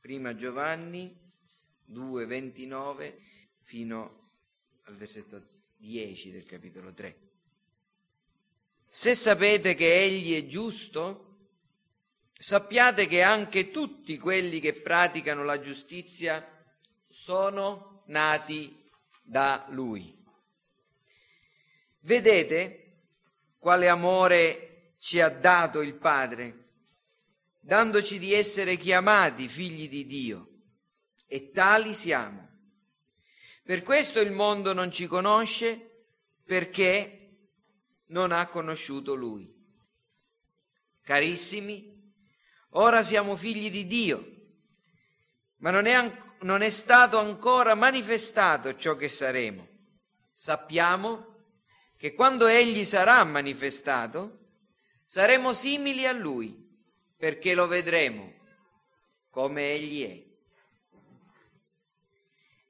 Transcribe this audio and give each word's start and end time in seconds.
Prima 0.00 0.34
Giovanni 0.34 1.14
2, 1.84 2.24
29 2.24 3.18
fino 3.60 4.30
al 4.84 4.96
versetto 4.96 5.42
10 5.76 6.30
del 6.30 6.46
capitolo 6.46 6.94
3. 6.94 7.18
Se 8.88 9.14
sapete 9.14 9.74
che 9.74 10.02
Egli 10.02 10.34
è 10.34 10.46
giusto, 10.46 11.48
sappiate 12.32 13.06
che 13.06 13.22
anche 13.22 13.70
tutti 13.70 14.16
quelli 14.16 14.58
che 14.58 14.72
praticano 14.72 15.44
la 15.44 15.60
giustizia 15.60 16.44
sono 17.06 18.04
nati 18.06 18.74
da 19.20 19.66
Lui. 19.68 20.16
Vedete 22.00 23.00
quale 23.58 23.86
amore 23.88 24.94
ci 24.98 25.20
ha 25.20 25.28
dato 25.28 25.82
il 25.82 25.94
Padre, 25.94 26.59
dandoci 27.60 28.18
di 28.18 28.32
essere 28.32 28.76
chiamati 28.76 29.46
figli 29.46 29.88
di 29.88 30.06
Dio, 30.06 30.48
e 31.26 31.50
tali 31.50 31.94
siamo. 31.94 32.48
Per 33.62 33.82
questo 33.82 34.20
il 34.20 34.32
mondo 34.32 34.72
non 34.72 34.90
ci 34.90 35.06
conosce, 35.06 36.06
perché 36.44 37.20
non 38.06 38.32
ha 38.32 38.48
conosciuto 38.48 39.14
Lui. 39.14 39.48
Carissimi, 41.02 42.12
ora 42.70 43.02
siamo 43.02 43.36
figli 43.36 43.70
di 43.70 43.86
Dio, 43.86 44.38
ma 45.58 45.70
non 45.70 45.86
è, 45.86 45.92
an- 45.92 46.34
non 46.40 46.62
è 46.62 46.70
stato 46.70 47.18
ancora 47.18 47.74
manifestato 47.74 48.74
ciò 48.74 48.96
che 48.96 49.08
saremo. 49.08 49.68
Sappiamo 50.32 51.26
che 51.96 52.14
quando 52.14 52.46
Egli 52.46 52.82
sarà 52.84 53.22
manifestato, 53.24 54.38
saremo 55.04 55.52
simili 55.52 56.06
a 56.06 56.12
Lui, 56.12 56.69
perché 57.20 57.52
lo 57.52 57.66
vedremo 57.66 58.32
come 59.28 59.74
Egli 59.74 60.02
è. 60.06 60.24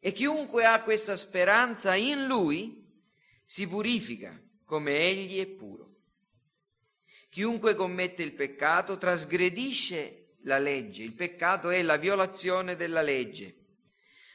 E 0.00 0.10
chiunque 0.10 0.64
ha 0.64 0.82
questa 0.82 1.16
speranza 1.16 1.94
in 1.94 2.26
Lui 2.26 2.84
si 3.44 3.68
purifica 3.68 4.36
come 4.64 4.98
Egli 4.98 5.38
è 5.38 5.46
puro. 5.46 5.98
Chiunque 7.28 7.76
commette 7.76 8.24
il 8.24 8.32
peccato 8.32 8.98
trasgredisce 8.98 10.38
la 10.42 10.58
legge, 10.58 11.04
il 11.04 11.14
peccato 11.14 11.70
è 11.70 11.80
la 11.82 11.96
violazione 11.96 12.74
della 12.74 13.02
legge. 13.02 13.54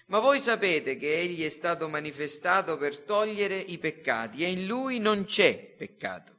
Ma 0.06 0.20
voi 0.20 0.40
sapete 0.40 0.96
che 0.96 1.20
Egli 1.20 1.44
è 1.44 1.50
stato 1.50 1.90
manifestato 1.90 2.78
per 2.78 3.00
togliere 3.00 3.60
i 3.60 3.78
peccati 3.80 4.46
e 4.46 4.50
in 4.50 4.66
Lui 4.66 4.98
non 5.00 5.26
c'è 5.26 5.74
peccato. 5.76 6.32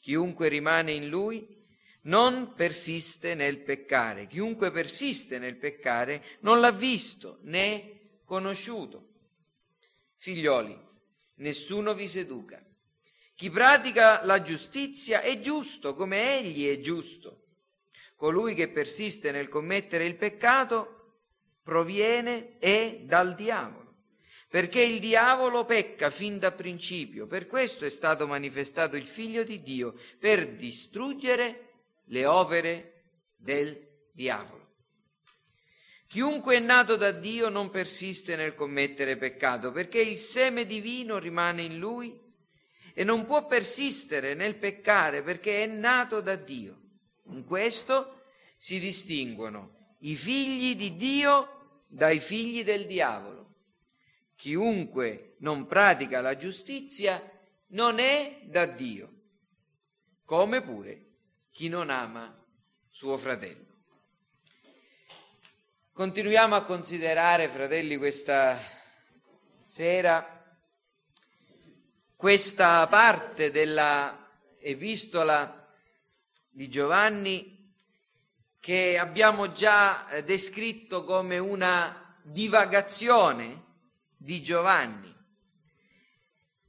Chiunque 0.00 0.46
rimane 0.46 0.92
in 0.92 1.08
Lui 1.08 1.58
non 2.02 2.54
persiste 2.54 3.34
nel 3.34 3.58
peccare. 3.58 4.26
Chiunque 4.26 4.70
persiste 4.70 5.38
nel 5.38 5.56
peccare 5.56 6.24
non 6.40 6.60
l'ha 6.60 6.70
visto 6.70 7.38
né 7.42 8.20
conosciuto. 8.24 9.08
Figlioli, 10.16 10.78
nessuno 11.36 11.94
vi 11.94 12.08
seduca. 12.08 12.62
Chi 13.34 13.50
pratica 13.50 14.24
la 14.24 14.42
giustizia 14.42 15.20
è 15.20 15.40
giusto 15.40 15.94
come 15.94 16.38
egli 16.38 16.68
è 16.68 16.80
giusto. 16.80 17.46
Colui 18.14 18.54
che 18.54 18.68
persiste 18.68 19.30
nel 19.30 19.48
commettere 19.48 20.04
il 20.04 20.16
peccato 20.16 20.96
proviene 21.62 22.58
e 22.58 23.04
dal 23.04 23.34
diavolo, 23.34 23.94
perché 24.48 24.82
il 24.82 25.00
diavolo 25.00 25.64
pecca 25.64 26.10
fin 26.10 26.38
da 26.38 26.52
principio. 26.52 27.26
Per 27.26 27.46
questo 27.46 27.86
è 27.86 27.90
stato 27.90 28.26
manifestato 28.26 28.96
il 28.96 29.06
figlio 29.06 29.42
di 29.42 29.62
Dio, 29.62 29.94
per 30.18 30.48
distruggere 30.56 31.69
le 32.10 32.26
opere 32.26 33.02
del 33.36 33.88
diavolo. 34.12 34.58
Chiunque 36.06 36.56
è 36.56 36.58
nato 36.58 36.96
da 36.96 37.12
Dio 37.12 37.48
non 37.48 37.70
persiste 37.70 38.34
nel 38.34 38.54
commettere 38.54 39.16
peccato, 39.16 39.70
perché 39.70 40.00
il 40.00 40.18
seme 40.18 40.66
divino 40.66 41.18
rimane 41.18 41.62
in 41.62 41.78
lui 41.78 42.18
e 42.94 43.04
non 43.04 43.26
può 43.26 43.46
persistere 43.46 44.34
nel 44.34 44.56
peccare 44.56 45.22
perché 45.22 45.62
è 45.62 45.66
nato 45.66 46.20
da 46.20 46.34
Dio. 46.34 46.78
In 47.26 47.44
questo 47.44 48.22
si 48.56 48.80
distinguono 48.80 49.94
i 50.00 50.16
figli 50.16 50.74
di 50.74 50.96
Dio 50.96 51.84
dai 51.86 52.18
figli 52.18 52.64
del 52.64 52.86
diavolo. 52.86 53.54
Chiunque 54.34 55.36
non 55.38 55.66
pratica 55.66 56.20
la 56.20 56.36
giustizia 56.36 57.22
non 57.68 58.00
è 58.00 58.40
da 58.46 58.66
Dio, 58.66 59.12
come 60.24 60.60
pure 60.60 61.09
chi 61.60 61.68
non 61.68 61.90
ama 61.90 62.42
suo 62.88 63.18
fratello. 63.18 63.66
Continuiamo 65.92 66.54
a 66.54 66.64
considerare, 66.64 67.48
fratelli, 67.48 67.98
questa 67.98 68.58
sera 69.62 70.56
questa 72.16 72.86
parte 72.86 73.50
della 73.50 74.26
epistola 74.58 75.70
di 76.48 76.70
Giovanni 76.70 77.74
che 78.58 78.96
abbiamo 78.96 79.52
già 79.52 80.08
eh, 80.08 80.24
descritto 80.24 81.04
come 81.04 81.36
una 81.36 82.18
divagazione 82.22 83.64
di 84.16 84.42
Giovanni. 84.42 85.14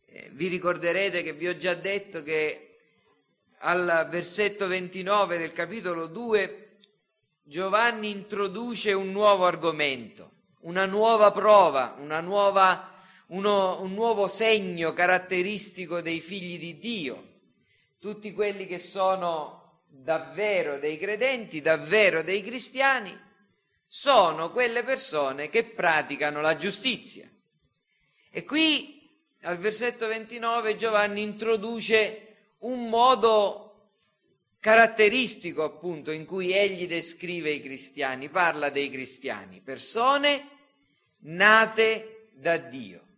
Eh, 0.07 0.31
vi 0.33 0.47
ricorderete 0.47 1.23
che 1.23 1.31
vi 1.31 1.47
ho 1.47 1.55
già 1.55 1.75
detto 1.75 2.21
che 2.23 2.70
al 3.61 4.07
versetto 4.09 4.67
29 4.67 5.37
del 5.37 5.53
capitolo 5.53 6.07
2 6.07 6.77
Giovanni 7.43 8.09
introduce 8.09 8.93
un 8.93 9.11
nuovo 9.11 9.45
argomento, 9.45 10.31
una 10.61 10.85
nuova 10.85 11.31
prova, 11.31 11.95
una 11.99 12.21
nuova 12.21 12.91
uno, 13.27 13.81
un 13.81 13.93
nuovo 13.93 14.27
segno 14.27 14.93
caratteristico 14.93 16.01
dei 16.01 16.21
figli 16.21 16.57
di 16.57 16.79
Dio. 16.79 17.29
Tutti 17.99 18.33
quelli 18.33 18.65
che 18.65 18.79
sono 18.79 19.83
davvero 19.87 20.77
dei 20.77 20.97
credenti, 20.97 21.61
davvero 21.61 22.23
dei 22.23 22.41
cristiani, 22.41 23.17
sono 23.85 24.51
quelle 24.51 24.83
persone 24.83 25.49
che 25.49 25.65
praticano 25.65 26.41
la 26.41 26.55
giustizia. 26.55 27.29
E 28.31 28.43
qui 28.43 29.09
al 29.41 29.57
versetto 29.57 30.07
29 30.07 30.77
Giovanni 30.77 31.21
introduce 31.21 32.30
un 32.61 32.89
modo 32.89 33.67
caratteristico 34.59 35.63
appunto 35.63 36.11
in 36.11 36.25
cui 36.25 36.51
egli 36.51 36.87
descrive 36.87 37.51
i 37.51 37.61
cristiani, 37.61 38.29
parla 38.29 38.69
dei 38.69 38.89
cristiani, 38.89 39.61
persone 39.61 40.49
nate 41.19 42.29
da 42.33 42.57
Dio 42.57 43.09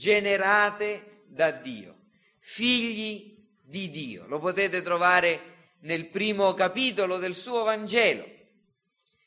generate 0.00 1.24
da 1.26 1.50
Dio, 1.50 2.06
figli 2.38 3.36
di 3.62 3.90
Dio. 3.90 4.26
Lo 4.28 4.38
potete 4.38 4.80
trovare 4.80 5.74
nel 5.80 6.06
primo 6.06 6.54
capitolo 6.54 7.18
del 7.18 7.34
suo 7.34 7.64
Vangelo, 7.64 8.26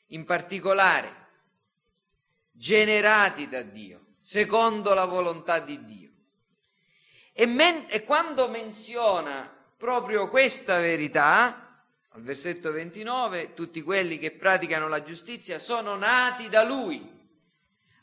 in 0.08 0.24
particolare, 0.24 1.28
generati 2.50 3.48
da 3.48 3.62
Dio, 3.62 4.16
secondo 4.20 4.94
la 4.94 5.04
volontà 5.04 5.60
di 5.60 5.84
Dio. 5.84 6.10
E, 7.32 7.46
men- 7.46 7.86
e 7.88 8.02
quando 8.02 8.48
menziona 8.48 9.53
proprio 9.84 10.30
questa 10.30 10.78
verità, 10.78 11.84
al 12.12 12.22
versetto 12.22 12.72
29, 12.72 13.52
tutti 13.52 13.82
quelli 13.82 14.18
che 14.18 14.30
praticano 14.30 14.88
la 14.88 15.02
giustizia 15.02 15.58
sono 15.58 15.94
nati 15.94 16.48
da 16.48 16.62
Lui. 16.62 17.06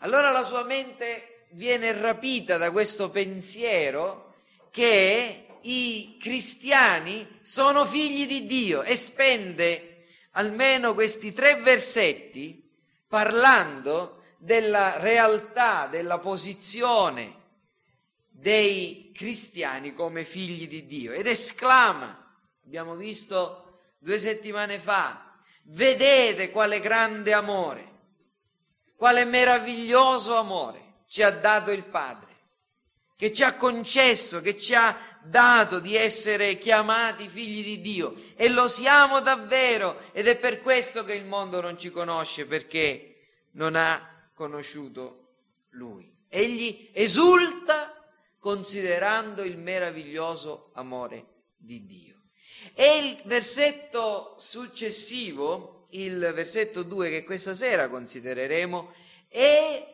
Allora 0.02 0.30
la 0.30 0.44
sua 0.44 0.64
mente 0.64 1.48
viene 1.54 1.92
rapita 1.92 2.58
da 2.58 2.70
questo 2.70 3.10
pensiero 3.10 4.36
che 4.70 5.48
i 5.62 6.20
cristiani 6.22 7.40
sono 7.42 7.84
figli 7.84 8.28
di 8.28 8.46
Dio 8.46 8.84
e 8.84 8.96
spende 8.96 10.06
almeno 10.34 10.94
questi 10.94 11.34
tre 11.34 11.56
versetti 11.56 12.72
parlando 13.08 14.22
della 14.38 15.00
realtà, 15.00 15.88
della 15.88 16.20
posizione 16.20 17.40
dei 18.42 19.12
cristiani 19.14 19.94
come 19.94 20.26
figli 20.26 20.68
di 20.68 20.88
Dio 20.88 21.12
ed 21.12 21.28
esclama, 21.28 22.36
abbiamo 22.66 22.96
visto 22.96 23.82
due 24.00 24.18
settimane 24.18 24.80
fa, 24.80 25.36
vedete 25.66 26.50
quale 26.50 26.80
grande 26.80 27.34
amore, 27.34 27.90
quale 28.96 29.26
meraviglioso 29.26 30.36
amore 30.38 31.04
ci 31.08 31.22
ha 31.22 31.30
dato 31.30 31.70
il 31.70 31.84
Padre, 31.84 32.30
che 33.16 33.32
ci 33.32 33.44
ha 33.44 33.56
concesso, 33.56 34.42
che 34.42 34.58
ci 34.58 34.74
ha 34.74 35.20
dato 35.22 35.80
di 35.80 35.96
essere 35.96 36.58
chiamati 36.58 37.28
figli 37.28 37.64
di 37.64 37.80
Dio 37.80 38.24
e 38.36 38.50
lo 38.50 38.68
siamo 38.68 39.22
davvero 39.22 40.02
ed 40.14 40.28
è 40.28 40.36
per 40.36 40.64
questo 40.64 41.04
che 41.04 41.14
il 41.14 41.26
mondo 41.26 41.62
non 41.62 41.78
ci 41.78 41.92
conosce 41.92 42.48
perché 42.48 43.18
non 43.52 43.76
ha 43.76 44.30
conosciuto 44.34 45.18
Lui. 45.74 46.12
Egli 46.28 46.90
esulta 46.92 48.01
considerando 48.42 49.44
il 49.44 49.58
meraviglioso 49.58 50.72
amore 50.74 51.26
di 51.56 51.86
Dio. 51.86 52.16
E 52.74 52.98
il 52.98 53.22
versetto 53.24 54.36
successivo 54.40 55.82
il 55.92 56.32
versetto 56.34 56.84
2 56.84 57.10
che 57.10 57.24
questa 57.24 57.54
sera 57.54 57.90
considereremo 57.90 58.94
è 59.28 59.86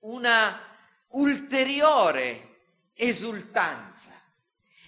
una 0.00 0.58
ulteriore 1.08 2.58
esultanza. 2.94 4.10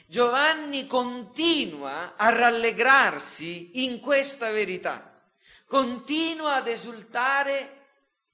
Giovanni 0.06 0.86
continua 0.86 2.14
a 2.16 2.28
rallegrarsi 2.28 3.84
in 3.84 4.00
questa 4.00 4.50
verità, 4.50 5.20
continua 5.66 6.56
ad 6.56 6.68
esultare 6.68 7.72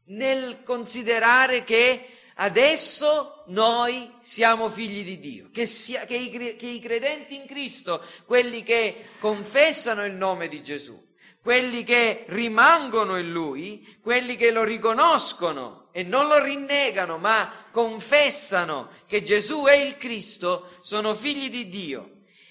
nel 0.07 0.63
considerare 0.65 1.65
che 1.65 2.19
adesso 2.37 3.45
noi 3.47 4.13
siamo 4.21 4.69
figli 4.69 5.05
di 5.05 5.19
Dio, 5.19 5.51
che, 5.51 5.67
sia, 5.67 6.05
che, 6.05 6.17
i, 6.17 6.57
che 6.57 6.67
i 6.67 6.81
credenti 6.81 7.35
in 7.35 7.47
Cristo, 7.47 8.05
quelli 8.27 8.63
che 8.63 9.07
confessano 9.19 10.05
il 10.05 10.15
nome 10.15 10.49
di 10.49 10.63
Gesù, 10.63 11.11
quelli 11.43 11.83
che 11.83 12.25
rimangono 12.29 13.19
in 13.19 13.33
Lui, 13.33 13.99
quelli 14.01 14.37
che 14.37 14.53
lo 14.53 14.63
riconoscono 14.63 15.89
e 15.93 16.05
non 16.05 16.29
lo 16.29 16.43
rinnegano, 16.43 17.19
ma 17.19 17.67
confessano 17.71 18.91
che 19.07 19.23
Gesù 19.23 19.65
è 19.65 19.75
il 19.75 19.97
Cristo, 19.97 20.79
sono 20.81 21.15
figli 21.15 21.51
di 21.51 21.69
Dio. 21.69 22.11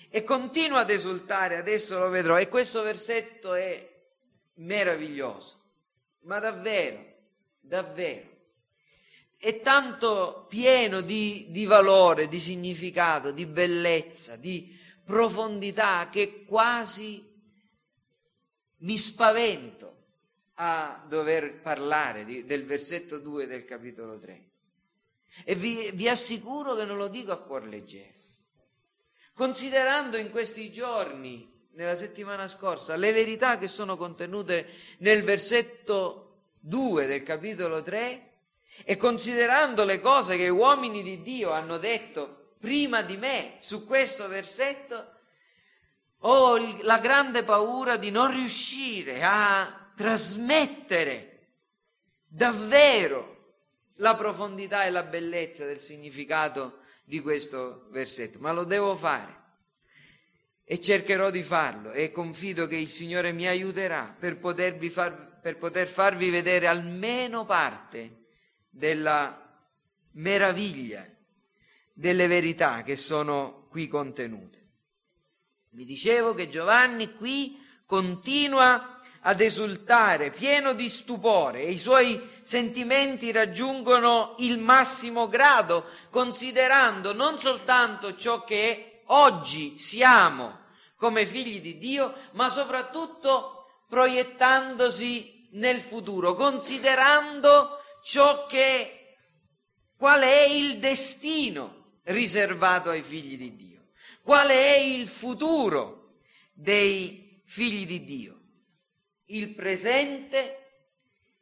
E 0.10 0.26
continua 0.26 0.82
ad 0.82 0.90
esultare, 0.90 1.56
adesso 1.56 1.98
lo 1.98 2.10
vedrò, 2.10 2.38
e 2.38 2.50
questo 2.50 2.82
versetto 2.82 3.54
è 3.54 3.90
meraviglioso, 4.56 5.62
ma 6.24 6.40
davvero, 6.40 7.02
davvero. 7.62 8.31
È 9.44 9.60
tanto 9.62 10.46
pieno 10.48 11.02
di, 11.02 11.48
di 11.50 11.66
valore, 11.66 12.28
di 12.28 12.40
significato, 12.40 13.32
di 13.32 13.48
bellezza, 13.48 14.36
di 14.36 14.78
profondità 15.04 16.10
che 16.12 16.46
quasi 16.46 17.28
mi 18.78 18.98
spavento 19.00 19.96
a 20.54 21.04
dover 21.08 21.60
parlare 21.60 22.24
di, 22.24 22.46
del 22.46 22.66
versetto 22.66 23.18
2 23.18 23.48
del 23.48 23.66
capitolo 23.66 24.20
3. 24.20 24.50
E 25.44 25.56
vi, 25.56 25.90
vi 25.92 26.08
assicuro 26.08 26.76
che 26.76 26.86
non 26.86 26.98
lo 26.98 27.08
dico 27.08 27.32
a 27.32 27.42
cuor 27.42 27.66
leggero. 27.66 28.20
Considerando 29.34 30.18
in 30.18 30.30
questi 30.30 30.72
giorni, 30.72 31.52
nella 31.72 31.96
settimana 31.96 32.48
scorsa, 32.48 32.96
le 32.96 33.12
verità 33.12 33.58
che 33.58 33.68
sono 33.68 33.98
contenute 33.98 34.68
nel 35.00 35.24
versetto 35.24 36.44
2 36.60 37.08
del 37.08 37.24
capitolo 37.24 37.82
3 37.82 38.31
e 38.84 38.98
considerando 38.98 39.84
le 39.84 40.00
cose 40.00 40.38
che 40.38 40.50
uomini 40.50 41.04
di 41.04 41.22
Dio 41.22 41.52
hanno 41.52 41.78
detto 41.78 42.56
prima 42.60 43.02
di 43.02 43.18
me 43.18 43.58
su 43.60 43.86
questo 43.86 44.28
versetto, 44.28 45.20
ho 46.20 46.58
la 46.84 47.00
grande 47.00 47.44
paura 47.44 47.98
di 47.98 48.12
non 48.12 48.32
riuscire 48.32 49.24
a 49.24 49.92
trasmettere 49.96 51.50
davvero 52.28 53.56
la 53.96 54.16
profondità 54.16 54.86
e 54.86 54.92
la 54.92 55.04
bellezza 55.04 55.66
del 55.66 55.80
significato 55.80 56.80
di 57.04 57.20
questo 57.20 57.88
versetto, 57.90 58.40
ma 58.40 58.52
lo 58.52 58.64
devo 58.64 58.96
fare 58.96 59.40
e 60.64 60.80
cercherò 60.80 61.32
di 61.32 61.44
farlo 61.44 61.92
e 61.92 62.12
confido 62.12 62.68
che 62.68 62.78
il 62.78 62.90
Signore 62.90 63.32
mi 63.32 63.48
aiuterà 63.48 64.16
per, 64.18 64.38
far, 64.90 65.40
per 65.42 65.58
poter 65.58 65.88
farvi 65.88 66.30
vedere 66.30 66.68
almeno 66.68 67.46
parte 67.46 68.21
della 68.72 69.38
meraviglia 70.14 71.08
delle 71.94 72.26
verità 72.26 72.82
che 72.82 72.96
sono 72.96 73.68
qui 73.70 73.88
contenute. 73.88 74.60
Vi 75.70 75.86
dicevo 75.86 76.34
che 76.34 76.50
Giovanni 76.50 77.14
qui 77.14 77.60
continua 77.86 79.00
ad 79.22 79.40
esultare, 79.40 80.32
pieno 80.32 80.74
di 80.74 80.90
stupore, 80.90 81.62
e 81.62 81.72
i 81.72 81.78
suoi 81.78 82.30
sentimenti 82.42 83.32
raggiungono 83.32 84.36
il 84.40 84.58
massimo 84.58 85.28
grado, 85.28 85.86
considerando 86.10 87.14
non 87.14 87.38
soltanto 87.38 88.16
ciò 88.16 88.44
che 88.44 89.04
oggi 89.08 89.78
siamo 89.78 90.60
come 90.96 91.26
figli 91.26 91.62
di 91.62 91.78
Dio, 91.78 92.16
ma 92.32 92.50
soprattutto 92.50 93.84
proiettandosi 93.88 95.50
nel 95.52 95.82
futuro, 95.82 96.34
considerando 96.34 97.81
ciò 98.04 98.46
che, 98.46 99.18
qual 99.98 100.22
è 100.22 100.44
il 100.44 100.80
destino 100.80 102.00
riservato 102.04 102.90
ai 102.90 103.02
figli 103.02 103.38
di 103.38 103.56
Dio 103.56 103.72
qual 104.22 104.50
è 104.50 104.78
il 104.78 105.08
futuro 105.08 106.20
dei 106.54 107.42
figli 107.46 107.86
di 107.86 108.04
Dio, 108.04 108.40
il 109.26 109.54
presente 109.54 110.58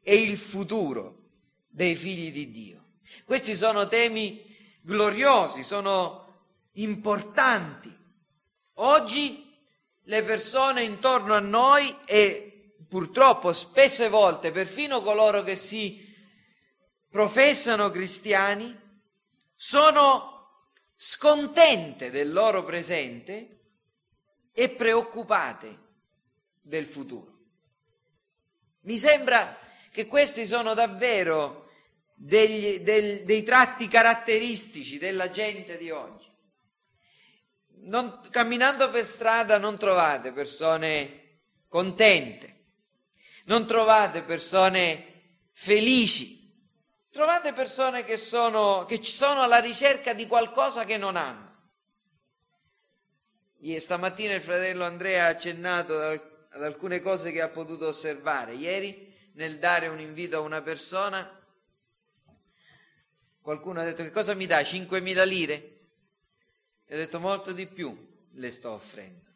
e 0.01 0.15
il 0.15 0.37
futuro 0.37 1.29
dei 1.67 1.95
figli 1.95 2.31
di 2.31 2.49
Dio. 2.49 2.85
Questi 3.25 3.53
sono 3.53 3.87
temi 3.87 4.43
gloriosi, 4.81 5.61
sono 5.61 6.47
importanti. 6.73 7.95
Oggi 8.75 9.45
le 10.03 10.23
persone 10.23 10.83
intorno 10.83 11.33
a 11.33 11.39
noi 11.39 11.95
e 12.05 12.75
purtroppo 12.87 13.53
spesse 13.53 14.09
volte 14.09 14.51
perfino 14.51 15.01
coloro 15.01 15.43
che 15.43 15.55
si 15.55 16.08
professano 17.09 17.89
cristiani 17.89 18.77
sono 19.55 20.37
scontente 20.95 22.09
del 22.11 22.31
loro 22.31 22.63
presente 22.63 23.59
e 24.51 24.69
preoccupate 24.69 25.77
del 26.61 26.85
futuro. 26.85 27.37
Mi 28.81 28.97
sembra 28.97 29.57
che 29.91 30.07
questi 30.07 30.45
sono 30.45 30.73
davvero 30.73 31.69
degli, 32.13 32.79
del, 32.79 33.23
dei 33.23 33.43
tratti 33.43 33.87
caratteristici 33.87 34.97
della 34.97 35.29
gente 35.29 35.77
di 35.77 35.89
oggi. 35.89 36.27
Non, 37.81 38.19
camminando 38.29 38.89
per 38.91 39.05
strada 39.05 39.57
non 39.57 39.77
trovate 39.77 40.33
persone 40.33 41.39
contente, 41.69 42.55
non 43.45 43.65
trovate 43.65 44.21
persone 44.21 45.45
felici, 45.53 46.38
Trovate 47.11 47.53
persone 47.53 48.03
che 48.03 48.17
sono, 48.17 48.85
che 48.85 49.01
sono 49.03 49.41
alla 49.41 49.59
ricerca 49.59 50.13
di 50.13 50.27
qualcosa 50.27 50.85
che 50.85 50.97
non 50.97 51.15
hanno. 51.15 51.47
Ieri, 53.61 53.79
stamattina 53.79 54.35
il 54.35 54.43
fratello 54.43 54.85
Andrea 54.85 55.25
ha 55.25 55.29
accennato 55.29 55.97
ad 55.97 56.63
alcune 56.63 57.01
cose 57.01 57.31
che 57.31 57.41
ha 57.41 57.49
potuto 57.49 57.87
osservare. 57.87 58.53
Ieri, 58.53 59.11
nel 59.33 59.57
dare 59.57 59.87
un 59.87 59.99
invito 59.99 60.37
a 60.37 60.41
una 60.41 60.61
persona, 60.61 61.35
qualcuno 63.41 63.81
ha 63.81 63.85
detto 63.85 64.03
che 64.03 64.11
cosa 64.11 64.35
mi 64.35 64.45
dai? 64.45 64.63
5.000 64.63 65.27
lire? 65.27 65.79
E 66.85 66.93
ho 66.93 66.97
detto 66.97 67.19
molto 67.19 67.53
di 67.53 67.65
più 67.65 68.27
le 68.33 68.51
sto 68.51 68.69
offrendo. 68.71 69.29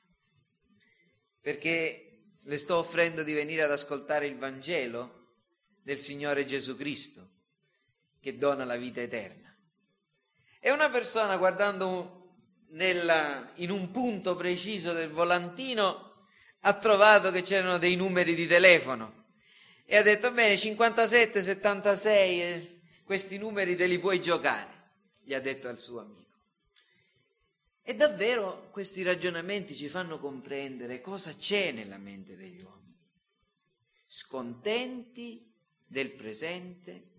Perché 1.41 2.21
le 2.39 2.57
sto 2.57 2.77
offrendo 2.77 3.23
di 3.23 3.33
venire 3.33 3.63
ad 3.63 3.71
ascoltare 3.71 4.27
il 4.27 4.37
Vangelo 4.37 5.31
del 5.81 5.97
Signore 5.97 6.45
Gesù 6.45 6.77
Cristo 6.77 7.32
che 8.23 8.37
dona 8.37 8.63
la 8.63 8.77
vita 8.77 9.01
eterna. 9.01 9.53
E 10.61 10.71
una 10.71 10.89
persona 10.89 11.35
guardando 11.35 12.37
nella, 12.69 13.51
in 13.55 13.69
un 13.69 13.91
punto 13.91 14.37
preciso 14.37 14.93
del 14.93 15.09
volantino 15.11 16.27
ha 16.61 16.73
trovato 16.75 17.31
che 17.31 17.41
c'erano 17.41 17.77
dei 17.77 17.97
numeri 17.97 18.33
di 18.33 18.47
telefono 18.47 19.25
e 19.83 19.97
ha 19.97 20.01
detto 20.01 20.31
bene 20.31 20.55
57, 20.55 21.41
76, 21.41 22.41
eh, 22.41 22.81
questi 23.03 23.37
numeri 23.37 23.75
te 23.75 23.87
li 23.87 23.99
puoi 23.99 24.21
giocare, 24.21 24.91
gli 25.21 25.33
ha 25.33 25.41
detto 25.41 25.67
al 25.67 25.81
suo 25.81 25.99
amico. 25.99 26.21
E 27.81 27.93
davvero 27.93 28.69
questi 28.71 29.03
ragionamenti 29.03 29.75
ci 29.75 29.89
fanno 29.89 30.17
comprendere 30.17 31.01
cosa 31.01 31.33
c'è 31.33 31.73
nella 31.73 31.97
mente 31.97 32.37
degli 32.37 32.61
uomini. 32.61 32.97
Scontenti 34.07 35.53
del 35.85 36.13
presente, 36.13 37.11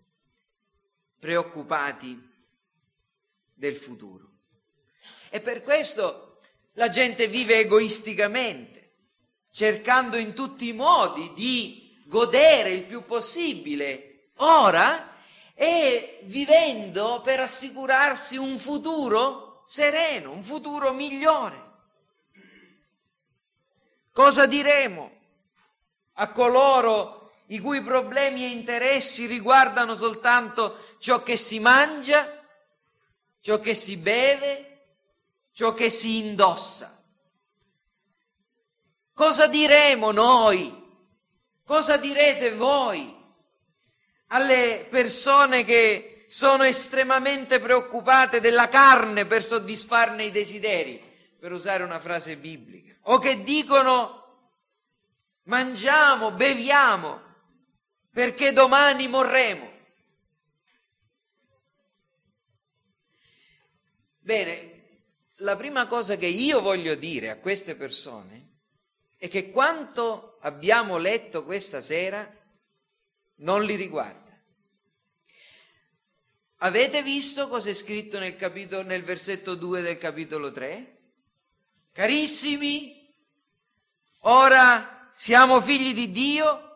preoccupati 1.25 2.21
del 3.55 3.77
futuro. 3.77 4.29
E 5.31 5.41
per 5.41 5.63
questo 5.63 6.41
la 6.75 6.91
gente 6.91 7.29
vive 7.29 7.61
egoisticamente, 7.61 8.93
cercando 9.51 10.19
in 10.19 10.35
tutti 10.35 10.69
i 10.69 10.75
modi 10.75 11.33
di 11.33 12.03
godere 12.05 12.73
il 12.73 12.85
più 12.85 13.07
possibile 13.07 14.33
ora 14.37 15.17
e 15.55 16.19
vivendo 16.25 17.23
per 17.25 17.41
assicurarsi 17.41 18.37
un 18.37 18.59
futuro 18.59 19.63
sereno, 19.65 20.31
un 20.31 20.43
futuro 20.43 20.93
migliore. 20.93 21.73
Cosa 24.13 24.45
diremo 24.45 25.11
a 26.17 26.31
coloro 26.33 27.25
i 27.49 27.61
cui 27.61 27.83
problemi 27.83 28.45
e 28.45 28.49
interessi 28.49 29.27
riguardano 29.27 29.97
soltanto 29.97 30.94
ciò 31.05 31.23
che 31.23 31.37
si 31.37 31.59
mangia, 31.59 32.43
ciò 33.43 33.61
che 33.61 33.75
si 33.75 33.99
beve, 33.99 34.87
ciò 35.53 35.75
che 35.75 35.91
si 35.91 36.17
indossa. 36.17 36.91
Cosa 39.13 39.47
diremo 39.47 40.11
noi 40.13 40.83
Cosa 41.65 41.97
direte 41.97 42.53
voi 42.53 43.13
alle 44.29 44.87
persone 44.91 45.65
che 45.65 46.27
sono 46.29 46.63
estremamente 46.63 47.59
preoccupate 47.59 48.41
della 48.41 48.69
carne 48.69 49.25
per 49.25 49.43
soddisfarne 49.43 50.25
i 50.25 50.31
desideri, 50.31 51.03
per 51.39 51.53
usare 51.53 51.83
una 51.83 52.01
frase 52.01 52.37
biblica, 52.37 52.95
o 53.05 53.19
che 53.19 53.43
dicono 53.43 54.23
mangiamo, 55.45 56.33
beviamo, 56.33 57.23
perché 58.13 58.53
domani 58.53 59.09
morremo. 59.09 59.73
Bene, 64.25 64.85
la 65.39 65.55
prima 65.55 65.87
cosa 65.87 66.17
che 66.17 66.25
io 66.25 66.63
voglio 66.63 66.95
dire 66.95 67.29
a 67.29 67.37
queste 67.37 67.75
persone 67.75 68.53
è 69.19 69.29
che 69.29 69.51
quanto 69.51 70.39
abbiamo 70.41 70.97
letto 70.97 71.45
questa 71.45 71.83
sera 71.83 72.35
non 73.41 73.65
li 73.65 73.75
riguarda. 73.75 74.33
Avete 76.57 77.03
visto 77.03 77.49
cosa 77.49 77.69
è 77.69 77.75
scritto 77.75 78.19
nel, 78.19 78.37
capitolo, 78.37 78.83
nel 78.83 79.05
versetto 79.05 79.57
2 79.57 79.83
del 79.83 79.99
capitolo 79.99 80.51
3? 80.51 80.97
Carissimi, 81.93 83.15
ora 84.21 85.11
siamo 85.13 85.61
figli 85.61 85.93
di 85.93 86.11
Dio, 86.11 86.74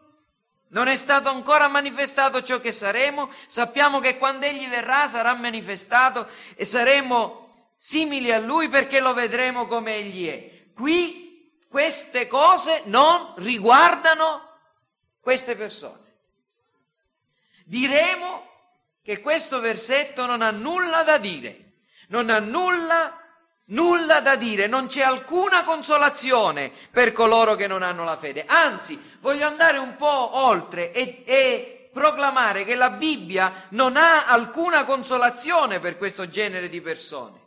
non 0.68 0.88
è 0.88 0.96
stato 0.96 1.28
ancora 1.28 1.68
manifestato 1.68 2.42
ciò 2.42 2.60
che 2.60 2.72
saremo, 2.72 3.30
sappiamo 3.46 4.00
che 4.00 4.18
quando 4.18 4.46
Egli 4.46 4.68
verrà 4.68 5.08
sarà 5.08 5.34
manifestato 5.34 6.28
e 6.56 6.64
saremo 6.64 7.70
simili 7.76 8.32
a 8.32 8.38
Lui 8.38 8.68
perché 8.68 9.00
lo 9.00 9.14
vedremo 9.14 9.66
come 9.66 9.96
Egli 9.96 10.28
è. 10.28 10.72
Qui 10.74 11.28
queste 11.68 12.26
cose 12.26 12.82
non 12.86 13.34
riguardano 13.36 14.42
queste 15.20 15.56
persone. 15.56 16.06
Diremo 17.64 18.46
che 19.02 19.20
questo 19.20 19.60
versetto 19.60 20.26
non 20.26 20.42
ha 20.42 20.50
nulla 20.50 21.02
da 21.02 21.18
dire, 21.18 21.72
non 22.08 22.30
ha 22.30 22.38
nulla, 22.38 23.27
nulla 23.68 24.20
da 24.20 24.36
dire, 24.36 24.66
non 24.66 24.86
c'è 24.86 25.02
alcuna 25.02 25.64
consolazione 25.64 26.70
per 26.90 27.12
coloro 27.12 27.54
che 27.54 27.66
non 27.66 27.82
hanno 27.82 28.04
la 28.04 28.16
fede. 28.16 28.44
Anzi, 28.46 29.00
voglio 29.20 29.46
andare 29.46 29.78
un 29.78 29.96
po' 29.96 30.36
oltre 30.36 30.92
e, 30.92 31.22
e 31.24 31.90
proclamare 31.92 32.64
che 32.64 32.74
la 32.74 32.90
Bibbia 32.90 33.66
non 33.70 33.96
ha 33.96 34.26
alcuna 34.26 34.84
consolazione 34.84 35.80
per 35.80 35.96
questo 35.96 36.28
genere 36.28 36.68
di 36.68 36.80
persone. 36.80 37.46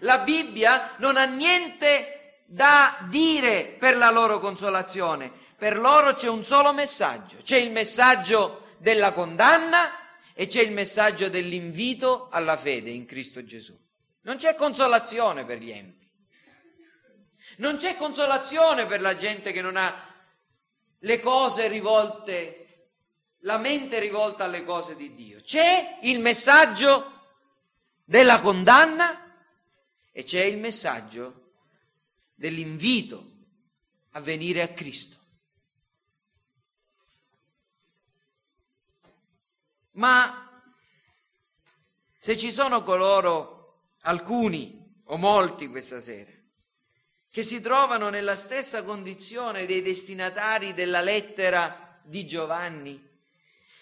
La 0.00 0.18
Bibbia 0.18 0.94
non 0.98 1.16
ha 1.16 1.24
niente 1.24 2.42
da 2.46 2.96
dire 3.08 3.76
per 3.78 3.96
la 3.96 4.10
loro 4.10 4.38
consolazione. 4.38 5.30
Per 5.56 5.78
loro 5.78 6.14
c'è 6.14 6.28
un 6.28 6.44
solo 6.44 6.72
messaggio, 6.72 7.36
c'è 7.42 7.56
il 7.56 7.70
messaggio 7.70 8.72
della 8.78 9.12
condanna 9.12 9.92
e 10.34 10.46
c'è 10.46 10.60
il 10.60 10.72
messaggio 10.72 11.28
dell'invito 11.28 12.28
alla 12.30 12.56
fede 12.56 12.90
in 12.90 13.06
Cristo 13.06 13.44
Gesù. 13.44 13.83
Non 14.24 14.36
c'è 14.36 14.54
consolazione 14.54 15.44
per 15.44 15.58
gli 15.58 15.70
empi. 15.70 16.10
Non 17.58 17.76
c'è 17.76 17.96
consolazione 17.96 18.86
per 18.86 19.00
la 19.00 19.16
gente 19.16 19.52
che 19.52 19.60
non 19.60 19.76
ha 19.76 20.12
le 20.98 21.20
cose 21.20 21.68
rivolte, 21.68 22.88
la 23.40 23.58
mente 23.58 23.98
rivolta 23.98 24.44
alle 24.44 24.64
cose 24.64 24.96
di 24.96 25.14
Dio. 25.14 25.40
C'è 25.42 25.98
il 26.02 26.20
messaggio 26.20 27.12
della 28.02 28.40
condanna 28.40 29.36
e 30.10 30.22
c'è 30.24 30.42
il 30.42 30.56
messaggio 30.56 31.52
dell'invito 32.34 33.32
a 34.12 34.20
venire 34.20 34.62
a 34.62 34.68
Cristo. 34.68 35.18
Ma 39.92 40.62
se 42.16 42.38
ci 42.38 42.50
sono 42.50 42.82
coloro, 42.82 43.53
alcuni 44.04 44.82
o 45.04 45.16
molti 45.16 45.68
questa 45.68 46.00
sera, 46.00 46.30
che 47.30 47.42
si 47.42 47.60
trovano 47.60 48.08
nella 48.08 48.36
stessa 48.36 48.82
condizione 48.82 49.66
dei 49.66 49.82
destinatari 49.82 50.72
della 50.72 51.00
lettera 51.00 52.00
di 52.02 52.26
Giovanni, 52.26 53.02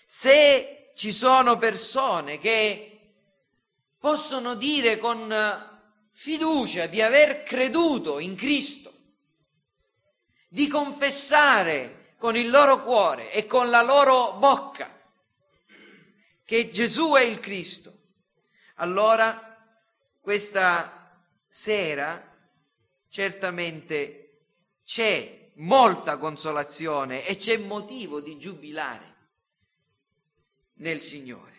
se 0.06 0.92
ci 0.94 1.12
sono 1.12 1.56
persone 1.58 2.38
che 2.38 2.88
possono 3.98 4.54
dire 4.54 4.98
con 4.98 5.70
fiducia 6.10 6.86
di 6.86 7.00
aver 7.00 7.42
creduto 7.42 8.18
in 8.18 8.34
Cristo, 8.34 8.92
di 10.48 10.68
confessare 10.68 12.14
con 12.18 12.36
il 12.36 12.50
loro 12.50 12.82
cuore 12.82 13.32
e 13.32 13.46
con 13.46 13.70
la 13.70 13.82
loro 13.82 14.34
bocca 14.34 15.00
che 16.44 16.70
Gesù 16.70 17.14
è 17.14 17.22
il 17.22 17.40
Cristo, 17.40 17.92
allora 18.76 19.51
questa 20.22 21.20
sera 21.48 22.30
certamente 23.08 24.44
c'è 24.84 25.50
molta 25.56 26.16
consolazione 26.16 27.26
e 27.26 27.36
c'è 27.36 27.56
motivo 27.58 28.20
di 28.20 28.38
giubilare 28.38 29.16
nel 30.74 31.00
Signore. 31.00 31.50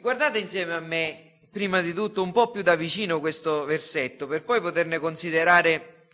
Guardate 0.00 0.38
insieme 0.38 0.74
a 0.74 0.80
me, 0.80 1.40
prima 1.50 1.80
di 1.80 1.94
tutto, 1.94 2.22
un 2.22 2.30
po' 2.30 2.50
più 2.50 2.62
da 2.62 2.76
vicino 2.76 3.20
questo 3.20 3.64
versetto, 3.64 4.26
per 4.26 4.44
poi 4.44 4.60
poterne 4.60 4.98
considerare 4.98 6.10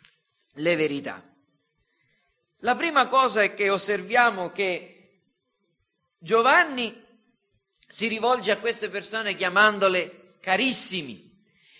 le 0.52 0.76
verità. 0.76 1.22
La 2.58 2.76
prima 2.76 3.08
cosa 3.08 3.42
è 3.42 3.52
che 3.52 3.68
osserviamo 3.68 4.52
che 4.52 5.22
Giovanni 6.18 7.04
si 7.88 8.06
rivolge 8.06 8.52
a 8.52 8.58
queste 8.58 8.88
persone 8.88 9.34
chiamandole 9.34 10.21
carissimi 10.42 11.30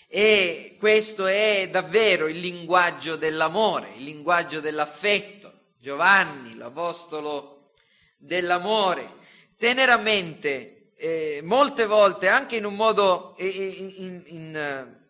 e 0.07 0.77
questo 0.79 1.25
è 1.27 1.67
davvero 1.69 2.27
il 2.27 2.39
linguaggio 2.39 3.17
dell'amore, 3.17 3.91
il 3.97 4.03
linguaggio 4.03 4.59
dell'affetto. 4.59 5.51
Giovanni, 5.79 6.55
l'apostolo 6.55 7.73
dell'amore, 8.17 9.15
teneramente, 9.57 10.91
eh, 10.95 11.41
molte 11.43 11.85
volte, 11.85 12.29
anche 12.29 12.55
in 12.55 12.63
un 12.63 12.75
modo 12.75 13.35
eh, 13.37 13.47
in, 13.47 13.93
in, 13.97 14.23
in, 14.27 14.85
uh, 14.87 15.05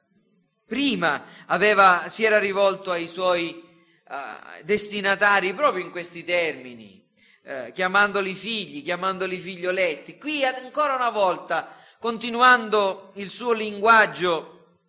prima 0.65 1.25
aveva, 1.45 2.05
si 2.07 2.23
era 2.23 2.39
rivolto 2.39 2.89
ai 2.89 3.07
suoi 3.07 3.63
uh, 4.07 4.63
destinatari 4.63 5.53
proprio 5.53 5.85
in 5.85 5.91
questi 5.91 6.23
termini 6.23 7.03
eh, 7.43 7.71
chiamandoli 7.73 8.33
figli, 8.33 8.83
chiamandoli 8.83 9.37
figlioletti. 9.37 10.17
Qui 10.17 10.43
ancora 10.45 10.95
una 10.95 11.09
volta, 11.09 11.75
continuando 12.03 13.13
il 13.13 13.29
suo 13.29 13.53
linguaggio 13.53 14.79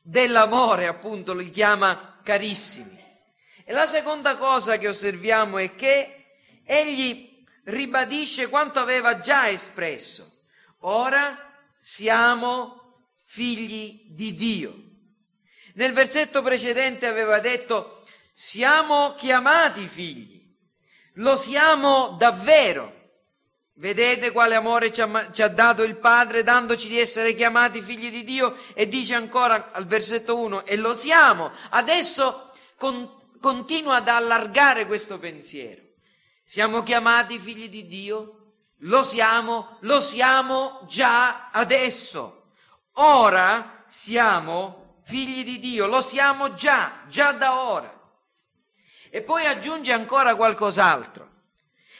dell'amore, 0.00 0.86
appunto, 0.86 1.34
li 1.34 1.50
chiama 1.50 2.20
carissimi. 2.22 2.96
E 3.64 3.72
la 3.72 3.88
seconda 3.88 4.36
cosa 4.36 4.78
che 4.78 4.86
osserviamo 4.86 5.58
è 5.58 5.74
che 5.74 6.26
egli 6.62 7.44
ribadisce 7.64 8.48
quanto 8.48 8.78
aveva 8.78 9.18
già 9.18 9.48
espresso. 9.48 10.44
Ora 10.82 11.36
siamo 11.80 13.08
figli 13.24 14.02
di 14.10 14.36
Dio. 14.36 14.74
Nel 15.74 15.92
versetto 15.92 16.42
precedente 16.42 17.08
aveva 17.08 17.40
detto 17.40 18.04
siamo 18.32 19.14
chiamati 19.14 19.88
figli. 19.88 20.46
Lo 21.14 21.34
siamo 21.34 22.14
davvero. 22.16 22.95
Vedete 23.78 24.32
quale 24.32 24.54
amore 24.54 24.90
ci 24.90 25.02
ha, 25.02 25.30
ci 25.30 25.42
ha, 25.42 25.48
dato 25.48 25.82
il 25.82 25.96
Padre 25.96 26.42
dandoci 26.42 26.88
di 26.88 26.98
essere 26.98 27.34
chiamati 27.34 27.82
figli 27.82 28.10
di 28.10 28.24
Dio 28.24 28.56
e 28.72 28.88
dice 28.88 29.14
ancora 29.14 29.70
al 29.70 29.84
versetto 29.84 30.38
1 30.38 30.64
e 30.64 30.76
lo 30.76 30.94
siamo. 30.94 31.52
Adesso 31.70 32.52
con, 32.78 33.36
continua 33.38 33.96
ad 33.96 34.08
allargare 34.08 34.86
questo 34.86 35.18
pensiero. 35.18 35.82
Siamo 36.42 36.82
chiamati 36.82 37.38
figli 37.38 37.68
di 37.68 37.86
Dio? 37.86 38.52
Lo 38.80 39.02
siamo, 39.02 39.76
lo 39.80 40.00
siamo 40.00 40.86
già 40.88 41.50
adesso. 41.50 42.52
Ora 42.94 43.84
siamo 43.86 45.00
figli 45.04 45.44
di 45.44 45.58
Dio, 45.58 45.86
lo 45.86 46.00
siamo 46.00 46.54
già, 46.54 47.02
già 47.08 47.32
da 47.32 47.60
ora. 47.60 47.92
E 49.10 49.20
poi 49.20 49.44
aggiunge 49.44 49.92
ancora 49.92 50.34
qualcos'altro. 50.34 51.25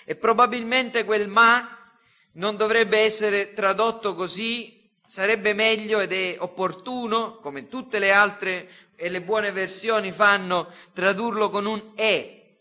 E 0.09 0.15
probabilmente 0.15 1.05
quel 1.05 1.27
ma 1.27 1.91
non 2.35 2.57
dovrebbe 2.57 3.01
essere 3.01 3.53
tradotto 3.53 4.15
così, 4.15 4.89
sarebbe 5.05 5.53
meglio 5.53 5.99
ed 5.99 6.13
è 6.13 6.37
opportuno, 6.39 7.39
come 7.41 7.67
tutte 7.67 7.99
le 7.99 8.13
altre 8.13 8.71
e 8.95 9.09
le 9.09 9.21
buone 9.21 9.51
versioni 9.51 10.13
fanno, 10.13 10.73
tradurlo 10.95 11.51
con 11.51 11.67
un 11.67 11.91
e, 11.97 12.59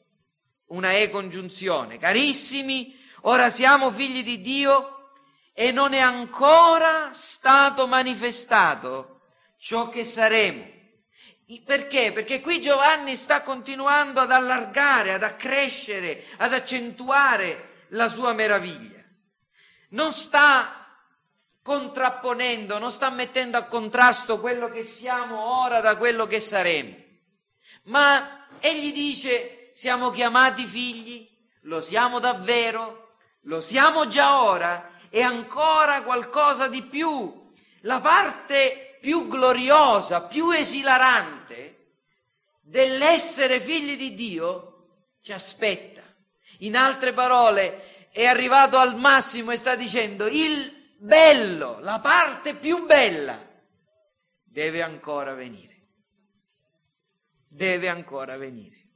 una 0.69 0.93
e 0.93 1.11
congiunzione. 1.11 1.99
Carissimi, 1.99 2.97
ora 3.21 3.51
siamo 3.51 3.91
figli 3.91 4.23
di 4.23 4.41
Dio 4.41 5.11
e 5.53 5.71
non 5.71 5.93
è 5.93 5.99
ancora 5.99 7.11
stato 7.13 7.85
manifestato 7.85 9.21
ciò 9.59 9.89
che 9.89 10.03
saremo. 10.03 10.74
Perché? 11.63 12.11
Perché 12.11 12.41
qui 12.41 12.59
Giovanni 12.59 13.15
sta 13.15 13.41
continuando 13.41 14.19
ad 14.19 14.31
allargare, 14.31 15.13
ad 15.13 15.23
accrescere, 15.23 16.25
ad 16.37 16.53
accentuare 16.53 17.85
la 17.89 18.07
sua 18.07 18.33
meraviglia. 18.33 19.03
Non 19.89 20.11
sta 20.11 20.85
contrapponendo, 21.61 22.79
non 22.79 22.91
sta 22.91 23.09
mettendo 23.09 23.57
a 23.57 23.63
contrasto 23.63 24.39
quello 24.39 24.69
che 24.69 24.83
siamo 24.83 25.61
ora 25.63 25.81
da 25.81 25.97
quello 25.97 26.25
che 26.25 26.39
saremo. 26.39 26.95
Ma 27.83 28.47
egli 28.59 28.91
dice 28.91 29.69
siamo 29.73 30.09
chiamati 30.09 30.65
figli, 30.65 31.29
lo 31.61 31.81
siamo 31.81 32.19
davvero, 32.19 33.17
lo 33.41 33.61
siamo 33.61 34.07
già 34.07 34.43
ora 34.43 34.91
e 35.09 35.21
ancora 35.21 36.01
qualcosa 36.01 36.67
di 36.67 36.81
più. 36.81 37.51
La 37.81 37.99
parte 37.99 38.84
più 39.05 39.27
gloriosa, 39.27 40.23
più 40.23 40.49
esilarante 40.49 41.97
dell'essere 42.59 43.59
figli 43.59 43.95
di 43.95 44.15
Dio 44.15 45.03
ci 45.21 45.31
aspetta. 45.31 46.01
In 46.59 46.75
altre 46.75 47.13
parole, 47.13 48.09
è 48.09 48.25
arrivato 48.25 48.79
al 48.79 48.97
massimo 48.97 49.51
e 49.51 49.57
sta 49.57 49.75
dicendo 49.75 50.25
il 50.25 50.95
bello, 50.97 51.77
la 51.81 51.99
parte 51.99 52.55
più 52.55 52.87
bella, 52.87 53.39
deve 54.43 54.81
ancora 54.81 55.35
venire. 55.35 55.83
Deve 57.47 57.89
ancora 57.89 58.37
venire. 58.37 58.87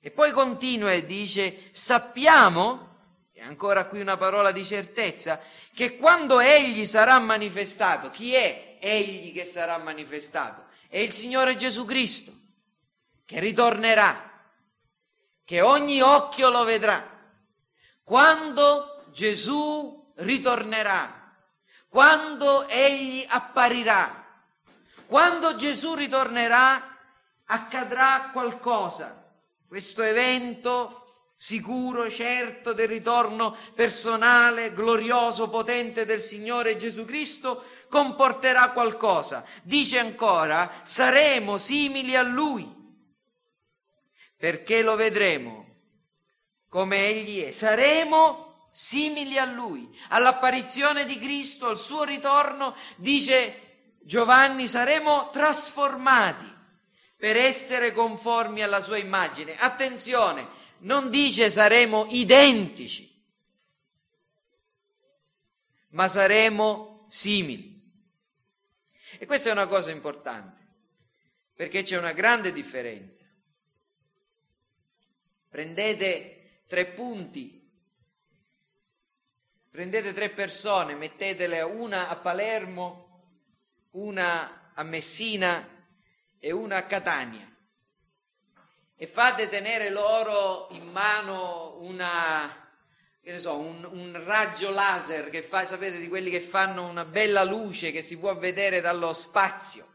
E 0.00 0.10
poi 0.10 0.32
continua 0.32 0.90
e 0.90 1.06
dice, 1.06 1.70
sappiamo, 1.74 2.95
e 3.38 3.42
ancora 3.42 3.84
qui 3.84 4.00
una 4.00 4.16
parola 4.16 4.50
di 4.50 4.64
certezza, 4.64 5.38
che 5.74 5.98
quando 5.98 6.40
egli 6.40 6.86
sarà 6.86 7.18
manifestato, 7.18 8.10
chi 8.10 8.32
è 8.32 8.78
egli 8.80 9.30
che 9.34 9.44
sarà 9.44 9.76
manifestato? 9.76 10.68
È 10.88 10.96
il 10.96 11.12
Signore 11.12 11.54
Gesù 11.54 11.84
Cristo, 11.84 12.32
che 13.26 13.38
ritornerà, 13.38 14.40
che 15.44 15.60
ogni 15.60 16.00
occhio 16.00 16.48
lo 16.48 16.64
vedrà. 16.64 17.06
Quando 18.02 19.04
Gesù 19.10 20.14
ritornerà, 20.14 21.36
quando 21.88 22.66
egli 22.68 23.22
apparirà, 23.28 24.44
quando 25.04 25.56
Gesù 25.56 25.94
ritornerà, 25.94 26.96
accadrà 27.44 28.30
qualcosa 28.32 29.30
questo 29.68 30.00
evento 30.00 31.05
sicuro, 31.36 32.10
certo 32.10 32.72
del 32.72 32.88
ritorno 32.88 33.56
personale, 33.74 34.72
glorioso, 34.72 35.50
potente 35.50 36.06
del 36.06 36.22
Signore 36.22 36.76
Gesù 36.76 37.04
Cristo 37.04 37.64
comporterà 37.88 38.70
qualcosa. 38.70 39.44
Dice 39.62 39.98
ancora, 39.98 40.80
saremo 40.82 41.58
simili 41.58 42.16
a 42.16 42.22
Lui, 42.22 42.66
perché 44.36 44.82
lo 44.82 44.96
vedremo 44.96 45.64
come 46.68 47.06
Egli 47.06 47.42
è. 47.42 47.52
Saremo 47.52 48.68
simili 48.70 49.38
a 49.38 49.44
Lui. 49.44 49.88
All'apparizione 50.08 51.04
di 51.04 51.18
Cristo, 51.18 51.68
al 51.68 51.78
suo 51.78 52.02
ritorno, 52.02 52.74
dice 52.96 53.94
Giovanni, 54.02 54.68
saremo 54.68 55.30
trasformati 55.30 56.54
per 57.16 57.36
essere 57.36 57.92
conformi 57.92 58.62
alla 58.62 58.80
sua 58.80 58.98
immagine. 58.98 59.56
Attenzione, 59.56 60.64
non 60.78 61.10
dice 61.10 61.50
saremo 61.50 62.06
identici, 62.10 63.12
ma 65.90 66.08
saremo 66.08 67.06
simili. 67.08 67.74
E 69.18 69.26
questa 69.26 69.48
è 69.48 69.52
una 69.52 69.66
cosa 69.66 69.90
importante, 69.90 70.66
perché 71.54 71.82
c'è 71.82 71.96
una 71.96 72.12
grande 72.12 72.52
differenza. 72.52 73.24
Prendete 75.48 76.62
tre 76.66 76.86
punti, 76.86 77.66
prendete 79.70 80.12
tre 80.12 80.30
persone, 80.30 80.94
mettetele 80.94 81.62
una 81.62 82.08
a 82.08 82.16
Palermo, 82.16 83.04
una 83.92 84.72
a 84.74 84.82
Messina 84.82 85.66
e 86.38 86.52
una 86.52 86.76
a 86.76 86.84
Catania 86.84 87.55
e 88.98 89.06
fate 89.06 89.48
tenere 89.48 89.90
loro 89.90 90.68
in 90.70 90.88
mano 90.90 91.76
una, 91.80 92.70
so, 93.36 93.58
un, 93.58 93.84
un, 93.84 94.24
raggio 94.24 94.70
laser 94.70 95.28
che 95.28 95.42
fa, 95.42 95.66
sapete, 95.66 95.98
di 95.98 96.08
quelli 96.08 96.30
che 96.30 96.40
fanno 96.40 96.88
una 96.88 97.04
bella 97.04 97.44
luce 97.44 97.90
che 97.90 98.00
si 98.00 98.18
può 98.18 98.34
vedere 98.36 98.80
dallo 98.80 99.12
spazio. 99.12 99.86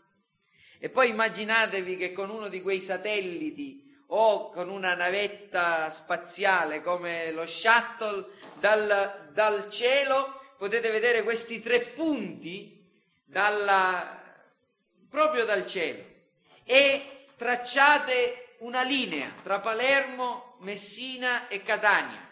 E 0.77 0.89
poi 0.89 1.09
immaginatevi 1.09 1.95
che 1.95 2.11
con 2.11 2.29
uno 2.29 2.47
di 2.47 2.61
quei 2.61 2.79
satelliti 2.79 3.89
o 4.07 4.49
con 4.49 4.69
una 4.69 4.93
navetta 4.93 5.89
spaziale 5.89 6.81
come 6.81 7.31
lo 7.31 7.45
shuttle 7.47 8.27
dal, 8.59 9.29
dal 9.31 9.69
cielo 9.69 10.41
potete 10.57 10.91
vedere 10.91 11.23
questi 11.23 11.59
tre 11.59 11.81
punti 11.81 12.87
dalla, 13.23 14.21
proprio 15.09 15.45
dal 15.45 15.65
cielo 15.65 16.03
e 16.63 17.25
tracciate 17.35 18.50
una 18.61 18.83
linea 18.83 19.33
tra 19.41 19.59
Palermo, 19.59 20.57
Messina 20.59 21.47
e 21.47 21.63
Catania. 21.63 22.29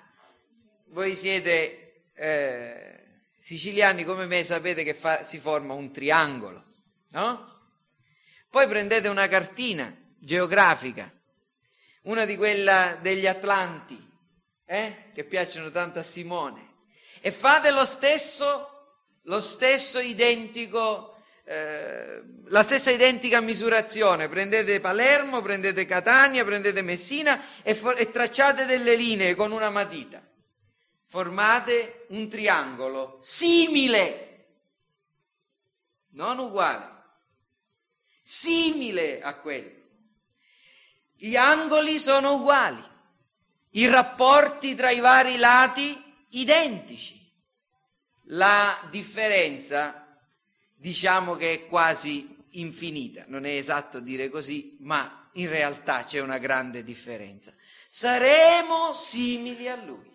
Voi 0.87 1.15
siete 1.15 2.11
eh, 2.13 3.21
siciliani 3.39 4.03
come 4.03 4.25
me, 4.25 4.43
sapete 4.43 4.83
che 4.83 4.93
fa, 4.93 5.23
si 5.23 5.39
forma 5.39 5.73
un 5.73 5.91
triangolo, 5.91 6.63
no? 7.11 7.47
Poi 8.49 8.67
prendete 8.67 9.07
una 9.07 9.27
cartina 9.27 9.95
geografica, 10.17 11.11
una 12.03 12.25
di 12.25 12.35
quella 12.35 12.97
degli 13.01 13.27
Atlanti, 13.27 13.99
eh, 14.65 15.11
che 15.13 15.23
piacciono 15.23 15.71
tanto 15.71 15.99
a 15.99 16.03
Simone, 16.03 16.75
e 17.21 17.31
fate 17.31 17.71
lo 17.71 17.85
stesso, 17.85 18.97
lo 19.23 19.41
stesso 19.41 19.99
identico 19.99 21.18
eh, 21.49 22.21
la 22.49 22.61
stessa 22.61 22.91
identica 22.91 23.41
misurazione, 23.41 24.29
prendete 24.29 24.79
Palermo, 24.79 25.41
prendete 25.41 25.87
Catania, 25.87 26.45
prendete 26.45 26.83
Messina 26.83 27.43
e, 27.63 27.73
for- 27.73 27.99
e 27.99 28.11
tracciate 28.11 28.65
delle 28.65 28.95
linee 28.95 29.33
con 29.33 29.51
una 29.51 29.71
matita. 29.71 30.21
Formate 31.07 32.05
un 32.09 32.29
triangolo 32.29 33.17
simile, 33.19 34.45
non 36.09 36.37
uguale, 36.37 36.87
simile 38.21 39.19
a 39.19 39.33
quello. 39.33 39.71
Gli 41.15 41.35
angoli 41.35 41.97
sono 41.97 42.35
uguali, 42.35 42.83
i 43.71 43.87
rapporti 43.87 44.75
tra 44.75 44.91
i 44.91 44.99
vari 44.99 45.37
lati 45.37 45.99
identici. 46.29 47.17
La 48.25 48.87
differenza 48.91 49.98
diciamo 50.79 51.35
che 51.35 51.51
è 51.51 51.65
quasi 51.67 52.37
infinita, 52.51 53.25
non 53.27 53.45
è 53.45 53.51
esatto 53.51 53.99
dire 53.99 54.29
così, 54.29 54.77
ma 54.79 55.29
in 55.33 55.49
realtà 55.49 56.05
c'è 56.05 56.19
una 56.19 56.37
grande 56.37 56.83
differenza. 56.83 57.53
Saremo 57.89 58.93
simili 58.93 59.67
a 59.67 59.75
Lui, 59.75 60.09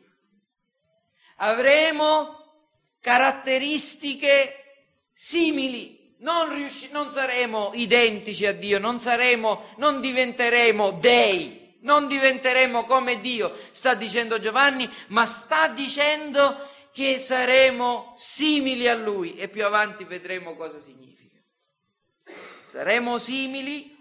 avremo 1.37 2.63
caratteristiche 3.01 4.87
simili, 5.13 6.15
non, 6.19 6.53
riusci- 6.53 6.89
non 6.91 7.11
saremo 7.11 7.73
identici 7.75 8.47
a 8.47 8.53
Dio, 8.53 8.79
non, 8.79 8.99
saremo, 8.99 9.75
non 9.77 10.01
diventeremo 10.01 10.93
dei, 10.93 11.77
non 11.81 12.09
diventeremo 12.09 12.85
come 12.85 13.21
Dio, 13.21 13.55
sta 13.71 13.93
dicendo 13.95 14.41
Giovanni, 14.41 14.91
ma 15.09 15.27
sta 15.27 15.69
dicendo 15.69 16.73
che 16.95 17.19
saremo 17.19 18.13
simili 18.15 18.87
a 18.87 18.95
Lui 18.95 19.35
e 19.35 19.49
più 19.49 19.65
avanti 19.65 20.05
vedremo 20.05 20.55
cosa 20.55 20.79
significa. 20.79 21.41
Saremo 22.67 23.19
simili, 23.19 23.93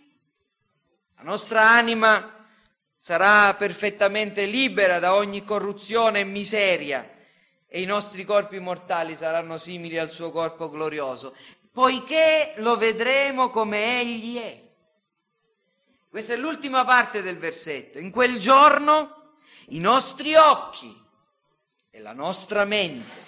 la 1.15 1.23
nostra 1.23 1.67
anima 1.71 2.47
sarà 2.95 3.55
perfettamente 3.55 4.45
libera 4.45 4.99
da 4.99 5.15
ogni 5.15 5.43
corruzione 5.43 6.19
e 6.19 6.23
miseria 6.23 7.17
e 7.67 7.81
i 7.81 7.85
nostri 7.85 8.25
corpi 8.25 8.59
mortali 8.59 9.15
saranno 9.15 9.57
simili 9.57 9.97
al 9.97 10.11
suo 10.11 10.29
corpo 10.29 10.69
glorioso, 10.69 11.35
poiché 11.71 12.53
lo 12.57 12.77
vedremo 12.77 13.49
come 13.49 14.01
Egli 14.01 14.37
è. 14.37 14.61
Questa 16.09 16.33
è 16.33 16.37
l'ultima 16.37 16.85
parte 16.85 17.23
del 17.23 17.39
versetto. 17.39 17.97
In 17.97 18.11
quel 18.11 18.37
giorno 18.37 19.37
i 19.69 19.79
nostri 19.79 20.35
occhi 20.35 21.01
e 21.95 21.99
la 21.99 22.13
nostra 22.13 22.65
mente 22.65 23.21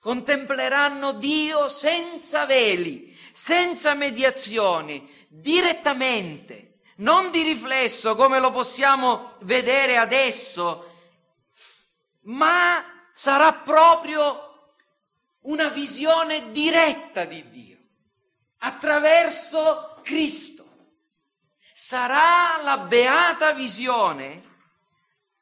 contempleranno 0.00 1.12
Dio 1.12 1.68
senza 1.68 2.44
veli, 2.44 3.16
senza 3.30 3.94
mediazioni, 3.94 5.08
direttamente, 5.28 6.80
non 6.96 7.30
di 7.30 7.42
riflesso 7.42 8.16
come 8.16 8.40
lo 8.40 8.50
possiamo 8.50 9.36
vedere 9.42 9.96
adesso, 9.96 10.90
ma 12.22 12.84
sarà 13.12 13.52
proprio 13.52 14.74
una 15.42 15.68
visione 15.68 16.50
diretta 16.50 17.24
di 17.24 17.48
Dio. 17.48 17.78
attraverso 18.64 20.00
Cristo. 20.02 20.64
Sarà 21.72 22.60
la 22.62 22.78
beata 22.78 23.52
visione 23.52 24.50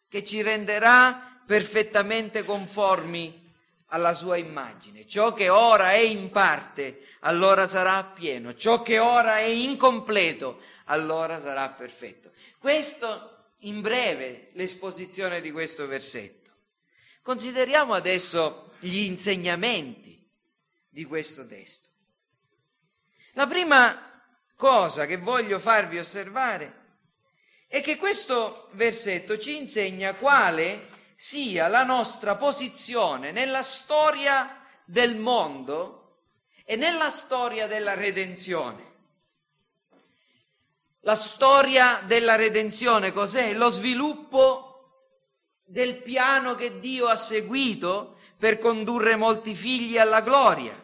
che 0.08 0.24
ci 0.24 0.40
renderà 0.42 1.29
perfettamente 1.50 2.44
conformi 2.44 3.52
alla 3.86 4.14
sua 4.14 4.36
immagine. 4.36 5.04
Ciò 5.04 5.32
che 5.32 5.48
ora 5.48 5.90
è 5.90 5.98
in 5.98 6.30
parte, 6.30 7.08
allora 7.22 7.66
sarà 7.66 8.04
pieno. 8.04 8.54
Ciò 8.54 8.82
che 8.82 9.00
ora 9.00 9.38
è 9.38 9.46
incompleto, 9.46 10.60
allora 10.84 11.40
sarà 11.40 11.68
perfetto. 11.70 12.30
Questo 12.56 13.54
in 13.62 13.80
breve 13.80 14.50
l'esposizione 14.52 15.40
di 15.40 15.50
questo 15.50 15.88
versetto. 15.88 16.52
Consideriamo 17.20 17.94
adesso 17.94 18.74
gli 18.78 19.00
insegnamenti 19.00 20.24
di 20.88 21.04
questo 21.04 21.44
testo. 21.48 21.88
La 23.32 23.48
prima 23.48 24.22
cosa 24.54 25.04
che 25.04 25.16
voglio 25.16 25.58
farvi 25.58 25.98
osservare 25.98 26.98
è 27.66 27.80
che 27.80 27.96
questo 27.96 28.68
versetto 28.74 29.36
ci 29.36 29.56
insegna 29.56 30.14
quale 30.14 30.98
sia 31.22 31.68
la 31.68 31.84
nostra 31.84 32.36
posizione 32.36 33.30
nella 33.30 33.62
storia 33.62 34.64
del 34.86 35.16
mondo 35.16 36.22
e 36.64 36.76
nella 36.76 37.10
storia 37.10 37.66
della 37.66 37.92
redenzione. 37.92 38.94
La 41.00 41.14
storia 41.14 42.00
della 42.06 42.36
redenzione 42.36 43.12
cos'è? 43.12 43.52
Lo 43.52 43.68
sviluppo 43.68 45.10
del 45.62 45.96
piano 45.96 46.54
che 46.54 46.80
Dio 46.80 47.06
ha 47.06 47.16
seguito 47.16 48.16
per 48.38 48.58
condurre 48.58 49.14
molti 49.14 49.54
figli 49.54 49.98
alla 49.98 50.22
gloria. 50.22 50.74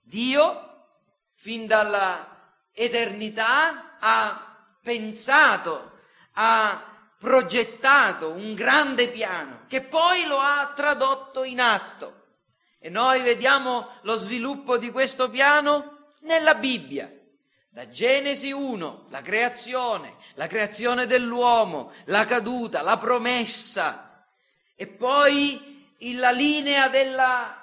Dio, 0.00 0.86
fin 1.34 1.68
dalla 1.68 2.56
eternità, 2.72 3.96
ha 4.00 4.66
pensato, 4.82 6.00
ha 6.32 6.89
progettato 7.20 8.30
un 8.30 8.54
grande 8.54 9.06
piano 9.08 9.64
che 9.68 9.82
poi 9.82 10.24
lo 10.24 10.38
ha 10.38 10.72
tradotto 10.74 11.44
in 11.44 11.60
atto. 11.60 12.28
E 12.78 12.88
noi 12.88 13.20
vediamo 13.20 13.98
lo 14.02 14.14
sviluppo 14.14 14.78
di 14.78 14.90
questo 14.90 15.28
piano 15.28 16.14
nella 16.20 16.54
Bibbia. 16.54 17.12
Da 17.68 17.90
Genesi 17.90 18.50
1, 18.52 19.08
la 19.10 19.20
creazione, 19.20 20.16
la 20.34 20.46
creazione 20.46 21.06
dell'uomo, 21.06 21.92
la 22.06 22.24
caduta, 22.24 22.80
la 22.80 22.96
promessa 22.96 24.24
e 24.74 24.86
poi 24.86 25.94
la 26.14 26.30
linea 26.30 26.88
della 26.88 27.54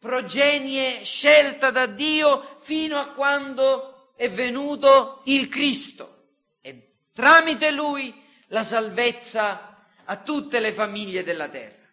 progenie 0.00 1.04
scelta 1.04 1.70
da 1.70 1.86
Dio 1.86 2.58
fino 2.58 2.98
a 2.98 3.10
quando 3.10 4.12
è 4.16 4.28
venuto 4.28 5.22
il 5.26 5.48
Cristo. 5.48 6.24
E 6.60 6.96
tramite 7.14 7.70
lui 7.70 8.24
la 8.48 8.62
salvezza 8.64 9.84
a 10.04 10.16
tutte 10.16 10.60
le 10.60 10.72
famiglie 10.72 11.24
della 11.24 11.48
terra. 11.48 11.84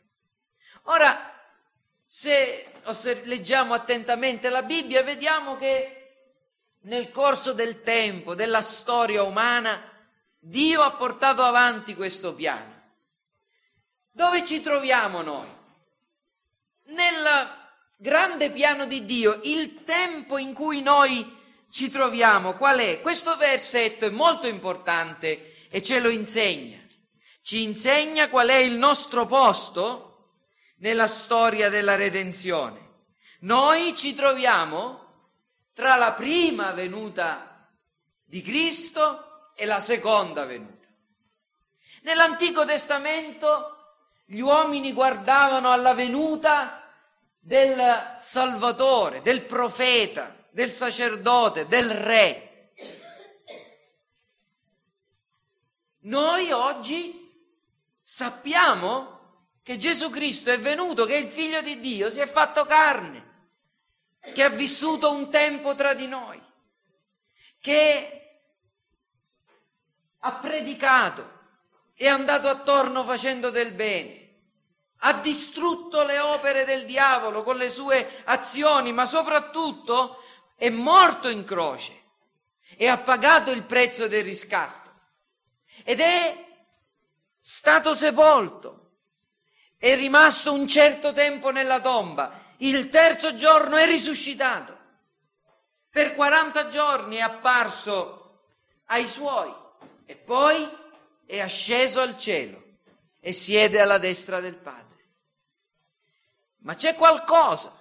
Ora, 0.83 1.31
se 2.05 2.71
leggiamo 3.23 3.73
attentamente 3.73 4.49
la 4.49 4.61
Bibbia, 4.63 5.03
vediamo 5.03 5.57
che 5.57 5.99
nel 6.81 7.11
corso 7.11 7.53
del 7.53 7.81
tempo, 7.81 8.35
della 8.35 8.61
storia 8.61 9.23
umana, 9.23 9.81
Dio 10.37 10.81
ha 10.81 10.91
portato 10.91 11.41
avanti 11.41 11.95
questo 11.95 12.33
piano. 12.33 12.81
Dove 14.11 14.45
ci 14.45 14.61
troviamo 14.61 15.21
noi? 15.21 15.47
Nel 16.87 17.61
grande 17.97 18.51
piano 18.51 18.85
di 18.85 19.05
Dio, 19.05 19.39
il 19.43 19.83
tempo 19.85 20.37
in 20.37 20.53
cui 20.53 20.81
noi 20.81 21.41
ci 21.71 21.89
troviamo, 21.89 22.53
qual 22.53 22.79
è? 22.79 23.01
Questo 23.01 23.37
versetto 23.37 24.05
è 24.05 24.09
molto 24.09 24.45
importante 24.45 25.52
e 25.75 25.81
ce 25.81 25.99
lo 25.99 26.09
insegna. 26.09 26.77
Ci 27.41 27.63
insegna 27.63 28.29
qual 28.29 28.49
è 28.49 28.57
il 28.57 28.73
nostro 28.73 29.25
posto 29.25 30.35
nella 30.77 31.07
storia 31.07 31.67
della 31.69 31.95
redenzione. 31.95 32.91
Noi 33.39 33.97
ci 33.97 34.13
troviamo 34.13 35.31
tra 35.73 35.95
la 35.95 36.13
prima 36.13 36.73
venuta 36.73 37.67
di 38.23 38.43
Cristo 38.43 39.51
e 39.55 39.65
la 39.65 39.79
seconda 39.79 40.45
venuta. 40.45 40.87
Nell'Antico 42.03 42.65
Testamento 42.65 43.95
gli 44.25 44.41
uomini 44.41 44.93
guardavano 44.93 45.71
alla 45.71 45.95
venuta 45.95 46.87
del 47.39 48.15
Salvatore, 48.19 49.23
del 49.23 49.41
profeta, 49.41 50.35
del 50.51 50.69
sacerdote, 50.69 51.65
del 51.65 51.89
re. 51.89 52.52
Noi 56.03 56.51
oggi 56.51 57.31
sappiamo 58.03 59.13
che 59.63 59.77
Gesù 59.77 60.09
Cristo 60.09 60.51
è 60.51 60.59
venuto, 60.59 61.05
che 61.05 61.15
il 61.15 61.29
figlio 61.29 61.61
di 61.61 61.79
Dio 61.79 62.09
si 62.09 62.19
è 62.19 62.27
fatto 62.27 62.65
carne, 62.65 63.31
che 64.33 64.43
ha 64.43 64.49
vissuto 64.49 65.11
un 65.11 65.29
tempo 65.29 65.75
tra 65.75 65.93
di 65.93 66.07
noi, 66.07 66.41
che 67.59 68.41
ha 70.19 70.33
predicato, 70.33 71.31
è 71.93 72.07
andato 72.07 72.49
attorno 72.49 73.05
facendo 73.05 73.49
del 73.49 73.71
bene, 73.71 74.21
ha 74.97 75.13
distrutto 75.13 76.03
le 76.03 76.19
opere 76.19 76.65
del 76.65 76.85
diavolo 76.85 77.43
con 77.43 77.55
le 77.55 77.69
sue 77.69 78.23
azioni, 78.25 78.91
ma 78.91 79.05
soprattutto 79.05 80.21
è 80.55 80.67
morto 80.69 81.29
in 81.29 81.45
croce 81.45 82.01
e 82.75 82.87
ha 82.87 82.97
pagato 82.97 83.51
il 83.51 83.63
prezzo 83.63 84.07
del 84.07 84.23
riscatto 84.23 84.82
ed 85.83 85.99
è 85.99 86.45
stato 87.39 87.95
sepolto. 87.95 88.79
È 89.77 89.95
rimasto 89.95 90.53
un 90.53 90.67
certo 90.67 91.11
tempo 91.11 91.49
nella 91.49 91.81
tomba. 91.81 92.41
Il 92.57 92.89
terzo 92.89 93.33
giorno 93.35 93.75
è 93.75 93.85
risuscitato. 93.85 94.77
Per 95.89 96.15
40 96.15 96.69
giorni 96.69 97.17
è 97.17 97.21
apparso 97.21 98.45
ai 98.85 99.05
suoi 99.05 99.53
e 100.05 100.15
poi 100.15 100.67
è 101.25 101.39
asceso 101.39 101.99
al 101.99 102.17
cielo 102.17 102.61
e 103.19 103.33
siede 103.33 103.79
alla 103.79 103.97
destra 103.97 104.39
del 104.39 104.55
Padre. 104.55 104.81
Ma 106.59 106.75
c'è 106.75 106.95
qualcosa 106.95 107.77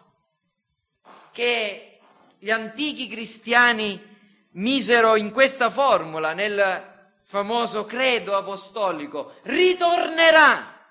che 1.30 2.00
gli 2.38 2.50
antichi 2.50 3.08
cristiani 3.08 4.10
misero 4.52 5.16
in 5.16 5.30
questa 5.30 5.70
formula 5.70 6.32
nel 6.32 6.91
famoso 7.32 7.86
credo 7.86 8.36
apostolico, 8.36 9.36
ritornerà 9.44 10.86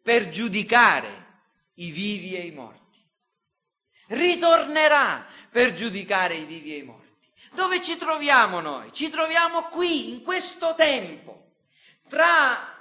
per 0.00 0.28
giudicare 0.28 1.40
i 1.74 1.90
vivi 1.90 2.36
e 2.36 2.46
i 2.46 2.52
morti. 2.52 3.04
Ritornerà 4.10 5.26
per 5.50 5.72
giudicare 5.72 6.36
i 6.36 6.44
vivi 6.44 6.72
e 6.72 6.78
i 6.78 6.82
morti. 6.84 7.32
Dove 7.50 7.82
ci 7.82 7.96
troviamo 7.96 8.60
noi? 8.60 8.92
Ci 8.92 9.10
troviamo 9.10 9.64
qui, 9.64 10.10
in 10.10 10.22
questo 10.22 10.76
tempo, 10.76 11.54
tra 12.08 12.78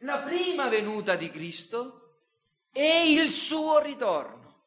la 0.00 0.18
prima 0.18 0.68
venuta 0.68 1.16
di 1.16 1.30
Cristo 1.30 2.18
e 2.70 3.12
il 3.12 3.30
suo 3.30 3.78
ritorno. 3.78 4.64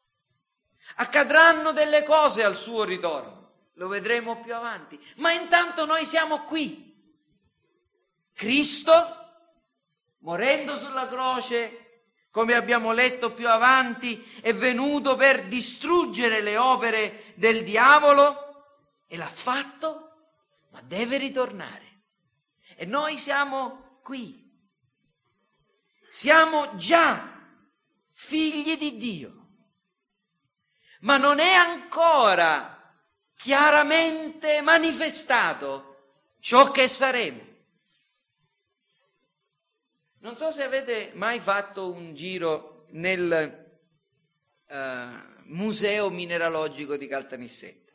Accadranno 0.96 1.70
delle 1.70 2.02
cose 2.02 2.42
al 2.42 2.56
suo 2.56 2.82
ritorno 2.82 3.39
lo 3.80 3.88
vedremo 3.88 4.42
più 4.42 4.54
avanti. 4.54 5.00
Ma 5.16 5.32
intanto 5.32 5.86
noi 5.86 6.04
siamo 6.04 6.42
qui. 6.42 6.94
Cristo, 8.34 8.92
morendo 10.18 10.76
sulla 10.76 11.08
croce, 11.08 12.02
come 12.30 12.54
abbiamo 12.54 12.92
letto 12.92 13.32
più 13.32 13.48
avanti, 13.48 14.22
è 14.42 14.52
venuto 14.52 15.16
per 15.16 15.46
distruggere 15.46 16.42
le 16.42 16.58
opere 16.58 17.32
del 17.36 17.64
diavolo 17.64 18.66
e 19.06 19.16
l'ha 19.16 19.26
fatto, 19.26 20.26
ma 20.72 20.82
deve 20.82 21.16
ritornare. 21.16 22.02
E 22.76 22.84
noi 22.84 23.16
siamo 23.16 24.00
qui. 24.02 24.46
Siamo 26.06 26.76
già 26.76 27.48
figli 28.12 28.76
di 28.76 28.98
Dio. 28.98 29.48
Ma 31.00 31.16
non 31.16 31.38
è 31.38 31.54
ancora 31.54 32.79
chiaramente 33.40 34.60
manifestato 34.60 36.34
ciò 36.40 36.70
che 36.70 36.88
saremo. 36.88 37.48
Non 40.18 40.36
so 40.36 40.50
se 40.50 40.62
avete 40.62 41.12
mai 41.14 41.40
fatto 41.40 41.90
un 41.90 42.12
giro 42.14 42.84
nel 42.90 43.80
uh, 44.68 44.74
Museo 45.44 46.10
Mineralogico 46.10 46.98
di 46.98 47.06
Caltanissetta. 47.06 47.92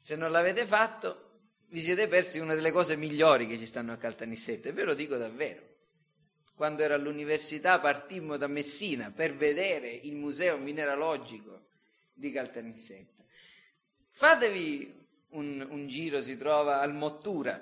Se 0.00 0.16
non 0.16 0.30
l'avete 0.30 0.64
fatto, 0.64 1.40
vi 1.66 1.80
siete 1.80 2.08
persi 2.08 2.38
una 2.38 2.54
delle 2.54 2.72
cose 2.72 2.96
migliori 2.96 3.46
che 3.46 3.58
ci 3.58 3.66
stanno 3.66 3.92
a 3.92 3.98
Caltanissetta, 3.98 4.72
ve 4.72 4.84
lo 4.84 4.94
dico 4.94 5.16
davvero. 5.16 5.66
Quando 6.54 6.82
ero 6.82 6.94
all'università 6.94 7.78
partimmo 7.78 8.38
da 8.38 8.46
Messina 8.46 9.10
per 9.10 9.36
vedere 9.36 9.90
il 9.90 10.14
Museo 10.14 10.56
Mineralogico 10.56 11.66
di 12.14 12.32
Caltanissetta. 12.32 13.17
Fatevi 14.18 14.92
un, 15.28 15.64
un 15.70 15.86
giro, 15.86 16.20
si 16.20 16.36
trova 16.36 16.80
al 16.80 16.92
Mottura. 16.92 17.56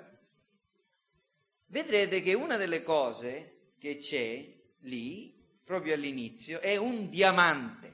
Vedrete 1.67 2.23
che 2.23 2.33
una 2.33 2.57
delle 2.57 2.81
cose 2.81 3.73
che 3.77 3.97
c'è 3.97 4.43
lì, 4.79 5.39
proprio 5.63 5.93
all'inizio, 5.93 6.59
è 6.59 6.75
un 6.75 7.11
diamante. 7.11 7.93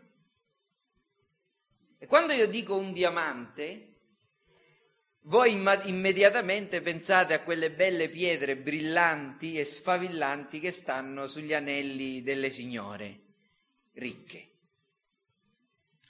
E 1.98 2.08
quando 2.08 2.32
io 2.32 2.48
dico 2.48 2.78
un 2.78 2.94
diamante, 2.94 3.96
voi 5.24 5.52
immediatamente 5.52 6.82
pensate 6.82 7.34
a 7.34 7.44
quelle 7.44 7.70
belle 7.70 8.08
pietre 8.08 8.56
brillanti 8.56 9.60
e 9.60 9.66
sfavillanti 9.66 10.62
che 10.62 10.72
stanno 10.72 11.28
sugli 11.28 11.54
anelli 11.54 12.22
delle 12.22 12.50
signore 12.50 13.24
ricche, 13.96 14.52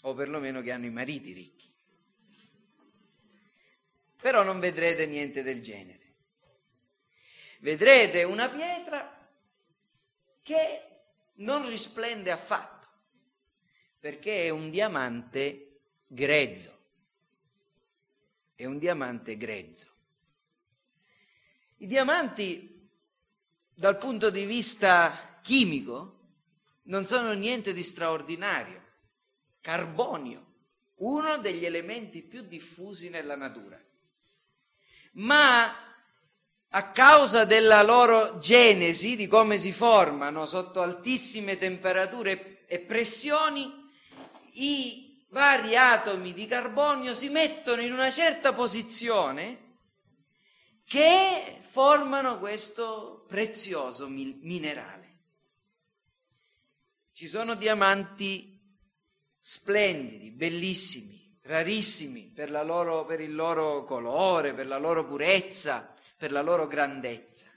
o 0.02 0.14
perlomeno 0.14 0.62
che 0.62 0.72
hanno 0.72 0.86
i 0.86 0.92
mariti 0.92 1.34
ricchi. 1.34 1.73
Però 4.24 4.42
non 4.42 4.60
vedrete 4.60 5.06
niente 5.06 5.44
del 5.44 5.62
genere. 5.62 6.02
Vedrete 7.60 8.24
una 8.24 8.50
pietra 8.50 9.30
che 10.42 10.82
non 11.36 11.68
risplende 11.70 12.32
affatto, 12.32 12.88
perché 14.00 14.46
è 14.46 14.50
un 14.50 14.70
diamante 14.70 15.82
grezzo 16.08 16.82
è 18.64 18.66
un 18.66 18.78
diamante 18.78 19.36
grezzo. 19.36 19.88
I 21.78 21.88
diamanti, 21.88 22.90
dal 23.74 23.98
punto 23.98 24.30
di 24.30 24.46
vista 24.46 25.40
chimico, 25.42 26.20
non 26.84 27.06
sono 27.06 27.34
niente 27.34 27.74
di 27.74 27.84
straordinario. 27.84 28.82
Carbonio, 29.60 30.52
uno 30.96 31.38
degli 31.40 31.66
elementi 31.66 32.22
più 32.22 32.44
diffusi 32.44 33.10
nella 33.10 33.36
natura. 33.36 33.83
Ma 35.14 35.84
a 36.70 36.92
causa 36.92 37.46
della 37.46 37.84
loro 37.84 38.40
genesi, 38.40 39.16
di 39.16 39.28
come 39.28 39.58
si 39.58 39.72
formano 39.72 40.46
sotto 40.46 40.82
altissime 40.82 41.58
temperature 41.58 42.66
e 42.68 42.80
pressioni, 42.80 43.72
i 44.54 45.26
vari 45.30 45.76
atomi 45.76 46.34
di 46.34 46.48
carbonio 46.48 47.14
si 47.14 47.30
mettono 47.30 47.82
in 47.82 47.92
una 47.92 48.10
certa 48.10 48.54
posizione 48.54 49.62
che 50.86 51.60
formano 51.62 52.40
questo 52.40 53.26
prezioso 53.28 54.08
minerale. 54.08 55.02
Ci 57.14 57.28
sono 57.28 57.56
diamanti 57.56 58.60
splendidi, 59.40 60.32
bellissimi, 60.32 61.23
rarissimi 61.44 62.32
per, 62.34 62.50
loro, 62.50 63.06
per 63.06 63.20
il 63.20 63.34
loro 63.36 63.84
colore, 63.84 64.54
per 64.54 64.68
la 64.68 64.78
loro 64.78 65.06
purezza, 65.06 65.94
per 66.18 66.32
la 66.32 66.42
loro 66.42 66.68
grandezza, 66.68 67.48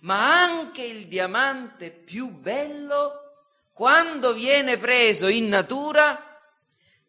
ma 0.00 0.42
anche 0.42 0.82
il 0.82 1.06
diamante 1.06 1.90
più 1.90 2.28
bello, 2.28 3.22
quando 3.72 4.32
viene 4.32 4.78
preso 4.78 5.28
in 5.28 5.48
natura, 5.48 6.40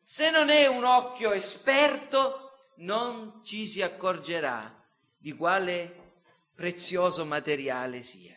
se 0.03 0.29
non 0.29 0.49
è 0.49 0.67
un 0.67 0.83
occhio 0.83 1.31
esperto, 1.31 2.43
non 2.77 3.41
ci 3.43 3.65
si 3.65 3.81
accorgerà 3.81 4.73
di 5.17 5.33
quale 5.33 6.05
prezioso 6.53 7.25
materiale 7.25 8.03
sia. 8.03 8.35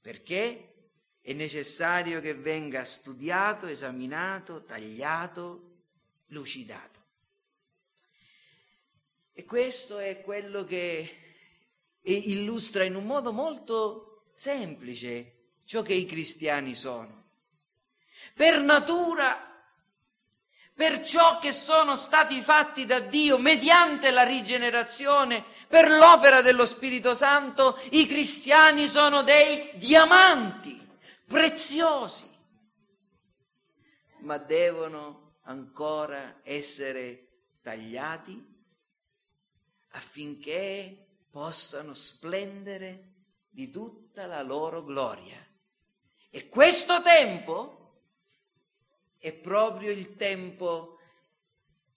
Perché 0.00 0.68
è 1.20 1.32
necessario 1.32 2.20
che 2.20 2.34
venga 2.34 2.84
studiato, 2.84 3.66
esaminato, 3.66 4.64
tagliato, 4.64 5.76
lucidato. 6.28 6.97
E 9.38 9.44
questo 9.44 9.98
è 9.98 10.20
quello 10.20 10.64
che 10.64 11.16
illustra 12.02 12.82
in 12.82 12.96
un 12.96 13.04
modo 13.04 13.32
molto 13.32 14.24
semplice 14.34 15.52
ciò 15.64 15.80
che 15.82 15.94
i 15.94 16.04
cristiani 16.06 16.74
sono. 16.74 17.26
Per 18.34 18.60
natura 18.62 19.70
per 20.74 21.04
ciò 21.04 21.38
che 21.38 21.52
sono 21.52 21.94
stati 21.94 22.40
fatti 22.40 22.84
da 22.84 22.98
Dio 22.98 23.38
mediante 23.38 24.10
la 24.10 24.24
rigenerazione, 24.24 25.44
per 25.68 25.88
l'opera 25.88 26.42
dello 26.42 26.66
Spirito 26.66 27.14
Santo, 27.14 27.78
i 27.92 28.08
cristiani 28.08 28.88
sono 28.88 29.22
dei 29.22 29.70
diamanti 29.76 30.84
preziosi, 31.24 32.28
ma 34.22 34.36
devono 34.38 35.36
ancora 35.44 36.40
essere 36.42 37.28
tagliati 37.62 38.47
affinché 39.98 41.06
possano 41.28 41.92
splendere 41.92 43.14
di 43.50 43.70
tutta 43.70 44.26
la 44.26 44.42
loro 44.42 44.84
gloria. 44.84 45.44
E 46.30 46.48
questo 46.48 47.02
tempo 47.02 48.02
è 49.18 49.32
proprio 49.32 49.90
il 49.90 50.14
tempo 50.14 50.98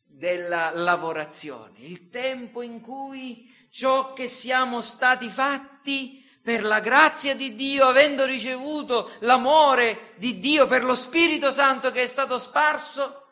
della 0.03 0.71
lavorazione, 0.71 1.79
il 1.79 2.09
tempo 2.09 2.63
in 2.63 2.81
cui 2.81 3.49
ciò 3.69 4.13
che 4.13 4.27
siamo 4.27 4.81
stati 4.81 5.29
fatti 5.29 6.27
per 6.41 6.63
la 6.63 6.79
grazia 6.79 7.35
di 7.35 7.53
Dio, 7.53 7.85
avendo 7.85 8.25
ricevuto 8.25 9.11
l'amore 9.19 10.13
di 10.15 10.39
Dio 10.39 10.65
per 10.65 10.83
lo 10.83 10.95
Spirito 10.95 11.51
Santo 11.51 11.91
che 11.91 12.01
è 12.01 12.07
stato 12.07 12.39
sparso, 12.39 13.27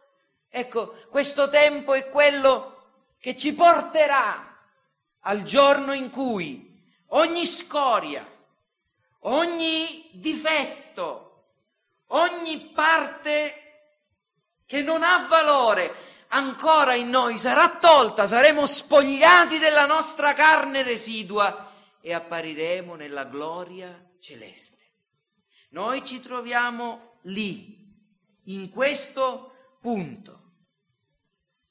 ecco, 0.47 1.07
questo 1.09 1.49
tempo 1.49 1.95
è 1.95 2.09
quello 2.09 2.75
che 3.19 3.35
ci 3.35 3.53
porterà 3.53 4.48
al 5.21 5.43
giorno 5.43 5.93
in 5.93 6.09
cui 6.09 6.81
ogni 7.07 7.45
scoria, 7.45 8.25
ogni 9.21 10.09
difetto, 10.13 11.43
ogni 12.07 12.71
parte 12.73 13.53
che 14.65 14.81
non 14.81 15.03
ha 15.03 15.25
valore 15.27 16.07
ancora 16.29 16.93
in 16.93 17.09
noi 17.09 17.37
sarà 17.37 17.77
tolta, 17.77 18.27
saremo 18.27 18.65
spogliati 18.65 19.57
della 19.57 19.85
nostra 19.85 20.33
carne 20.33 20.83
residua 20.83 21.71
e 22.01 22.13
appariremo 22.13 22.95
nella 22.95 23.25
gloria 23.25 24.11
celeste. 24.19 24.77
Noi 25.69 26.03
ci 26.03 26.19
troviamo 26.19 27.17
lì, 27.23 27.79
in 28.45 28.69
questo 28.69 29.75
punto. 29.81 30.37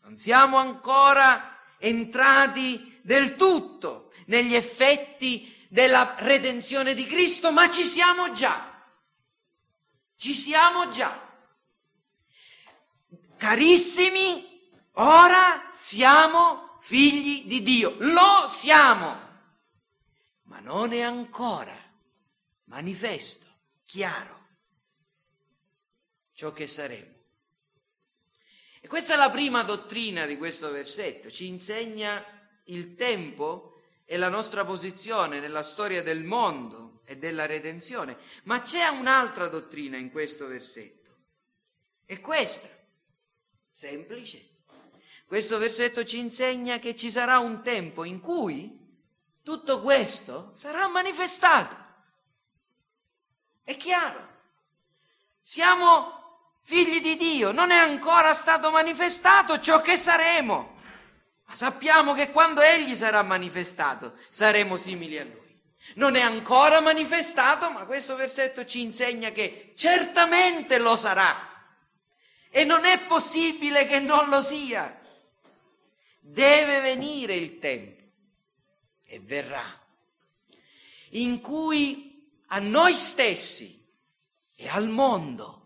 Non 0.02 0.16
siamo 0.16 0.56
ancora 0.56 1.56
entrati 1.78 2.97
del 3.02 3.36
tutto 3.36 4.12
negli 4.26 4.54
effetti 4.54 5.66
della 5.68 6.14
redenzione 6.18 6.94
di 6.94 7.06
Cristo, 7.06 7.52
ma 7.52 7.70
ci 7.70 7.84
siamo 7.84 8.32
già. 8.32 8.86
Ci 10.16 10.34
siamo 10.34 10.90
già. 10.90 11.26
Carissimi, 13.36 14.70
ora 14.94 15.68
siamo 15.72 16.78
figli 16.80 17.44
di 17.44 17.62
Dio, 17.62 17.96
lo 17.98 18.48
siamo, 18.48 19.16
ma 20.44 20.58
non 20.60 20.92
è 20.92 21.02
ancora 21.02 21.76
manifesto, 22.64 23.46
chiaro, 23.84 24.46
ciò 26.32 26.52
che 26.52 26.66
saremo. 26.66 27.14
E 28.80 28.88
questa 28.88 29.14
è 29.14 29.16
la 29.16 29.30
prima 29.30 29.62
dottrina 29.62 30.24
di 30.26 30.36
questo 30.36 30.70
versetto, 30.70 31.30
ci 31.30 31.46
insegna 31.46 32.24
il 32.68 32.94
tempo 32.94 33.80
e 34.04 34.16
la 34.16 34.28
nostra 34.28 34.64
posizione 34.64 35.40
nella 35.40 35.62
storia 35.62 36.02
del 36.02 36.24
mondo 36.24 37.00
e 37.04 37.16
della 37.16 37.46
redenzione. 37.46 38.16
Ma 38.44 38.62
c'è 38.62 38.86
un'altra 38.88 39.48
dottrina 39.48 39.96
in 39.96 40.10
questo 40.10 40.46
versetto, 40.46 41.16
è 42.04 42.20
questa. 42.20 42.68
Semplice. 43.70 44.56
Questo 45.24 45.58
versetto 45.58 46.04
ci 46.04 46.18
insegna 46.18 46.78
che 46.78 46.96
ci 46.96 47.10
sarà 47.10 47.38
un 47.38 47.62
tempo 47.62 48.02
in 48.04 48.18
cui 48.20 48.78
tutto 49.42 49.80
questo 49.80 50.52
sarà 50.56 50.88
manifestato. 50.88 51.76
È 53.62 53.76
chiaro. 53.76 54.26
Siamo 55.42 56.58
figli 56.62 57.00
di 57.00 57.16
Dio, 57.16 57.52
non 57.52 57.70
è 57.70 57.76
ancora 57.76 58.34
stato 58.34 58.70
manifestato 58.70 59.60
ciò 59.60 59.80
che 59.80 59.96
saremo, 59.96 60.77
ma 61.48 61.54
sappiamo 61.54 62.12
che 62.12 62.30
quando 62.30 62.60
Egli 62.60 62.94
sarà 62.94 63.22
manifestato 63.22 64.18
saremo 64.28 64.76
simili 64.76 65.18
a 65.18 65.24
Lui. 65.24 65.58
Non 65.94 66.14
è 66.14 66.20
ancora 66.20 66.80
manifestato, 66.80 67.70
ma 67.70 67.86
questo 67.86 68.16
versetto 68.16 68.66
ci 68.66 68.82
insegna 68.82 69.30
che 69.30 69.72
certamente 69.74 70.76
lo 70.76 70.94
sarà 70.94 71.48
e 72.50 72.64
non 72.64 72.84
è 72.84 73.00
possibile 73.06 73.86
che 73.86 73.98
non 73.98 74.28
lo 74.28 74.42
sia. 74.42 75.00
Deve 76.20 76.80
venire 76.80 77.34
il 77.34 77.58
tempo 77.58 78.02
e 79.06 79.18
verrà 79.20 79.64
in 81.12 81.40
cui 81.40 82.30
a 82.48 82.58
noi 82.58 82.94
stessi 82.94 83.82
e 84.54 84.68
al 84.68 84.88
mondo, 84.88 85.57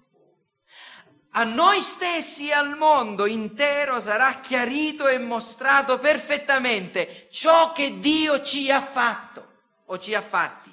a 1.35 1.45
noi 1.45 1.81
stessi 1.81 2.49
e 2.49 2.53
al 2.53 2.77
mondo 2.77 3.27
intero 3.27 4.01
sarà 4.01 4.41
chiarito 4.41 5.09
e 5.09 5.19
mostrato 5.19 5.99
perfettamente 5.99 7.29
ciò 7.31 7.73
che 7.73 7.99
Dio 7.99 8.43
ci 8.43 8.71
ha 8.71 8.83
fatto 8.83 9.61
o 9.87 9.99
ci 9.99 10.15
ha 10.15 10.21
fatti. 10.21 10.71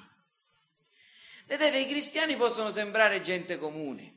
Vedete, 1.46 1.78
i 1.78 1.86
cristiani 1.86 2.36
possono 2.36 2.70
sembrare 2.70 3.22
gente 3.22 3.58
comune 3.58 4.14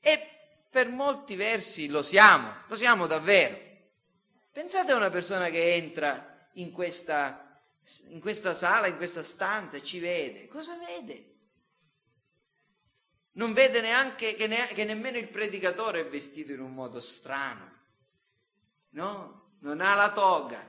e 0.00 0.28
per 0.70 0.88
molti 0.88 1.36
versi 1.36 1.88
lo 1.88 2.02
siamo, 2.02 2.52
lo 2.66 2.76
siamo 2.76 3.06
davvero. 3.06 3.58
Pensate 4.50 4.92
a 4.92 4.96
una 4.96 5.10
persona 5.10 5.50
che 5.50 5.74
entra 5.74 6.48
in 6.54 6.72
questa, 6.72 7.60
in 8.08 8.20
questa 8.20 8.54
sala, 8.54 8.86
in 8.86 8.96
questa 8.96 9.22
stanza 9.22 9.76
e 9.76 9.84
ci 9.84 9.98
vede, 9.98 10.48
cosa 10.48 10.76
vede? 10.76 11.27
Non 13.38 13.52
vede 13.52 13.80
neanche 13.80 14.34
che, 14.34 14.46
ne, 14.46 14.66
che 14.66 14.84
nemmeno 14.84 15.16
il 15.16 15.28
predicatore 15.28 16.00
è 16.00 16.06
vestito 16.06 16.52
in 16.52 16.60
un 16.60 16.72
modo 16.72 17.00
strano, 17.00 17.70
no? 18.90 19.50
Non 19.60 19.80
ha 19.80 19.94
la 19.94 20.10
toga, 20.10 20.64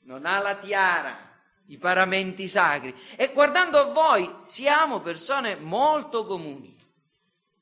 non 0.00 0.24
ha 0.24 0.38
la 0.38 0.54
tiara, 0.56 1.16
i 1.66 1.76
paramenti 1.76 2.48
sacri. 2.48 2.94
E 3.16 3.30
guardando 3.32 3.78
a 3.78 3.84
voi, 3.84 4.36
siamo 4.44 5.00
persone 5.00 5.56
molto 5.56 6.24
comuni. 6.24 6.74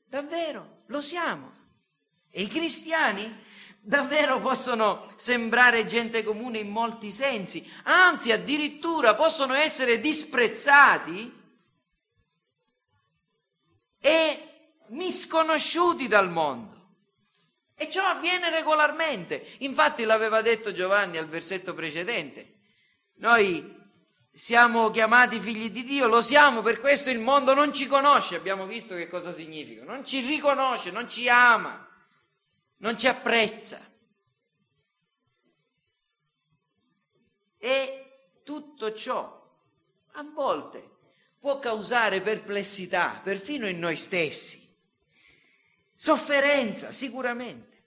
Davvero, 0.05 0.83
lo 0.87 1.01
siamo. 1.01 1.51
E 2.29 2.41
i 2.41 2.47
cristiani 2.47 3.43
davvero 3.81 4.39
possono 4.39 5.11
sembrare 5.17 5.85
gente 5.85 6.23
comune 6.23 6.59
in 6.59 6.69
molti 6.69 7.11
sensi, 7.11 7.69
anzi 7.83 8.31
addirittura 8.31 9.13
possono 9.15 9.53
essere 9.53 9.99
disprezzati 9.99 11.43
e 14.05 14.83
misconosciuti 14.89 16.07
dal 16.07 16.29
mondo. 16.29 16.73
E 17.73 17.89
ciò 17.89 18.03
avviene 18.05 18.51
regolarmente. 18.51 19.55
Infatti 19.59 20.03
l'aveva 20.03 20.43
detto 20.43 20.71
Giovanni 20.73 21.17
al 21.17 21.27
versetto 21.27 21.73
precedente. 21.73 22.59
Noi 23.15 23.83
siamo 24.31 24.91
chiamati 24.91 25.39
figli 25.39 25.71
di 25.71 25.83
Dio, 25.83 26.05
lo 26.05 26.21
siamo, 26.21 26.61
per 26.61 26.79
questo 26.81 27.09
il 27.09 27.17
mondo 27.17 27.55
non 27.55 27.73
ci 27.73 27.87
conosce, 27.87 28.35
abbiamo 28.35 28.67
visto 28.67 28.93
che 28.93 29.07
cosa 29.07 29.31
significa, 29.31 29.83
non 29.83 30.05
ci 30.05 30.19
riconosce, 30.19 30.91
non 30.91 31.09
ci 31.09 31.27
ama, 31.27 31.87
non 32.77 32.99
ci 32.99 33.07
apprezza. 33.07 33.79
E 37.57 38.39
tutto 38.43 38.93
ciò 38.93 39.41
a 40.11 40.23
volte 40.23 40.94
può 41.45 41.59
causare 41.59 42.21
perplessità, 42.21 43.21
perfino 43.23 43.67
in 43.67 43.77
noi 43.77 43.97
stessi, 43.97 44.67
sofferenza 45.93 46.91
sicuramente. 46.91 47.83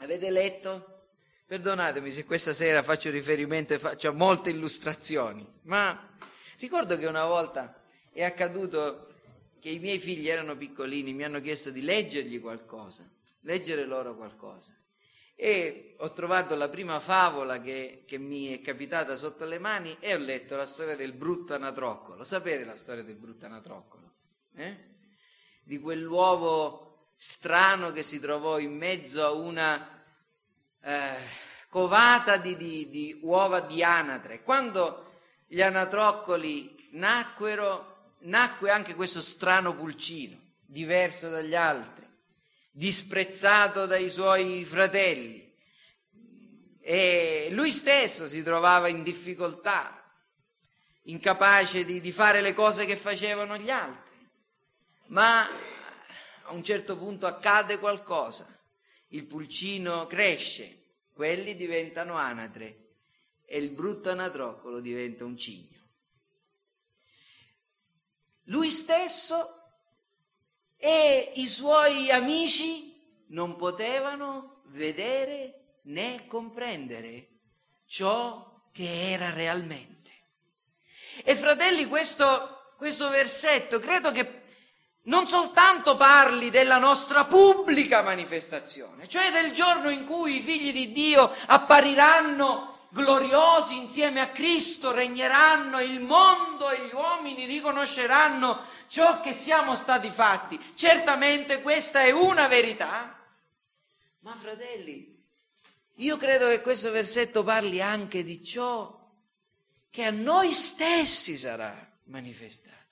Avete 0.00 0.28
letto? 0.28 1.06
Perdonatemi 1.46 2.12
se 2.12 2.26
questa 2.26 2.52
sera 2.52 2.82
faccio 2.82 3.08
riferimento 3.08 3.72
e 3.72 3.78
faccio 3.78 4.12
molte 4.12 4.50
illustrazioni, 4.50 5.50
ma 5.62 6.14
ricordo 6.58 6.98
che 6.98 7.06
una 7.06 7.24
volta 7.24 7.82
è 8.12 8.22
accaduto 8.22 9.14
che 9.58 9.70
i 9.70 9.78
miei 9.78 9.98
figli 9.98 10.28
erano 10.28 10.54
piccolini, 10.54 11.14
mi 11.14 11.24
hanno 11.24 11.40
chiesto 11.40 11.70
di 11.70 11.80
leggergli 11.80 12.42
qualcosa, 12.42 13.08
leggere 13.40 13.86
loro 13.86 14.14
qualcosa 14.14 14.70
e 15.36 15.96
ho 15.98 16.12
trovato 16.12 16.54
la 16.54 16.68
prima 16.68 17.00
favola 17.00 17.60
che, 17.60 18.04
che, 18.06 18.18
mi 18.18 18.56
è 18.56 18.60
capitata 18.60 19.16
sotto 19.16 19.44
le 19.44 19.58
mani 19.58 19.96
e 20.00 20.14
ho 20.14 20.18
letto 20.18 20.56
la 20.56 20.66
storia 20.66 20.96
del 20.96 21.12
brutto 21.12 21.54
anatroccolo. 21.54 22.24
Sapete 22.24 22.64
la 22.64 22.76
storia 22.76 23.02
del 23.02 23.16
brutto 23.16 23.46
anatroccolo? 23.46 24.12
Eh? 24.54 24.76
Di 25.64 25.78
quell'uovo 25.78 27.12
strano 27.16 27.90
che 27.90 28.02
si 28.02 28.20
trovò 28.20 28.58
in 28.58 28.76
mezzo 28.76 29.24
a 29.24 29.32
una 29.32 30.04
eh, 30.80 31.16
covata 31.68 32.36
di, 32.36 32.56
di, 32.56 32.88
di 32.90 33.18
uova 33.22 33.60
di 33.60 33.82
anatre. 33.82 34.42
Quando 34.42 35.12
gli 35.46 35.60
anatroccoli 35.60 36.90
nacquero, 36.92 38.12
nacque 38.20 38.70
anche 38.70 38.94
questo 38.94 39.20
strano 39.20 39.74
pulcino, 39.74 40.38
diverso 40.66 41.28
dagli 41.28 41.54
altri 41.54 42.03
disprezzato 42.76 43.86
dai 43.86 44.10
suoi 44.10 44.64
fratelli 44.64 45.42
e 46.80 47.48
lui 47.52 47.70
stesso 47.70 48.26
si 48.26 48.42
trovava 48.42 48.88
in 48.88 49.04
difficoltà, 49.04 50.02
incapace 51.04 51.84
di, 51.84 52.00
di 52.00 52.10
fare 52.10 52.40
le 52.40 52.52
cose 52.52 52.84
che 52.84 52.96
facevano 52.96 53.56
gli 53.56 53.70
altri. 53.70 54.28
Ma 55.06 55.42
a 55.42 56.52
un 56.52 56.64
certo 56.64 56.96
punto 56.96 57.26
accade 57.26 57.78
qualcosa, 57.78 58.46
il 59.08 59.24
pulcino 59.24 60.08
cresce, 60.08 60.96
quelli 61.12 61.54
diventano 61.54 62.16
anatre 62.16 62.96
e 63.44 63.58
il 63.58 63.70
brutto 63.70 64.10
anatroccolo 64.10 64.80
diventa 64.80 65.24
un 65.24 65.38
cigno. 65.38 65.80
Lui 68.48 68.68
stesso 68.68 69.63
e 70.76 71.32
i 71.36 71.46
suoi 71.46 72.10
amici 72.10 72.94
non 73.28 73.56
potevano 73.56 74.62
vedere 74.66 75.78
né 75.84 76.26
comprendere 76.26 77.28
ciò 77.86 78.62
che 78.72 79.12
era 79.12 79.32
realmente. 79.32 80.10
E 81.24 81.36
fratelli, 81.36 81.86
questo, 81.86 82.74
questo 82.76 83.08
versetto 83.08 83.78
credo 83.78 84.10
che 84.10 84.42
non 85.04 85.26
soltanto 85.26 85.96
parli 85.96 86.50
della 86.50 86.78
nostra 86.78 87.24
pubblica 87.24 88.02
manifestazione, 88.02 89.06
cioè 89.06 89.30
del 89.30 89.52
giorno 89.52 89.90
in 89.90 90.04
cui 90.04 90.36
i 90.36 90.42
figli 90.42 90.72
di 90.72 90.92
Dio 90.92 91.30
appariranno 91.46 92.73
gloriosi 92.94 93.76
insieme 93.76 94.20
a 94.20 94.28
Cristo, 94.28 94.92
regneranno 94.92 95.80
il 95.80 96.00
mondo 96.00 96.70
e 96.70 96.86
gli 96.86 96.94
uomini 96.94 97.44
riconosceranno 97.44 98.66
ciò 98.86 99.20
che 99.20 99.32
siamo 99.32 99.74
stati 99.74 100.08
fatti. 100.10 100.58
Certamente 100.76 101.60
questa 101.60 102.02
è 102.02 102.12
una 102.12 102.46
verità, 102.46 103.18
ma 104.20 104.34
fratelli, 104.36 105.12
io 105.96 106.16
credo 106.16 106.46
che 106.46 106.60
questo 106.60 106.92
versetto 106.92 107.42
parli 107.42 107.82
anche 107.82 108.22
di 108.22 108.42
ciò 108.44 109.02
che 109.90 110.04
a 110.04 110.10
noi 110.10 110.52
stessi 110.52 111.36
sarà 111.36 111.76
manifestato. 112.04 112.82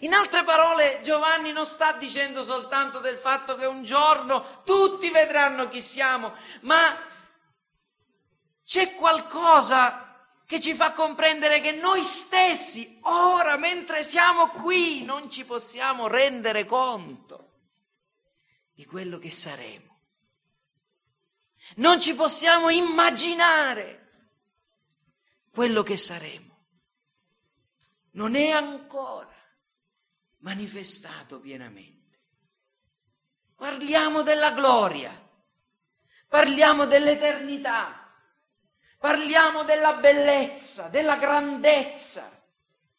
In 0.00 0.12
altre 0.12 0.44
parole, 0.44 1.00
Giovanni 1.02 1.50
non 1.50 1.66
sta 1.66 1.92
dicendo 1.92 2.44
soltanto 2.44 3.00
del 3.00 3.16
fatto 3.16 3.56
che 3.56 3.64
un 3.64 3.84
giorno 3.84 4.62
tutti 4.64 5.10
vedranno 5.10 5.68
chi 5.68 5.82
siamo, 5.82 6.34
ma 6.60 7.08
c'è 8.70 8.94
qualcosa 8.94 10.28
che 10.46 10.60
ci 10.60 10.74
fa 10.74 10.92
comprendere 10.92 11.60
che 11.60 11.72
noi 11.72 12.04
stessi, 12.04 13.00
ora 13.02 13.56
mentre 13.56 14.04
siamo 14.04 14.50
qui, 14.50 15.02
non 15.02 15.28
ci 15.28 15.44
possiamo 15.44 16.06
rendere 16.06 16.64
conto 16.66 17.50
di 18.72 18.84
quello 18.84 19.18
che 19.18 19.32
saremo. 19.32 19.98
Non 21.78 22.00
ci 22.00 22.14
possiamo 22.14 22.70
immaginare 22.70 24.28
quello 25.50 25.82
che 25.82 25.96
saremo. 25.96 26.66
Non 28.12 28.36
è 28.36 28.50
ancora 28.50 29.34
manifestato 30.42 31.40
pienamente. 31.40 32.20
Parliamo 33.56 34.22
della 34.22 34.52
gloria, 34.52 35.12
parliamo 36.28 36.86
dell'eternità 36.86 37.99
Parliamo 39.00 39.64
della 39.64 39.94
bellezza, 39.94 40.88
della 40.88 41.16
grandezza 41.16 42.30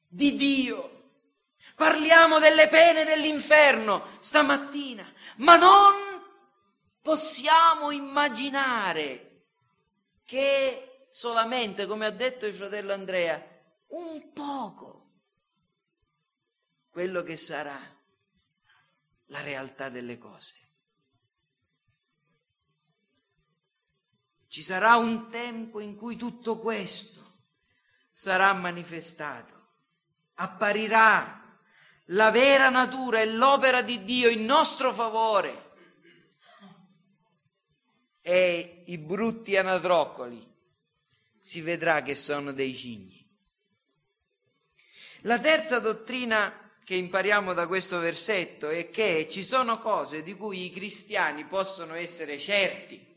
di 0.08 0.36
Dio. 0.36 1.10
Parliamo 1.76 2.40
delle 2.40 2.68
pene 2.70 3.04
dell'inferno 3.04 4.08
stamattina, 4.18 5.08
ma 5.38 5.58
non 5.58 5.94
possiamo 7.04 7.92
immaginare 7.92 9.44
che 10.26 11.06
solamente, 11.12 11.86
come 11.86 12.08
ha 12.08 12.12
detto 12.12 12.48
il 12.48 12.56
fratello 12.56 12.94
Andrea, 12.94 13.40
un 13.90 14.34
poco 14.34 15.10
quello 16.90 17.22
che 17.22 17.38
sarà 17.38 17.80
la 19.26 19.42
realtà 19.42 19.90
delle 19.90 20.18
cose. 20.18 20.61
Ci 24.52 24.62
sarà 24.64 24.98
un 24.98 25.30
tempo 25.30 25.80
in 25.80 25.96
cui 25.96 26.18
tutto 26.18 26.60
questo 26.60 27.38
sarà 28.12 28.52
manifestato, 28.52 29.70
apparirà 30.34 31.58
la 32.08 32.32
vera 32.32 32.68
natura 32.68 33.22
e 33.22 33.28
l'opera 33.28 33.82
di 33.82 34.04
Dio 34.04 34.28
in 34.28 34.44
nostro 34.44 34.92
favore 34.92 35.72
e 38.20 38.84
i 38.88 38.98
brutti 38.98 39.56
anatroccoli 39.56 40.46
si 41.40 41.62
vedrà 41.62 42.02
che 42.02 42.16
sono 42.16 42.52
dei 42.52 42.76
cigni. 42.76 43.26
La 45.22 45.40
terza 45.40 45.80
dottrina 45.80 46.74
che 46.84 46.96
impariamo 46.96 47.54
da 47.54 47.68
questo 47.68 48.00
versetto 48.00 48.68
è 48.68 48.90
che 48.90 49.30
ci 49.32 49.44
sono 49.44 49.80
cose 49.80 50.22
di 50.22 50.36
cui 50.36 50.66
i 50.66 50.72
cristiani 50.72 51.46
possono 51.46 51.94
essere 51.94 52.38
certi. 52.38 53.11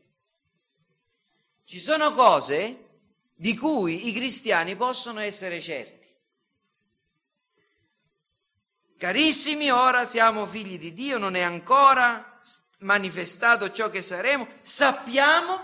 Ci 1.75 1.81
sono 1.81 2.15
cose 2.15 3.01
di 3.35 3.57
cui 3.57 4.07
i 4.07 4.13
cristiani 4.13 4.77
possono 4.77 5.19
essere 5.19 5.61
certi. 5.61 6.07
Carissimi, 8.97 9.73
ora 9.73 10.05
siamo 10.05 10.47
figli 10.47 10.79
di 10.79 10.93
Dio, 10.93 11.19
non 11.19 11.35
è 11.35 11.41
ancora 11.41 12.41
manifestato 12.79 13.73
ciò 13.73 13.91
che 13.91 14.03
saremo. 14.03 14.47
Sappiamo 14.63 15.59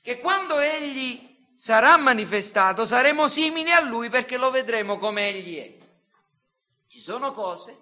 che 0.00 0.20
quando 0.20 0.60
Egli 0.60 1.44
sarà 1.56 1.96
manifestato 1.96 2.86
saremo 2.86 3.26
simili 3.26 3.72
a 3.72 3.80
Lui 3.80 4.10
perché 4.10 4.36
lo 4.36 4.52
vedremo 4.52 4.96
come 4.96 5.28
Egli 5.28 5.56
è. 5.56 5.76
Ci 6.86 7.00
sono 7.00 7.32
cose 7.32 7.76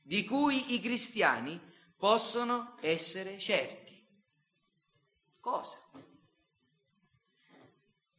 di 0.00 0.24
cui 0.24 0.72
i 0.72 0.80
cristiani 0.80 1.60
possono 1.94 2.78
essere 2.80 3.38
certi. 3.38 4.02
Cosa? 5.40 5.78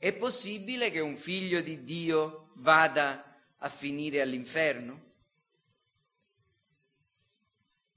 È 0.01 0.13
possibile 0.13 0.91
che 0.91 1.01
un 1.01 1.17
figlio 1.17 1.59
di 1.59 1.83
Dio 1.83 2.51
vada 2.53 3.37
a 3.57 3.67
finire 3.67 4.21
all'inferno? 4.21 5.07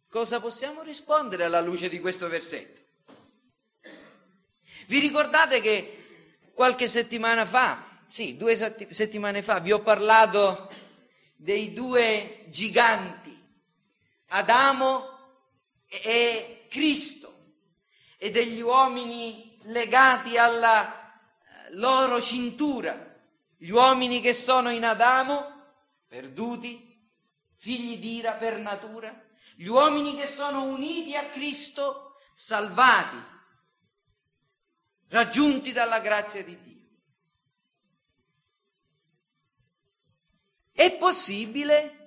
Cosa 0.09 0.41
possiamo 0.41 0.83
rispondere 0.83 1.45
alla 1.45 1.61
luce 1.61 1.89
di 1.89 2.01
questo 2.01 2.29
versetto? 2.29 2.81
Vi 4.89 4.99
ricordate 4.99 5.61
che 5.61 6.25
qualche 6.53 6.89
settimana 6.89 7.47
fa, 7.47 8.01
sì, 8.09 8.37
due 8.37 8.57
settimane 8.57 9.41
fa, 9.41 9.61
vi 9.61 9.71
ho 9.71 9.81
parlato 9.81 10.71
dei 11.37 11.73
due 11.73 12.47
giganti, 12.49 13.41
Adamo 14.31 15.07
e 15.87 16.67
Cristo, 16.69 17.53
e 18.19 18.33
degli 18.33 18.61
uomini 18.61 19.57
legati 19.67 20.37
alla 20.37 21.02
loro 21.73 22.21
cintura, 22.21 23.21
gli 23.57 23.71
uomini 23.71 24.21
che 24.21 24.35
sono 24.35 24.71
in 24.71 24.85
Adamo, 24.85 25.61
perduti, 26.07 27.11
figli 27.57 27.99
d'ira 27.99 28.33
per 28.33 28.59
natura, 28.59 29.15
gli 29.57 29.67
uomini 29.67 30.17
che 30.17 30.27
sono 30.27 30.65
uniti 30.65 31.15
a 31.15 31.27
Cristo, 31.27 32.17
salvati, 32.35 33.17
raggiunti 35.09 35.73
dalla 35.73 36.01
grazia 36.01 36.43
di 36.43 36.59
Dio. 36.61 36.71
È 40.73 40.91
possibile 40.97 41.99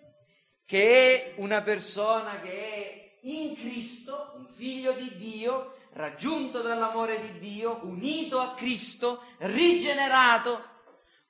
che 0.65 1.35
una 1.37 1.61
persona 1.61 2.41
che 2.41 2.51
è 2.51 3.19
in 3.21 3.55
Cristo, 3.55 4.33
un 4.35 4.47
figlio 4.47 4.91
di 4.93 5.15
Dio, 5.15 5.84
raggiunto 5.95 6.61
dall'amore 6.61 7.21
di 7.21 7.39
Dio, 7.39 7.79
unito 7.85 8.39
a 8.39 8.53
Cristo, 8.53 9.23
rigenerato, 9.39 10.73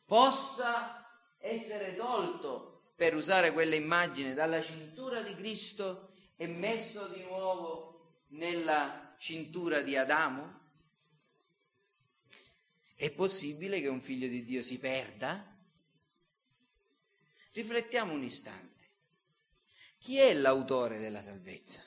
possa 0.06 1.08
essere 1.40 1.96
tolto, 1.96 2.92
per 2.96 3.16
usare 3.16 3.52
quella 3.52 3.76
immagine, 3.76 4.34
dalla 4.34 4.62
cintura 4.62 5.22
di 5.22 5.36
Cristo 5.36 6.14
e 6.36 6.48
messo 6.48 7.08
di 7.10 7.24
nuovo 7.24 8.24
nella 8.30 9.16
cintura 9.20 9.82
di 9.82 9.98
Adamo? 9.98 10.64
È 12.96 13.12
possibile 13.12 13.82
che 13.82 13.88
un 13.88 14.02
figlio 14.02 14.28
di 14.28 14.44
Dio 14.46 14.62
si 14.64 14.80
perda? 14.80 15.54
Riflettiamo 17.52 18.14
un 18.14 18.24
istante. 18.24 18.74
Chi 20.00 20.18
è 20.18 20.34
l'autore 20.34 21.00
della 21.00 21.22
salvezza? 21.22 21.84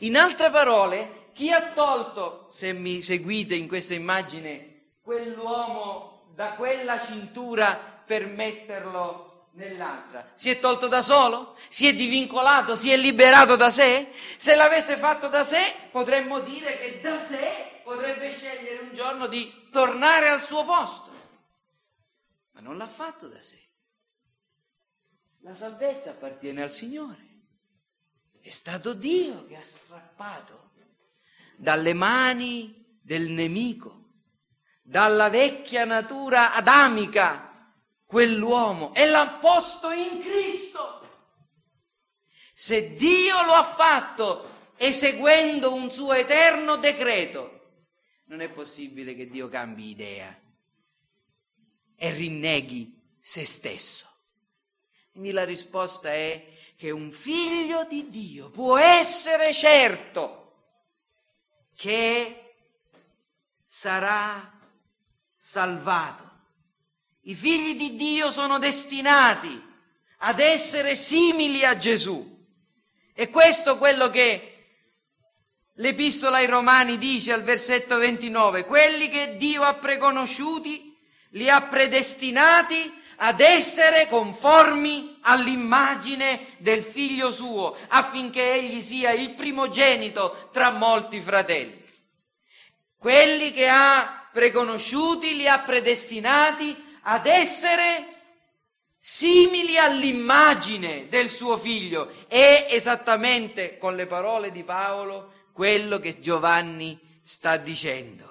In 0.00 0.16
altre 0.16 0.50
parole, 0.50 1.30
chi 1.32 1.50
ha 1.50 1.70
tolto, 1.72 2.48
se 2.50 2.72
mi 2.72 3.02
seguite 3.02 3.54
in 3.54 3.68
questa 3.68 3.94
immagine, 3.94 4.96
quell'uomo 5.00 6.32
da 6.34 6.52
quella 6.52 7.00
cintura 7.00 7.74
per 8.04 8.26
metterlo 8.26 9.48
nell'altra? 9.52 10.30
Si 10.34 10.50
è 10.50 10.58
tolto 10.58 10.86
da 10.86 11.02
solo? 11.02 11.56
Si 11.68 11.86
è 11.86 11.94
divincolato? 11.94 12.76
Si 12.76 12.90
è 12.90 12.96
liberato 12.96 13.56
da 13.56 13.70
sé? 13.70 14.10
Se 14.12 14.54
l'avesse 14.54 14.96
fatto 14.96 15.28
da 15.28 15.44
sé, 15.44 15.74
potremmo 15.90 16.40
dire 16.40 16.78
che 16.78 17.00
da 17.00 17.18
sé 17.18 17.80
potrebbe 17.82 18.30
scegliere 18.30 18.78
un 18.78 18.94
giorno 18.94 19.26
di 19.26 19.68
tornare 19.70 20.28
al 20.28 20.42
suo 20.42 20.64
posto. 20.64 21.10
Ma 22.52 22.60
non 22.60 22.76
l'ha 22.76 22.88
fatto 22.88 23.28
da 23.28 23.40
sé. 23.40 23.58
La 25.42 25.54
salvezza 25.54 26.10
appartiene 26.10 26.62
al 26.62 26.70
Signore. 26.70 27.29
È 28.40 28.50
stato 28.50 28.94
Dio 28.94 29.46
che 29.46 29.56
ha 29.56 29.64
strappato 29.64 30.70
dalle 31.56 31.92
mani 31.92 32.98
del 33.02 33.30
nemico, 33.30 34.08
dalla 34.82 35.28
vecchia 35.28 35.84
natura 35.84 36.54
adamica, 36.54 37.74
quell'uomo 38.06 38.94
e 38.94 39.06
l'ha 39.06 39.38
posto 39.40 39.90
in 39.90 40.20
Cristo. 40.20 40.98
Se 42.52 42.94
Dio 42.94 43.42
lo 43.44 43.52
ha 43.52 43.62
fatto 43.62 44.72
eseguendo 44.76 45.74
un 45.74 45.90
suo 45.90 46.14
eterno 46.14 46.76
decreto, 46.76 47.58
non 48.24 48.40
è 48.40 48.50
possibile 48.50 49.14
che 49.14 49.28
Dio 49.28 49.48
cambi 49.48 49.90
idea 49.90 50.38
e 51.94 52.10
rinneghi 52.12 53.16
se 53.18 53.44
stesso. 53.44 54.08
Quindi 55.10 55.32
la 55.32 55.44
risposta 55.44 56.10
è 56.10 56.58
che 56.80 56.90
un 56.90 57.12
figlio 57.12 57.84
di 57.84 58.08
Dio 58.08 58.48
può 58.48 58.78
essere 58.78 59.52
certo 59.52 60.52
che 61.76 62.54
sarà 63.66 64.50
salvato. 65.36 66.30
I 67.24 67.34
figli 67.34 67.76
di 67.76 67.96
Dio 67.96 68.30
sono 68.30 68.58
destinati 68.58 69.62
ad 70.20 70.40
essere 70.40 70.94
simili 70.94 71.66
a 71.66 71.76
Gesù. 71.76 72.46
E 73.12 73.28
questo 73.28 73.74
è 73.74 73.78
quello 73.78 74.08
che 74.08 74.68
l'epistola 75.74 76.38
ai 76.38 76.46
Romani 76.46 76.96
dice 76.96 77.34
al 77.34 77.42
versetto 77.42 77.98
29. 77.98 78.64
Quelli 78.64 79.10
che 79.10 79.36
Dio 79.36 79.64
ha 79.64 79.74
preconosciuti, 79.74 80.96
li 81.32 81.50
ha 81.50 81.60
predestinati 81.60 82.99
ad 83.22 83.40
essere 83.40 84.06
conformi 84.08 85.18
all'immagine 85.22 86.54
del 86.58 86.82
figlio 86.82 87.30
suo, 87.30 87.76
affinché 87.88 88.54
egli 88.54 88.80
sia 88.80 89.12
il 89.12 89.30
primogenito 89.30 90.48
tra 90.52 90.70
molti 90.70 91.20
fratelli. 91.20 91.84
Quelli 92.96 93.52
che 93.52 93.68
ha 93.68 94.28
preconosciuti 94.32 95.36
li 95.36 95.46
ha 95.46 95.58
predestinati 95.58 96.74
ad 97.02 97.26
essere 97.26 98.06
simili 98.98 99.76
all'immagine 99.76 101.08
del 101.08 101.30
suo 101.30 101.58
figlio. 101.58 102.10
È 102.26 102.68
esattamente 102.70 103.76
con 103.76 103.96
le 103.96 104.06
parole 104.06 104.50
di 104.50 104.62
Paolo 104.62 105.48
quello 105.52 105.98
che 105.98 106.20
Giovanni 106.20 106.98
sta 107.22 107.58
dicendo. 107.58 108.29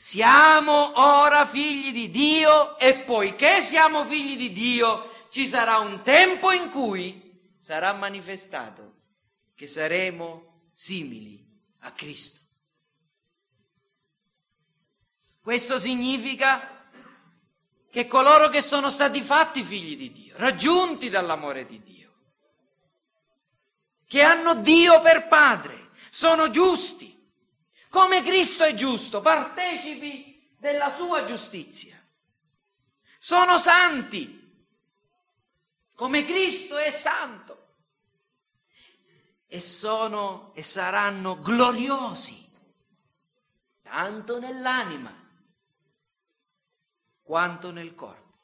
Siamo 0.00 0.92
ora 1.00 1.44
figli 1.44 1.90
di 1.90 2.08
Dio 2.08 2.78
e 2.78 3.00
poiché 3.00 3.60
siamo 3.60 4.04
figli 4.04 4.36
di 4.36 4.52
Dio 4.52 5.26
ci 5.28 5.44
sarà 5.44 5.78
un 5.78 6.02
tempo 6.02 6.52
in 6.52 6.70
cui 6.70 7.52
sarà 7.58 7.92
manifestato 7.94 8.94
che 9.56 9.66
saremo 9.66 10.68
simili 10.70 11.44
a 11.80 11.90
Cristo. 11.90 12.38
Questo 15.42 15.80
significa 15.80 16.86
che 17.90 18.06
coloro 18.06 18.50
che 18.50 18.62
sono 18.62 18.90
stati 18.90 19.20
fatti 19.20 19.64
figli 19.64 19.96
di 19.96 20.12
Dio, 20.12 20.34
raggiunti 20.36 21.08
dall'amore 21.08 21.66
di 21.66 21.82
Dio, 21.82 22.14
che 24.06 24.22
hanno 24.22 24.54
Dio 24.54 25.00
per 25.00 25.26
padre, 25.26 25.90
sono 26.08 26.50
giusti, 26.50 27.17
come 27.88 28.22
Cristo 28.22 28.64
è 28.64 28.74
giusto, 28.74 29.20
partecipi 29.20 30.52
della 30.58 30.94
sua 30.94 31.24
giustizia. 31.24 31.96
Sono 33.18 33.58
santi, 33.58 34.66
come 35.94 36.24
Cristo 36.24 36.76
è 36.76 36.90
santo. 36.90 37.56
E 39.46 39.60
sono 39.60 40.52
e 40.54 40.62
saranno 40.62 41.40
gloriosi, 41.40 42.46
tanto 43.82 44.38
nell'anima 44.38 45.14
quanto 47.22 47.70
nel 47.70 47.94
corpo. 47.94 48.36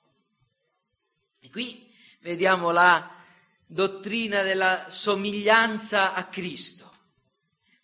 E 1.40 1.50
qui 1.50 1.94
vediamo 2.20 2.70
la 2.70 3.22
dottrina 3.66 4.42
della 4.42 4.88
somiglianza 4.88 6.14
a 6.14 6.24
Cristo 6.24 6.93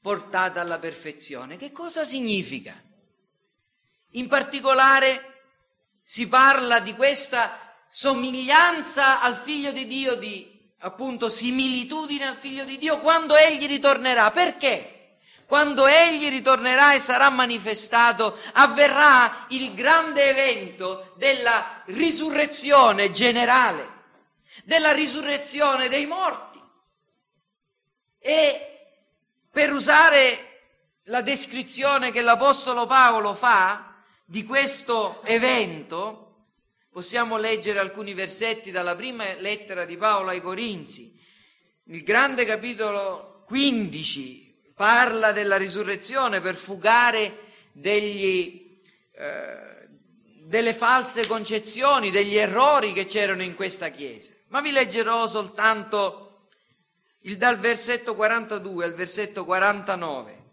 portata 0.01 0.61
alla 0.61 0.79
perfezione. 0.79 1.57
Che 1.57 1.73
cosa 1.73 2.05
significa? 2.05 2.75
In 4.13 4.29
particolare 4.29 5.43
si 6.03 6.27
parla 6.27 6.81
di 6.81 6.95
questa 6.95 7.85
somiglianza 7.89 9.21
al 9.21 9.37
figlio 9.37 9.73
di 9.73 9.87
Dio, 9.87 10.15
di 10.17 10.59
appunto 10.79 11.29
similitudine 11.29 12.27
al 12.27 12.37
figlio 12.37 12.65
di 12.65 12.79
Dio 12.79 12.99
quando 13.01 13.37
egli 13.37 13.67
ritornerà. 13.67 14.31
Perché? 14.31 14.97
Quando 15.47 15.87
egli 15.87 16.29
ritornerà 16.29 16.95
e 16.95 17.01
sarà 17.01 17.29
manifestato, 17.29 18.39
avverrà 18.53 19.47
il 19.49 19.75
grande 19.75 20.31
evento 20.31 21.13
della 21.17 21.83
risurrezione 21.87 23.11
generale, 23.11 23.89
della 24.63 24.93
risurrezione 24.93 25.89
dei 25.89 26.07
morti. 26.07 26.61
E 28.21 28.70
per 29.51 29.73
usare 29.73 30.47
la 31.05 31.23
descrizione 31.23 32.13
che 32.13 32.21
l'Apostolo 32.21 32.87
Paolo 32.87 33.35
fa 33.35 34.03
di 34.25 34.45
questo 34.45 35.23
evento, 35.25 36.47
possiamo 36.91 37.37
leggere 37.37 37.81
alcuni 37.81 38.15
versetti 38.15 38.71
dalla 38.71 38.95
prima 38.95 39.25
lettera 39.39 39.85
di 39.85 39.97
Paolo 39.97 40.31
ai 40.31 40.41
Corinzi, 40.41 41.19
il 41.85 42.05
grande 42.05 42.45
capitolo 42.45 43.43
15, 43.47 44.73
parla 44.75 45.33
della 45.33 45.57
risurrezione 45.57 46.41
per 46.41 46.55
fugare 46.55 47.49
degli, 47.73 48.81
eh, 49.13 49.89
delle 50.45 50.75
false 50.75 51.27
concezioni, 51.27 52.13
degli 52.13 52.37
errori 52.37 52.93
che 52.93 53.07
c'erano 53.07 53.43
in 53.43 53.57
questa 53.57 53.89
Chiesa. 53.89 54.33
Ma 54.49 54.61
vi 54.61 54.71
leggerò 54.71 55.27
soltanto 55.27 56.30
il, 57.23 57.37
dal 57.37 57.59
versetto 57.59 58.15
42 58.15 58.85
al 58.85 58.95
versetto 58.95 59.45
49, 59.45 60.45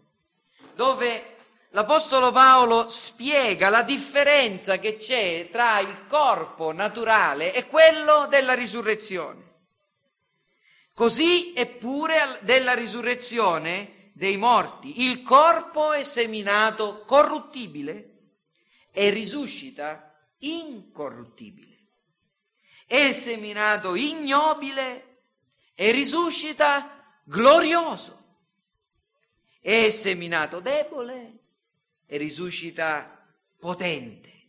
dove 0.74 1.36
l'Apostolo 1.70 2.32
Paolo 2.32 2.88
spiega 2.88 3.68
la 3.68 3.82
differenza 3.82 4.78
che 4.78 4.96
c'è 4.96 5.48
tra 5.50 5.78
il 5.80 6.06
corpo 6.06 6.72
naturale 6.72 7.54
e 7.54 7.66
quello 7.66 8.26
della 8.28 8.54
risurrezione. 8.54 9.46
Così 10.92 11.52
è 11.52 11.66
pure 11.66 12.38
della 12.42 12.74
risurrezione 12.74 14.10
dei 14.14 14.36
morti, 14.36 15.04
il 15.04 15.22
corpo 15.22 15.92
è 15.92 16.02
seminato 16.02 17.04
corruttibile 17.06 18.16
e 18.90 19.10
risuscita 19.10 20.12
incorruttibile. 20.38 21.66
È 22.84 23.12
seminato 23.12 23.94
ignobile 23.94 25.07
e 25.80 25.92
risuscita 25.92 27.20
glorioso. 27.22 28.24
È 29.60 29.88
seminato 29.90 30.58
debole 30.58 31.38
e 32.04 32.16
risuscita 32.16 33.24
potente. 33.56 34.48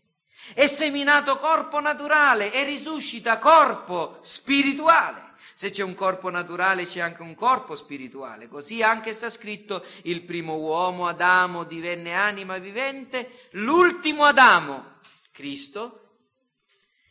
È 0.55 0.65
seminato 0.65 1.37
corpo 1.37 1.79
naturale 1.79 2.51
e 2.51 2.63
risuscita 2.63 3.37
corpo 3.37 4.17
spirituale. 4.21 5.35
Se 5.53 5.69
c'è 5.69 5.83
un 5.83 5.93
corpo 5.93 6.31
naturale 6.31 6.87
c'è 6.87 7.01
anche 7.01 7.21
un 7.21 7.35
corpo 7.35 7.75
spirituale. 7.75 8.47
Così 8.47 8.81
anche 8.81 9.13
sta 9.13 9.29
scritto 9.29 9.85
il 10.05 10.23
primo 10.23 10.55
uomo, 10.55 11.05
Adamo, 11.05 11.63
divenne 11.63 12.15
anima 12.15 12.57
vivente, 12.57 13.49
l'ultimo 13.51 14.23
Adamo, 14.23 14.95
Cristo, 15.31 16.21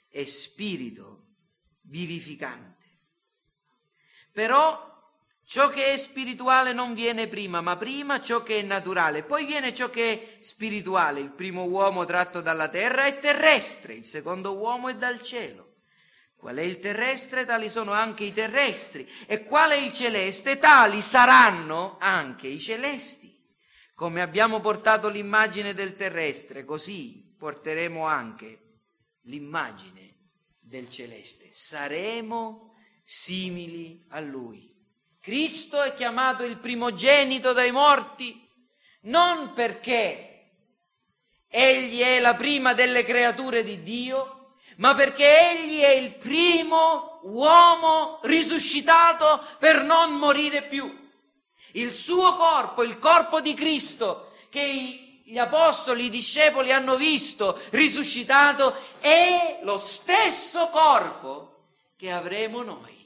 è 0.08 0.24
spirito 0.24 1.26
vivificante. 1.82 2.77
Però 4.38 4.86
ciò 5.44 5.68
che 5.68 5.86
è 5.86 5.96
spirituale 5.96 6.72
non 6.72 6.94
viene 6.94 7.26
prima, 7.26 7.60
ma 7.60 7.76
prima 7.76 8.22
ciò 8.22 8.44
che 8.44 8.60
è 8.60 8.62
naturale, 8.62 9.24
poi 9.24 9.44
viene 9.46 9.74
ciò 9.74 9.90
che 9.90 10.12
è 10.12 10.36
spirituale. 10.38 11.18
Il 11.18 11.32
primo 11.32 11.64
uomo 11.64 12.04
tratto 12.04 12.40
dalla 12.40 12.68
terra 12.68 13.06
è 13.06 13.18
terrestre, 13.18 13.94
il 13.94 14.04
secondo 14.04 14.56
uomo 14.56 14.90
è 14.90 14.94
dal 14.94 15.20
cielo. 15.22 15.78
Qual 16.36 16.54
è 16.54 16.62
il 16.62 16.78
terrestre? 16.78 17.46
Tali 17.46 17.68
sono 17.68 17.90
anche 17.90 18.22
i 18.22 18.32
terrestri. 18.32 19.10
E 19.26 19.42
qual 19.42 19.72
è 19.72 19.76
il 19.76 19.92
celeste? 19.92 20.56
Tali 20.58 21.00
saranno 21.00 21.96
anche 21.98 22.46
i 22.46 22.60
celesti. 22.60 23.36
Come 23.92 24.22
abbiamo 24.22 24.60
portato 24.60 25.08
l'immagine 25.08 25.74
del 25.74 25.96
terrestre, 25.96 26.64
così 26.64 27.34
porteremo 27.36 28.06
anche 28.06 28.82
l'immagine 29.22 30.14
del 30.60 30.88
celeste. 30.88 31.48
Saremo 31.50 32.67
simili 33.10 34.04
a 34.10 34.20
lui. 34.20 34.70
Cristo 35.18 35.80
è 35.80 35.94
chiamato 35.94 36.44
il 36.44 36.58
primogenito 36.58 37.54
dai 37.54 37.70
morti 37.70 38.46
non 39.02 39.54
perché 39.54 40.50
egli 41.48 42.00
è 42.00 42.20
la 42.20 42.34
prima 42.34 42.74
delle 42.74 43.04
creature 43.04 43.62
di 43.62 43.82
Dio, 43.82 44.56
ma 44.76 44.94
perché 44.94 45.52
egli 45.52 45.80
è 45.80 45.88
il 45.88 46.16
primo 46.16 47.20
uomo 47.22 48.20
risuscitato 48.24 49.42
per 49.58 49.84
non 49.84 50.12
morire 50.18 50.64
più. 50.64 51.08
Il 51.72 51.94
suo 51.94 52.36
corpo, 52.36 52.82
il 52.82 52.98
corpo 52.98 53.40
di 53.40 53.54
Cristo, 53.54 54.32
che 54.50 55.22
gli 55.24 55.38
apostoli, 55.38 56.04
i 56.04 56.10
discepoli 56.10 56.72
hanno 56.72 56.96
visto 56.96 57.58
risuscitato, 57.70 58.76
è 59.00 59.60
lo 59.62 59.78
stesso 59.78 60.68
corpo 60.68 61.54
che 61.96 62.12
avremo 62.12 62.62
noi 62.62 62.97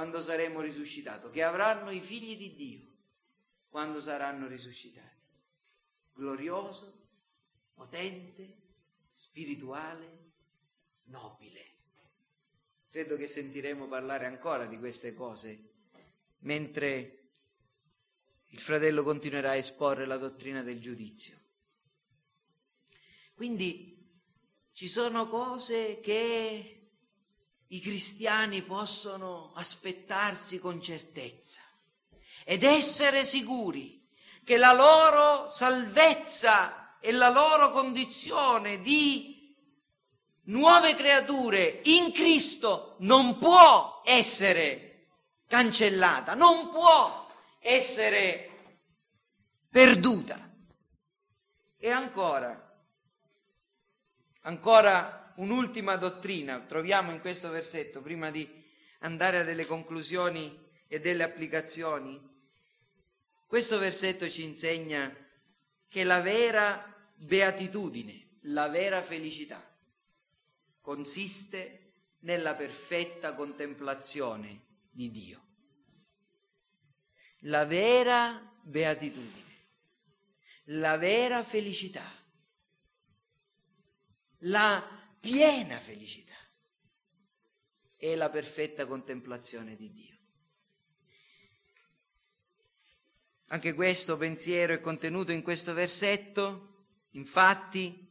quando 0.00 0.22
saremo 0.22 0.62
risuscitati, 0.62 1.28
che 1.28 1.42
avranno 1.42 1.90
i 1.90 2.00
figli 2.00 2.34
di 2.34 2.54
Dio 2.54 2.86
quando 3.68 4.00
saranno 4.00 4.46
risuscitati. 4.46 5.28
Glorioso, 6.14 7.08
potente, 7.74 8.56
spirituale, 9.10 10.30
nobile. 11.08 11.66
Credo 12.88 13.18
che 13.18 13.26
sentiremo 13.26 13.88
parlare 13.88 14.24
ancora 14.24 14.64
di 14.64 14.78
queste 14.78 15.12
cose 15.12 15.68
mentre 16.38 17.32
il 18.46 18.58
fratello 18.58 19.02
continuerà 19.02 19.50
a 19.50 19.56
esporre 19.56 20.06
la 20.06 20.16
dottrina 20.16 20.62
del 20.62 20.80
giudizio. 20.80 21.38
Quindi 23.34 24.18
ci 24.72 24.88
sono 24.88 25.28
cose 25.28 26.00
che 26.00 26.79
i 27.72 27.80
cristiani 27.80 28.62
possono 28.62 29.52
aspettarsi 29.54 30.58
con 30.58 30.80
certezza 30.80 31.62
ed 32.44 32.64
essere 32.64 33.24
sicuri 33.24 34.08
che 34.42 34.56
la 34.56 34.72
loro 34.72 35.48
salvezza 35.48 36.98
e 36.98 37.12
la 37.12 37.28
loro 37.28 37.70
condizione 37.70 38.80
di 38.80 39.54
nuove 40.44 40.94
creature 40.94 41.80
in 41.84 42.12
Cristo 42.12 42.96
non 43.00 43.38
può 43.38 44.02
essere 44.04 45.06
cancellata, 45.46 46.34
non 46.34 46.70
può 46.70 47.28
essere 47.60 48.50
perduta. 49.68 50.48
E 51.78 51.90
ancora, 51.90 52.78
ancora 54.42 55.19
un'ultima 55.36 55.96
dottrina 55.96 56.60
troviamo 56.60 57.12
in 57.12 57.20
questo 57.20 57.50
versetto, 57.50 58.00
prima 58.00 58.30
di 58.30 58.48
andare 59.00 59.40
a 59.40 59.44
delle 59.44 59.66
conclusioni 59.66 60.68
e 60.86 61.00
delle 61.00 61.22
applicazioni. 61.22 62.28
Questo 63.46 63.78
versetto 63.78 64.28
ci 64.28 64.42
insegna 64.42 65.14
che 65.88 66.04
la 66.04 66.20
vera 66.20 66.94
beatitudine, 67.16 68.38
la 68.42 68.68
vera 68.68 69.02
felicità, 69.02 69.66
consiste 70.80 71.92
nella 72.20 72.54
perfetta 72.54 73.34
contemplazione 73.34 74.66
di 74.90 75.10
Dio. 75.10 75.46
La 77.44 77.64
vera 77.64 78.54
beatitudine, 78.62 79.68
la 80.64 80.96
vera 80.98 81.42
felicità, 81.42 82.04
la 84.44 84.99
piena 85.20 85.78
felicità 85.78 86.34
è 87.96 88.14
la 88.14 88.30
perfetta 88.30 88.86
contemplazione 88.86 89.76
di 89.76 89.92
Dio. 89.92 90.16
Anche 93.48 93.74
questo 93.74 94.16
pensiero 94.16 94.72
è 94.72 94.80
contenuto 94.80 95.32
in 95.32 95.42
questo 95.42 95.74
versetto, 95.74 96.86
infatti 97.10 98.08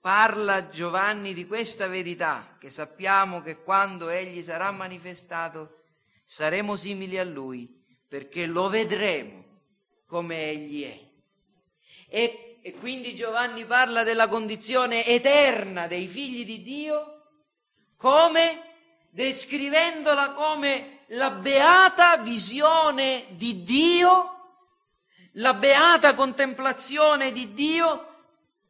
parla 0.00 0.68
Giovanni 0.68 1.32
di 1.32 1.46
questa 1.46 1.86
verità, 1.86 2.56
che 2.60 2.68
sappiamo 2.68 3.40
che 3.40 3.62
quando 3.62 4.08
egli 4.10 4.42
sarà 4.42 4.70
manifestato 4.70 5.84
saremo 6.24 6.76
simili 6.76 7.18
a 7.18 7.24
lui, 7.24 7.82
perché 8.06 8.44
lo 8.44 8.68
vedremo 8.68 9.44
come 10.04 10.50
egli 10.50 10.82
è. 10.82 11.10
E, 12.08 12.43
e 12.66 12.72
quindi 12.72 13.14
Giovanni 13.14 13.66
parla 13.66 14.04
della 14.04 14.26
condizione 14.26 15.04
eterna 15.04 15.86
dei 15.86 16.06
figli 16.06 16.46
di 16.46 16.62
Dio, 16.62 17.24
come 17.94 18.76
descrivendola 19.10 20.30
come 20.30 21.00
la 21.08 21.30
beata 21.30 22.16
visione 22.16 23.26
di 23.32 23.64
Dio, 23.64 24.30
la 25.32 25.52
beata 25.52 26.14
contemplazione 26.14 27.32
di 27.32 27.52
Dio 27.52 28.14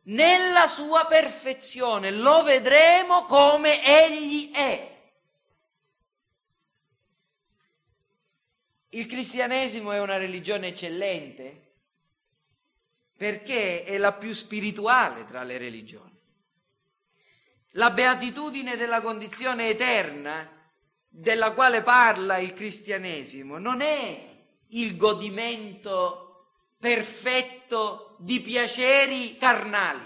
nella 0.07 0.67
sua 0.67 1.07
perfezione, 1.07 2.11
lo 2.11 2.43
vedremo 2.43 3.27
come 3.27 3.81
egli 3.85 4.51
è. 4.51 4.93
Il 8.89 9.07
cristianesimo 9.07 9.93
è 9.93 10.01
una 10.01 10.17
religione 10.17 10.67
eccellente 10.67 11.64
perché 13.25 13.85
è 13.85 13.97
la 13.97 14.13
più 14.13 14.35
spirituale 14.35 15.25
tra 15.25 15.43
le 15.45 15.57
religioni. 15.57 16.13
La 17.71 17.91
beatitudine 17.91 18.77
della 18.77 19.01
condizione 19.01 19.71
eterna 19.71 20.47
della 21.09 21.53
quale 21.53 21.81
parla 21.81 22.37
il 22.37 22.53
cristianesimo 22.53 23.57
non 23.57 23.81
è 23.81 24.45
il 24.69 24.99
godimento 24.99 26.49
perfetto 26.79 28.17
di 28.19 28.43
piaceri 28.43 29.39
carnali. 29.39 30.05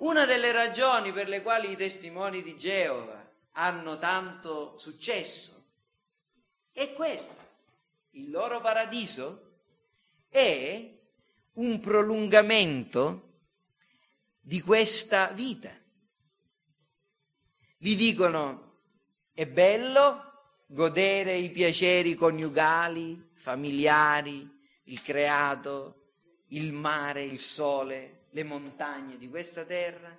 Una 0.00 0.26
delle 0.26 0.52
ragioni 0.52 1.10
per 1.10 1.28
le 1.28 1.40
quali 1.40 1.70
i 1.72 1.76
testimoni 1.76 2.42
di 2.42 2.54
Geova 2.58 3.32
hanno 3.52 3.96
tanto 3.96 4.76
successo 4.76 5.68
è 6.70 6.92
questa. 6.92 7.46
Il 8.10 8.30
loro 8.30 8.60
paradiso 8.60 9.46
è 10.28 10.96
un 11.58 11.80
prolungamento 11.80 13.40
di 14.40 14.60
questa 14.60 15.28
vita. 15.28 15.70
Vi 17.78 17.96
dicono, 17.96 18.82
è 19.32 19.46
bello 19.46 20.24
godere 20.66 21.36
i 21.36 21.50
piaceri 21.50 22.14
coniugali, 22.14 23.30
familiari, 23.34 24.48
il 24.84 25.02
creato, 25.02 26.12
il 26.48 26.72
mare, 26.72 27.24
il 27.24 27.38
sole, 27.38 28.26
le 28.30 28.44
montagne 28.44 29.16
di 29.16 29.28
questa 29.28 29.64
terra. 29.64 30.16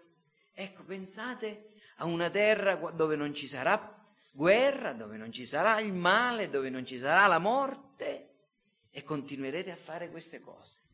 Ecco, 0.53 0.83
pensate 0.83 1.71
a 1.97 2.05
una 2.05 2.29
terra 2.29 2.75
dove 2.75 3.15
non 3.15 3.33
ci 3.33 3.47
sarà 3.47 3.95
guerra, 4.31 4.93
dove 4.93 5.15
non 5.17 5.31
ci 5.31 5.45
sarà 5.45 5.79
il 5.79 5.93
male, 5.93 6.49
dove 6.49 6.69
non 6.69 6.85
ci 6.85 6.97
sarà 6.97 7.27
la 7.27 7.39
morte 7.39 8.27
e 8.89 9.03
continuerete 9.03 9.71
a 9.71 9.75
fare 9.77 10.09
queste 10.09 10.39
cose. 10.41 10.87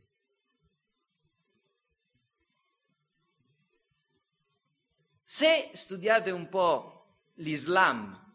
Se 5.36 5.72
studiate 5.74 6.32
un 6.32 6.48
po' 6.48 7.08
l'Islam, 7.40 8.34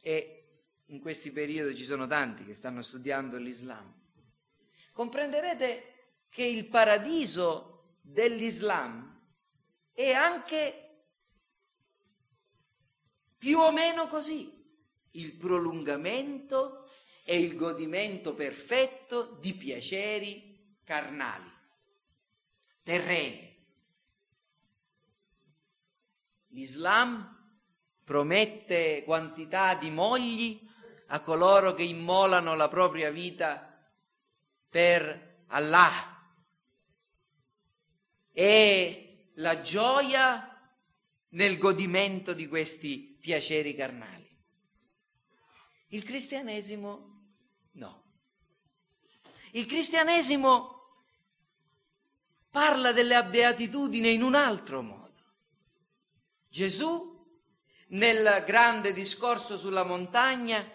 e 0.00 0.62
in 0.86 0.98
questi 0.98 1.30
periodi 1.30 1.76
ci 1.76 1.84
sono 1.84 2.06
tanti 2.06 2.42
che 2.46 2.54
stanno 2.54 2.80
studiando 2.80 3.36
l'Islam, 3.36 3.92
comprenderete 4.92 6.22
che 6.30 6.44
il 6.44 6.64
paradiso 6.64 7.96
dell'Islam 8.00 9.20
è 9.92 10.12
anche 10.12 11.02
più 13.36 13.58
o 13.58 13.70
meno 13.70 14.08
così, 14.08 14.50
il 15.10 15.34
prolungamento 15.34 16.88
e 17.24 17.38
il 17.38 17.56
godimento 17.56 18.32
perfetto 18.32 19.36
di 19.38 19.52
piaceri 19.52 20.78
carnali, 20.82 21.52
terreni. 22.82 23.47
L'Islam 26.48 27.36
promette 28.04 29.02
quantità 29.04 29.74
di 29.74 29.90
mogli 29.90 30.66
a 31.08 31.20
coloro 31.20 31.74
che 31.74 31.82
immolano 31.82 32.54
la 32.54 32.68
propria 32.68 33.10
vita 33.10 33.64
per 34.68 35.44
Allah 35.48 35.90
e 38.32 39.30
la 39.34 39.60
gioia 39.60 40.44
nel 41.30 41.58
godimento 41.58 42.32
di 42.32 42.46
questi 42.46 43.16
piaceri 43.20 43.74
carnali. 43.74 44.26
Il 45.88 46.04
cristianesimo 46.04 47.08
No. 47.78 48.02
Il 49.52 49.66
cristianesimo 49.66 50.76
parla 52.50 52.92
delle 52.92 53.24
beatitudini 53.24 54.12
in 54.12 54.22
un 54.22 54.34
altro 54.34 54.82
modo. 54.82 55.07
Gesù, 56.48 57.16
nel 57.88 58.42
grande 58.46 58.92
discorso 58.92 59.56
sulla 59.56 59.84
montagna, 59.84 60.66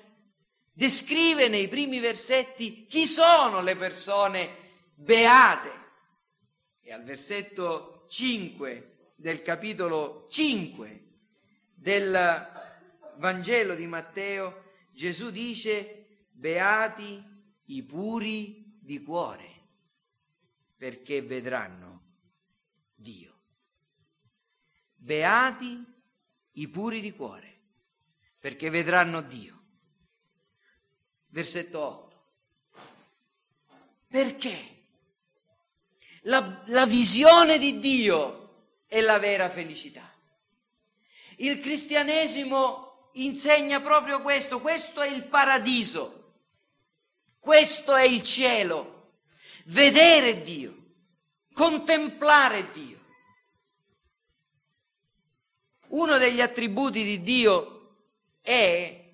descrive 0.72 1.48
nei 1.48 1.68
primi 1.68 2.00
versetti 2.00 2.86
chi 2.86 3.06
sono 3.06 3.62
le 3.62 3.76
persone 3.76 4.90
beate. 4.96 5.82
E 6.82 6.92
al 6.92 7.04
versetto 7.04 8.06
5 8.10 9.12
del 9.16 9.42
capitolo 9.42 10.28
5 10.30 11.04
del 11.74 12.52
Vangelo 13.18 13.76
di 13.76 13.88
Matteo, 13.88 14.72
Gesù 14.92 15.32
dice 15.32 16.28
Beati 16.32 17.24
i 17.66 17.84
puri 17.84 18.78
di 18.82 19.02
cuore, 19.02 19.50
perché 20.78 21.22
vedranno 21.22 22.02
Dio. 22.96 23.33
Beati 25.04 25.84
i 26.54 26.68
puri 26.70 27.02
di 27.02 27.12
cuore, 27.12 27.60
perché 28.40 28.70
vedranno 28.70 29.22
Dio. 29.22 29.62
Versetto 31.28 31.80
8. 31.82 32.24
Perché? 34.08 34.84
La, 36.22 36.62
la 36.68 36.86
visione 36.86 37.58
di 37.58 37.80
Dio 37.80 38.70
è 38.88 39.02
la 39.02 39.20
vera 39.20 39.50
felicità. 39.50 40.10
Il 41.38 41.60
cristianesimo 41.60 43.10
insegna 43.16 43.82
proprio 43.82 44.22
questo, 44.22 44.62
questo 44.62 45.02
è 45.02 45.10
il 45.10 45.26
paradiso. 45.26 46.22
Questo 47.40 47.94
è 47.94 48.04
il 48.06 48.24
cielo, 48.24 49.16
vedere 49.66 50.44
Dio, 50.44 50.74
contemplare 51.52 52.72
Dio. 52.72 53.03
Uno 55.94 56.18
degli 56.18 56.42
attributi 56.42 57.04
di 57.04 57.22
Dio 57.22 57.98
è 58.42 59.12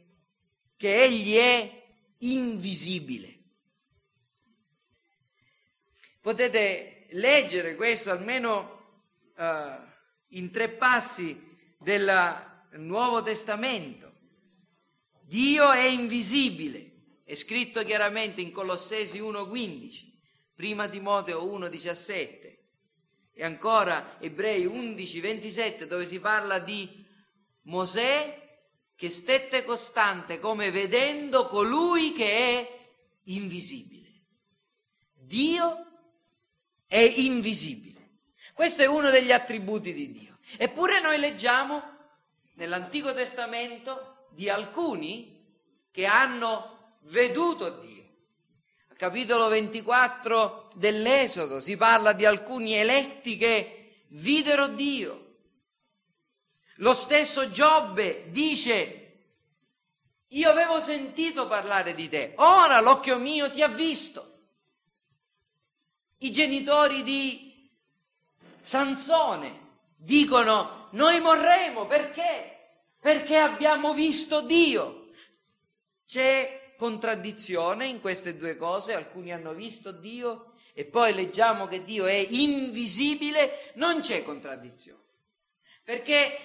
che 0.78 1.04
Egli 1.04 1.36
è 1.36 1.84
invisibile. 2.20 3.38
Potete 6.22 7.08
leggere 7.10 7.76
questo 7.76 8.12
almeno 8.12 9.02
uh, 9.36 9.44
in 10.30 10.52
tre 10.52 10.70
passi 10.70 11.58
del 11.78 12.70
Nuovo 12.72 13.24
Testamento. 13.24 14.14
Dio 15.22 15.72
è 15.72 15.86
invisibile. 15.86 16.92
È 17.26 17.36
scritto 17.36 17.84
chiaramente 17.84 18.40
in 18.40 18.52
Colossesi 18.52 19.20
1:15, 19.20 20.12
prima 20.56 20.88
Timoteo 20.88 21.44
1:17 21.44 22.49
e 23.40 23.46
ancora 23.46 24.18
Ebrei 24.20 24.66
11:27 24.66 25.86
dove 25.86 26.06
si 26.06 26.20
parla 26.20 26.60
di 26.60 27.06
Mosè 27.62 28.60
che 28.94 29.10
stette 29.10 29.64
costante 29.64 30.40
come 30.40 30.72
vedendo 30.72 31.48
colui 31.48 32.12
che 32.12 32.32
è 32.34 32.80
invisibile. 33.24 34.08
Dio 35.14 35.86
è 36.86 36.98
invisibile. 36.98 38.10
Questo 38.54 38.82
è 38.82 38.88
uno 38.88 39.10
degli 39.10 39.32
attributi 39.32 39.94
di 39.94 40.12
Dio. 40.12 40.40
Eppure 40.58 41.00
noi 41.00 41.18
leggiamo 41.18 41.82
nell'Antico 42.56 43.14
Testamento 43.14 44.28
di 44.32 44.50
alcuni 44.50 45.48
che 45.92 46.06
hanno 46.06 46.98
veduto 47.04 47.70
Dio. 47.70 47.99
Capitolo 49.00 49.48
24 49.48 50.72
dell'Esodo 50.76 51.62
si 51.62 51.78
parla 51.78 52.12
di 52.12 52.26
alcuni 52.26 52.74
eletti 52.74 53.38
che 53.38 54.04
videro 54.10 54.68
Dio. 54.68 55.36
Lo 56.80 56.94
stesso 56.94 57.50
Giobbe 57.50 58.26
dice, 58.28 59.22
io 60.28 60.50
avevo 60.50 60.82
sentito 60.82 61.48
parlare 61.48 61.94
di 61.96 62.10
te, 62.10 62.34
ora 62.36 62.82
l'occhio 62.82 63.18
mio 63.18 63.50
ti 63.50 63.62
ha 63.62 63.70
visto. 63.70 64.40
I 66.18 66.30
genitori 66.30 67.02
di 67.02 67.70
Sansone 68.60 69.60
dicono, 69.96 70.90
noi 70.92 71.22
morremo 71.22 71.86
perché? 71.86 72.82
Perché 73.00 73.38
abbiamo 73.38 73.94
visto 73.94 74.42
Dio. 74.42 75.12
C'è 76.06 76.59
contraddizione 76.80 77.88
in 77.88 78.00
queste 78.00 78.38
due 78.38 78.56
cose, 78.56 78.94
alcuni 78.94 79.34
hanno 79.34 79.54
visto 79.54 79.92
Dio 79.92 80.54
e 80.74 80.86
poi 80.86 81.14
leggiamo 81.14 81.68
che 81.68 81.84
Dio 81.84 82.06
è 82.06 82.26
invisibile, 82.30 83.74
non 83.76 84.00
c'è 84.00 84.24
contraddizione. 84.24 85.04
Perché 85.84 86.38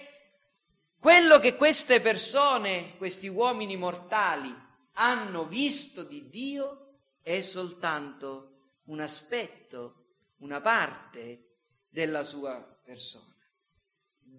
quello 0.98 1.38
che 1.38 1.54
queste 1.54 2.00
persone, 2.00 2.96
questi 2.96 3.28
uomini 3.28 3.76
mortali, 3.76 4.52
hanno 4.94 5.46
visto 5.46 6.02
di 6.02 6.28
Dio 6.28 6.96
è 7.22 7.40
soltanto 7.40 8.80
un 8.86 9.00
aspetto, 9.00 10.06
una 10.38 10.60
parte 10.60 11.58
della 11.88 12.24
sua 12.24 12.60
persona. 12.82 13.36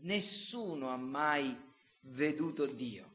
Nessuno 0.01 0.89
ha 0.89 0.97
mai 0.97 1.57
veduto 2.01 2.65
Dio. 2.65 3.13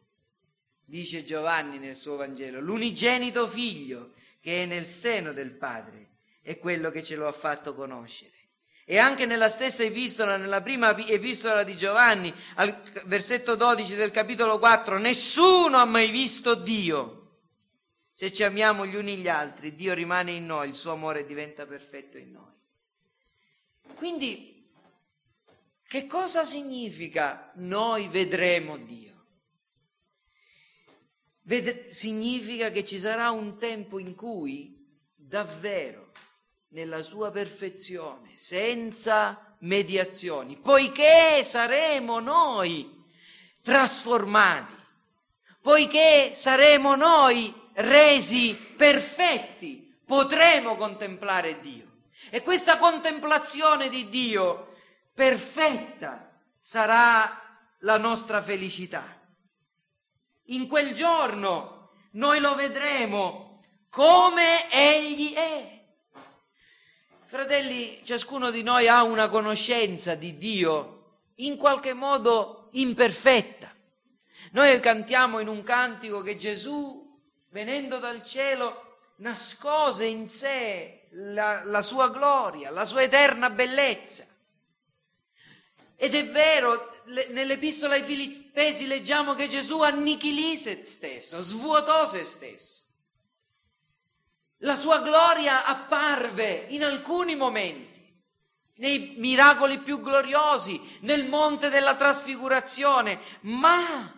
Dice 0.90 1.24
Giovanni 1.24 1.78
nel 1.78 1.94
suo 1.94 2.16
Vangelo, 2.16 2.58
l'unigenito 2.58 3.46
figlio 3.46 4.14
che 4.40 4.64
è 4.64 4.66
nel 4.66 4.88
seno 4.88 5.32
del 5.32 5.52
Padre 5.52 6.14
è 6.42 6.58
quello 6.58 6.90
che 6.90 7.04
ce 7.04 7.14
lo 7.14 7.28
ha 7.28 7.32
fatto 7.32 7.76
conoscere. 7.76 8.32
E 8.84 8.98
anche 8.98 9.24
nella 9.24 9.48
stessa 9.48 9.84
epistola, 9.84 10.36
nella 10.36 10.60
prima 10.62 10.98
epistola 10.98 11.62
di 11.62 11.76
Giovanni, 11.76 12.34
al 12.56 12.82
versetto 13.04 13.54
12 13.54 13.94
del 13.94 14.10
capitolo 14.10 14.58
4, 14.58 14.98
nessuno 14.98 15.76
ha 15.76 15.84
mai 15.84 16.10
visto 16.10 16.56
Dio. 16.56 17.36
Se 18.10 18.32
ci 18.32 18.42
amiamo 18.42 18.84
gli 18.84 18.96
uni 18.96 19.16
gli 19.18 19.28
altri, 19.28 19.76
Dio 19.76 19.94
rimane 19.94 20.32
in 20.32 20.44
noi, 20.44 20.70
il 20.70 20.74
suo 20.74 20.90
amore 20.90 21.24
diventa 21.24 21.66
perfetto 21.66 22.18
in 22.18 22.32
noi. 22.32 23.94
Quindi, 23.94 24.68
che 25.86 26.08
cosa 26.08 26.44
significa 26.44 27.52
noi 27.54 28.08
vedremo 28.08 28.76
Dio? 28.76 29.09
Ved- 31.42 31.88
significa 31.90 32.70
che 32.70 32.84
ci 32.84 32.98
sarà 32.98 33.30
un 33.30 33.58
tempo 33.58 33.98
in 33.98 34.14
cui 34.14 34.76
davvero 35.14 36.12
nella 36.68 37.02
sua 37.02 37.30
perfezione, 37.30 38.32
senza 38.36 39.56
mediazioni, 39.60 40.56
poiché 40.56 41.42
saremo 41.42 42.20
noi 42.20 43.04
trasformati, 43.62 44.74
poiché 45.60 46.32
saremo 46.34 46.94
noi 46.94 47.52
resi 47.74 48.54
perfetti, 48.54 49.98
potremo 50.04 50.76
contemplare 50.76 51.60
Dio. 51.60 51.88
E 52.30 52.42
questa 52.42 52.78
contemplazione 52.78 53.88
di 53.88 54.08
Dio 54.08 54.74
perfetta 55.14 56.30
sarà 56.60 57.40
la 57.80 57.96
nostra 57.96 58.42
felicità. 58.42 59.19
In 60.50 60.66
quel 60.66 60.92
giorno 60.94 61.90
noi 62.12 62.40
lo 62.40 62.56
vedremo 62.56 63.62
come 63.88 64.68
Egli 64.70 65.32
è. 65.32 65.78
Fratelli, 67.24 68.00
ciascuno 68.04 68.50
di 68.50 68.64
noi 68.64 68.88
ha 68.88 69.04
una 69.04 69.28
conoscenza 69.28 70.16
di 70.16 70.36
Dio 70.36 71.18
in 71.36 71.56
qualche 71.56 71.92
modo 71.92 72.68
imperfetta. 72.72 73.72
Noi 74.50 74.80
cantiamo 74.80 75.38
in 75.38 75.46
un 75.46 75.62
cantico 75.62 76.20
che 76.20 76.36
Gesù, 76.36 77.16
venendo 77.50 77.98
dal 77.98 78.24
cielo, 78.24 79.12
nascose 79.18 80.06
in 80.06 80.28
sé 80.28 81.06
la, 81.10 81.62
la 81.62 81.82
sua 81.82 82.10
gloria, 82.10 82.70
la 82.70 82.84
sua 82.84 83.02
eterna 83.02 83.50
bellezza. 83.50 84.26
Ed 85.94 86.14
è 86.16 86.26
vero, 86.26 86.89
le, 87.10 87.28
nell'epistola 87.28 87.94
ai 87.94 88.02
Filippesi 88.02 88.86
leggiamo 88.86 89.34
che 89.34 89.48
Gesù 89.48 89.80
annichilì 89.80 90.56
se 90.56 90.82
stesso, 90.84 91.40
svuotò 91.40 92.06
se 92.06 92.24
stesso. 92.24 92.78
La 94.58 94.76
sua 94.76 95.00
gloria 95.00 95.64
apparve 95.64 96.66
in 96.68 96.84
alcuni 96.84 97.34
momenti, 97.34 97.88
nei 98.76 99.14
miracoli 99.18 99.78
più 99.78 100.00
gloriosi, 100.00 100.98
nel 101.00 101.26
monte 101.26 101.68
della 101.68 101.94
trasfigurazione, 101.94 103.20
ma 103.42 104.12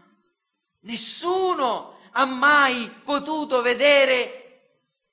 nessuno 0.80 1.98
ha 2.12 2.24
mai 2.24 2.90
potuto 3.04 3.62
vedere 3.62 4.38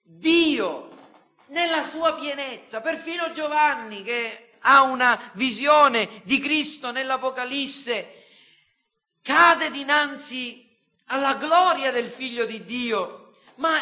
Dio 0.01 0.89
nella 1.47 1.83
sua 1.83 2.15
pienezza. 2.15 2.81
Perfino 2.81 3.31
Giovanni, 3.31 4.03
che 4.03 4.48
ha 4.61 4.81
una 4.81 5.31
visione 5.33 6.21
di 6.23 6.39
Cristo 6.39 6.91
nell'Apocalisse, 6.91 8.25
cade 9.21 9.71
dinanzi 9.71 10.67
alla 11.05 11.35
gloria 11.35 11.91
del 11.91 12.07
Figlio 12.07 12.45
di 12.45 12.65
Dio, 12.65 13.33
ma 13.55 13.77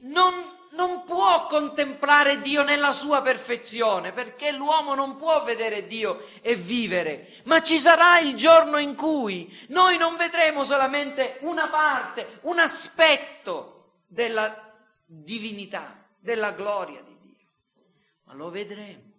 non, 0.00 0.34
non 0.70 1.04
può 1.04 1.46
contemplare 1.46 2.40
Dio 2.40 2.62
nella 2.62 2.92
sua 2.92 3.22
perfezione, 3.22 4.12
perché 4.12 4.52
l'uomo 4.52 4.94
non 4.94 5.16
può 5.16 5.42
vedere 5.44 5.86
Dio 5.86 6.28
e 6.40 6.54
vivere, 6.54 7.34
ma 7.44 7.62
ci 7.62 7.78
sarà 7.78 8.18
il 8.18 8.34
giorno 8.34 8.78
in 8.78 8.94
cui 8.94 9.66
noi 9.68 9.96
non 9.96 10.16
vedremo 10.16 10.64
solamente 10.64 11.38
una 11.40 11.68
parte, 11.68 12.38
un 12.42 12.58
aspetto 12.58 14.02
della 14.06 14.72
divinità 15.04 16.06
della 16.18 16.52
gloria 16.52 17.00
di 17.02 17.16
Dio, 17.20 17.48
ma 18.24 18.34
lo 18.34 18.50
vedremo 18.50 19.13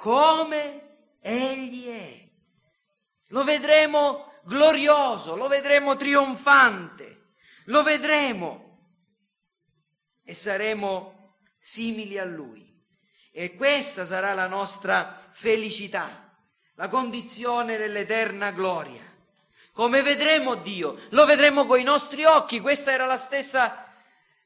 come 0.00 1.18
Egli 1.20 1.86
è. 1.86 2.28
Lo 3.28 3.44
vedremo 3.44 4.32
glorioso, 4.44 5.36
lo 5.36 5.46
vedremo 5.46 5.94
trionfante, 5.94 7.34
lo 7.66 7.82
vedremo 7.82 8.78
e 10.24 10.32
saremo 10.32 11.36
simili 11.58 12.18
a 12.18 12.24
Lui. 12.24 12.66
E 13.30 13.54
questa 13.54 14.06
sarà 14.06 14.32
la 14.32 14.46
nostra 14.46 15.30
felicità, 15.32 16.34
la 16.76 16.88
condizione 16.88 17.76
dell'eterna 17.76 18.52
gloria. 18.52 19.04
Come 19.72 20.00
vedremo 20.00 20.54
Dio? 20.54 20.98
Lo 21.10 21.26
vedremo 21.26 21.66
con 21.66 21.78
i 21.78 21.84
nostri 21.84 22.24
occhi, 22.24 22.60
questa 22.60 22.90
era 22.90 23.04
la 23.04 23.18
stessa 23.18 23.89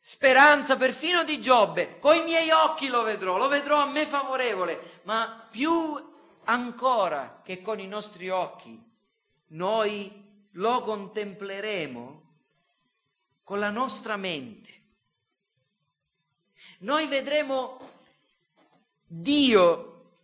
speranza 0.06 0.76
perfino 0.76 1.24
di 1.24 1.40
Giobbe, 1.40 1.98
coi 1.98 2.22
miei 2.24 2.50
occhi 2.50 2.88
lo 2.88 3.04
vedrò, 3.04 3.38
lo 3.38 3.48
vedrò 3.48 3.80
a 3.80 3.86
me 3.86 4.04
favorevole, 4.04 5.00
ma 5.04 5.48
più 5.50 5.72
ancora 6.44 7.40
che 7.42 7.62
con 7.62 7.80
i 7.80 7.86
nostri 7.86 8.28
occhi, 8.28 8.78
noi 9.46 10.12
lo 10.50 10.82
contempleremo 10.82 12.22
con 13.44 13.58
la 13.58 13.70
nostra 13.70 14.18
mente. 14.18 14.82
Noi 16.80 17.06
vedremo 17.06 17.78
Dio 19.06 20.16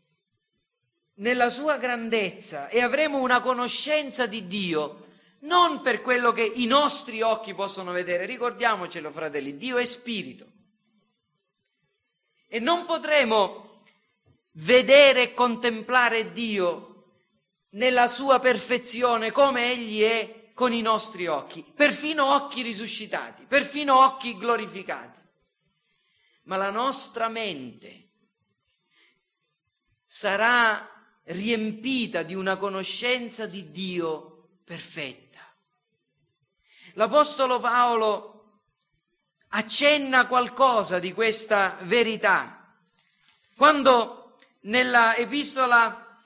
nella 1.15 1.49
sua 1.49 1.79
grandezza 1.79 2.69
e 2.69 2.83
avremo 2.83 3.17
una 3.23 3.41
conoscenza 3.41 4.27
di 4.27 4.47
Dio 4.47 5.07
non 5.41 5.81
per 5.81 6.03
quello 6.03 6.33
che 6.33 6.43
i 6.43 6.67
nostri 6.67 7.23
occhi 7.23 7.55
possono 7.55 7.93
vedere. 7.93 8.27
Ricordiamocelo, 8.27 9.11
fratelli, 9.11 9.57
Dio 9.57 9.79
è 9.79 9.85
spirito. 9.85 10.47
E 12.47 12.59
non 12.59 12.85
potremo 12.85 13.83
vedere 14.53 15.23
e 15.23 15.35
contemplare 15.35 16.33
Dio 16.33 16.87
nella 17.71 18.09
sua 18.09 18.41
perfezione 18.41 19.31
come 19.31 19.71
Egli 19.71 20.03
è 20.03 20.51
con 20.53 20.73
i 20.73 20.83
nostri 20.83 21.27
occhi, 21.27 21.65
perfino 21.75 22.35
occhi 22.35 22.63
risuscitati, 22.63 23.45
perfino 23.47 23.99
occhi 23.99 24.37
glorificati. 24.37 25.19
Ma 26.43 26.57
la 26.57 26.71
nostra 26.71 27.29
mente 27.29 28.09
sarà 30.05 30.87
riempita 31.25 32.23
di 32.23 32.35
una 32.35 32.57
conoscenza 32.57 33.47
di 33.47 33.71
Dio 33.71 34.49
perfetta. 34.65 35.30
L'Apostolo 36.95 37.61
Paolo 37.61 38.31
accenna 39.49 40.27
qualcosa 40.27 40.99
di 40.99 41.13
questa 41.13 41.77
verità. 41.83 42.75
Quando 43.57 44.39
nella 44.61 45.17
epistola 45.17 46.19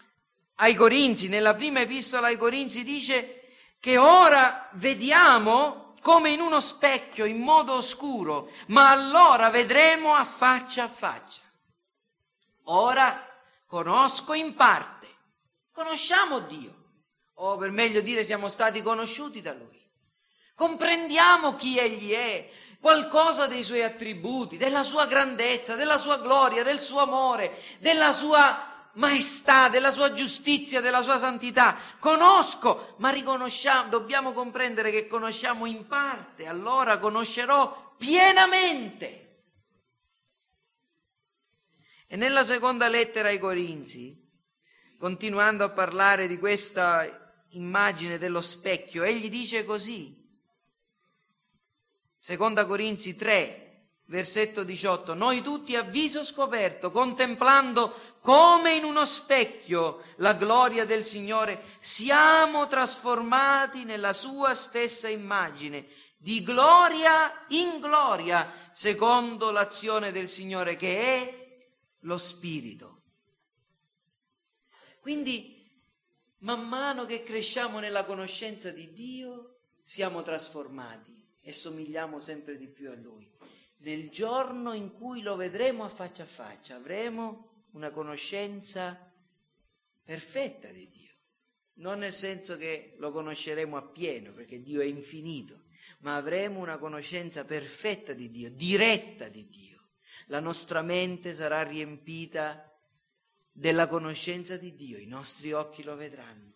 ai 0.57 0.75
Corinzi, 0.75 1.29
nella 1.29 1.55
prima 1.55 1.81
epistola 1.81 2.29
ai 2.29 2.37
Corinzi 2.37 2.85
dice 2.85 3.53
che 3.81 3.97
ora 3.99 4.69
vediamo 4.73 5.95
come 6.01 6.31
in 6.31 6.41
uno 6.41 6.61
specchio, 6.61 7.25
in 7.25 7.39
modo 7.39 7.73
oscuro, 7.73 8.51
ma 8.67 8.91
allora 8.91 9.49
vedremo 9.49 10.15
a 10.15 10.25
faccia 10.25 10.85
a 10.85 10.89
faccia. 10.89 11.41
Ora 12.65 13.27
conosco 13.67 14.35
in 14.35 14.55
parte, 14.55 15.09
conosciamo 15.73 16.41
Dio, 16.41 16.75
o 17.35 17.57
per 17.57 17.71
meglio 17.71 18.01
dire 18.01 18.23
siamo 18.23 18.49
stati 18.49 18.83
conosciuti 18.83 19.41
da 19.41 19.55
Lui. 19.55 19.74
Comprendiamo 20.55 21.57
chi 21.57 21.78
Egli 21.78 22.12
è, 22.12 22.48
qualcosa 22.80 23.46
dei 23.46 23.64
suoi 23.64 23.82
attributi, 23.82 24.57
della 24.57 24.82
sua 24.82 25.07
grandezza, 25.07 25.74
della 25.74 25.96
sua 25.96 26.18
gloria, 26.18 26.62
del 26.62 26.78
suo 26.78 27.00
amore, 27.00 27.61
della 27.78 28.12
sua 28.12 28.90
maestà, 28.94 29.68
della 29.68 29.90
sua 29.90 30.12
giustizia, 30.12 30.80
della 30.80 31.02
sua 31.02 31.18
santità. 31.18 31.76
Conosco, 31.98 32.94
ma 32.98 33.11
riconosciamo, 33.11 33.88
dobbiamo 33.88 34.32
comprendere 34.32 34.90
che 34.90 35.07
conosciamo 35.07 35.66
in 35.66 35.86
parte, 35.86 36.46
allora 36.46 36.98
conoscerò 36.98 37.94
pienamente. 37.96 39.20
E 42.07 42.16
nella 42.16 42.44
seconda 42.44 42.86
lettera 42.88 43.28
ai 43.28 43.38
Corinzi, 43.38 44.14
continuando 44.98 45.64
a 45.64 45.70
parlare 45.70 46.28
di 46.28 46.38
questa 46.38 47.42
immagine 47.50 48.18
dello 48.18 48.40
specchio, 48.40 49.02
egli 49.02 49.28
dice 49.28 49.64
così, 49.64 50.24
Seconda 52.25 52.64
Corinzi 52.64 53.16
3, 53.16 53.89
versetto 54.07 54.64
18, 54.64 55.12
noi 55.12 55.43
tutti 55.43 55.77
a 55.77 55.83
viso 55.83 56.25
scoperto, 56.25 56.91
contemplando 56.91 57.95
come 58.20 58.72
in 58.72 58.85
uno 58.85 59.05
specchio 59.05 60.03
la 60.16 60.33
gloria 60.33 60.87
del 60.87 61.05
Signore, 61.05 61.77
siamo 61.81 62.66
trasformati 62.66 63.85
nella 63.85 64.14
sua 64.14 64.55
stessa 64.55 65.07
immagine, 65.07 65.87
di 66.16 66.43
gloria 66.43 67.45
in 67.49 67.79
gloria, 67.79 68.70
secondo 68.72 69.51
l'azione 69.51 70.11
del 70.11 70.31
Signore 70.31 70.77
che 70.77 70.99
è 70.99 71.66
lo 72.01 72.16
Spirito. 72.16 73.03
Quindi, 75.01 75.62
man 76.39 76.66
mano 76.66 77.05
che 77.05 77.22
cresciamo 77.22 77.81
nella 77.81 78.07
conoscenza 78.07 78.70
di 78.70 78.95
Dio, 78.95 79.57
siamo 79.83 80.22
trasformati 80.22 81.24
e 81.45 81.53
somigliamo 81.53 82.18
sempre 82.18 82.57
di 82.57 82.66
più 82.66 82.90
a 82.90 82.95
Lui 82.95 83.30
nel 83.84 84.09
giorno 84.11 84.72
in 84.72 84.92
cui 84.92 85.20
lo 85.20 85.36
vedremo 85.36 85.84
a 85.84 85.88
faccia 85.88 86.22
a 86.22 86.26
faccia, 86.26 86.76
avremo 86.76 87.66
una 87.72 87.90
conoscenza 87.90 89.12
perfetta 90.03 90.68
di 90.68 90.88
Dio. 90.88 91.12
Non 91.74 91.99
nel 91.99 92.14
senso 92.14 92.57
che 92.57 92.95
lo 92.99 93.11
conosceremo 93.11 93.76
appieno, 93.76 94.32
perché 94.32 94.62
Dio 94.62 94.80
è 94.80 94.86
infinito, 94.86 95.64
ma 96.01 96.16
avremo 96.16 96.61
una 96.61 96.78
conoscenza 96.78 97.45
perfetta 97.45 98.14
di 98.14 98.30
Dio, 98.30 98.51
diretta 98.51 99.28
di 99.28 99.49
Dio. 99.49 99.88
La 100.28 100.40
nostra 100.40 100.80
mente 100.80 101.34
sarà 101.34 101.62
riempita 101.62 102.70
della 103.53 103.86
conoscenza 103.86 104.57
di 104.57 104.74
Dio, 104.74 104.99
i 104.99 105.07
nostri 105.07 105.53
occhi 105.53 105.82
lo 105.82 105.95
vedranno 105.95 106.55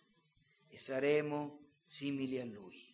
e 0.67 0.77
saremo 0.79 1.75
simili 1.85 2.39
a 2.39 2.45
Lui. 2.45 2.88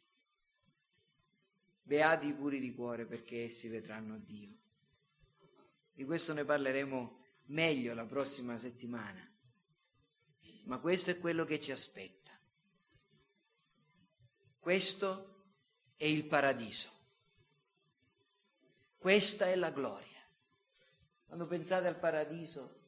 Beati 1.87 2.25
i 2.25 2.33
puri 2.33 2.59
di 2.59 2.73
cuore 2.73 3.05
perché 3.05 3.43
essi 3.43 3.67
vedranno 3.67 4.17
Dio. 4.17 4.57
Di 5.93 6.03
questo 6.03 6.33
ne 6.33 6.43
parleremo 6.43 7.23
meglio 7.45 7.93
la 7.93 8.05
prossima 8.05 8.57
settimana. 8.57 9.23
Ma 10.63 10.79
questo 10.79 11.11
è 11.11 11.19
quello 11.19 11.45
che 11.45 11.59
ci 11.59 11.71
aspetta. 11.71 12.31
Questo 14.57 15.43
è 15.95 16.05
il 16.05 16.25
paradiso. 16.25 16.89
Questa 18.97 19.45
è 19.45 19.55
la 19.55 19.69
gloria. 19.69 20.27
Quando 21.27 21.45
pensate 21.45 21.85
al 21.85 21.99
paradiso, 21.99 22.79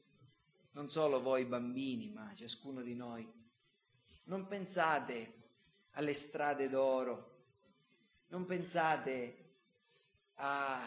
non 0.72 0.90
solo 0.90 1.22
voi 1.22 1.46
bambini, 1.46 2.10
ma 2.10 2.34
ciascuno 2.34 2.82
di 2.82 2.96
noi, 2.96 3.32
non 4.24 4.48
pensate 4.48 5.52
alle 5.92 6.14
strade 6.14 6.68
d'oro, 6.68 7.37
non 8.30 8.46
pensate 8.46 9.46
a, 10.36 10.86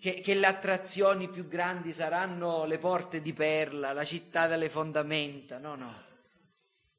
che, 0.00 0.20
che 0.20 0.34
le 0.34 0.46
attrazioni 0.46 1.28
più 1.28 1.48
grandi 1.48 1.92
saranno 1.92 2.64
le 2.64 2.78
porte 2.78 3.22
di 3.22 3.32
perla, 3.32 3.92
la 3.92 4.04
città 4.04 4.46
dalle 4.46 4.68
fondamenta, 4.68 5.58
no, 5.58 5.74
no. 5.74 6.04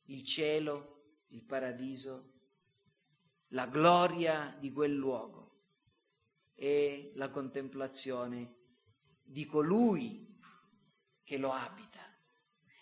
Il 0.05 0.23
cielo, 0.23 1.25
il 1.29 1.43
paradiso, 1.43 2.33
la 3.49 3.67
gloria 3.67 4.55
di 4.59 4.71
quel 4.71 4.93
luogo 4.93 5.45
e 6.55 7.11
la 7.15 7.29
contemplazione 7.29 8.55
di 9.21 9.45
colui 9.45 10.39
che 11.23 11.37
lo 11.37 11.51
abita 11.51 12.01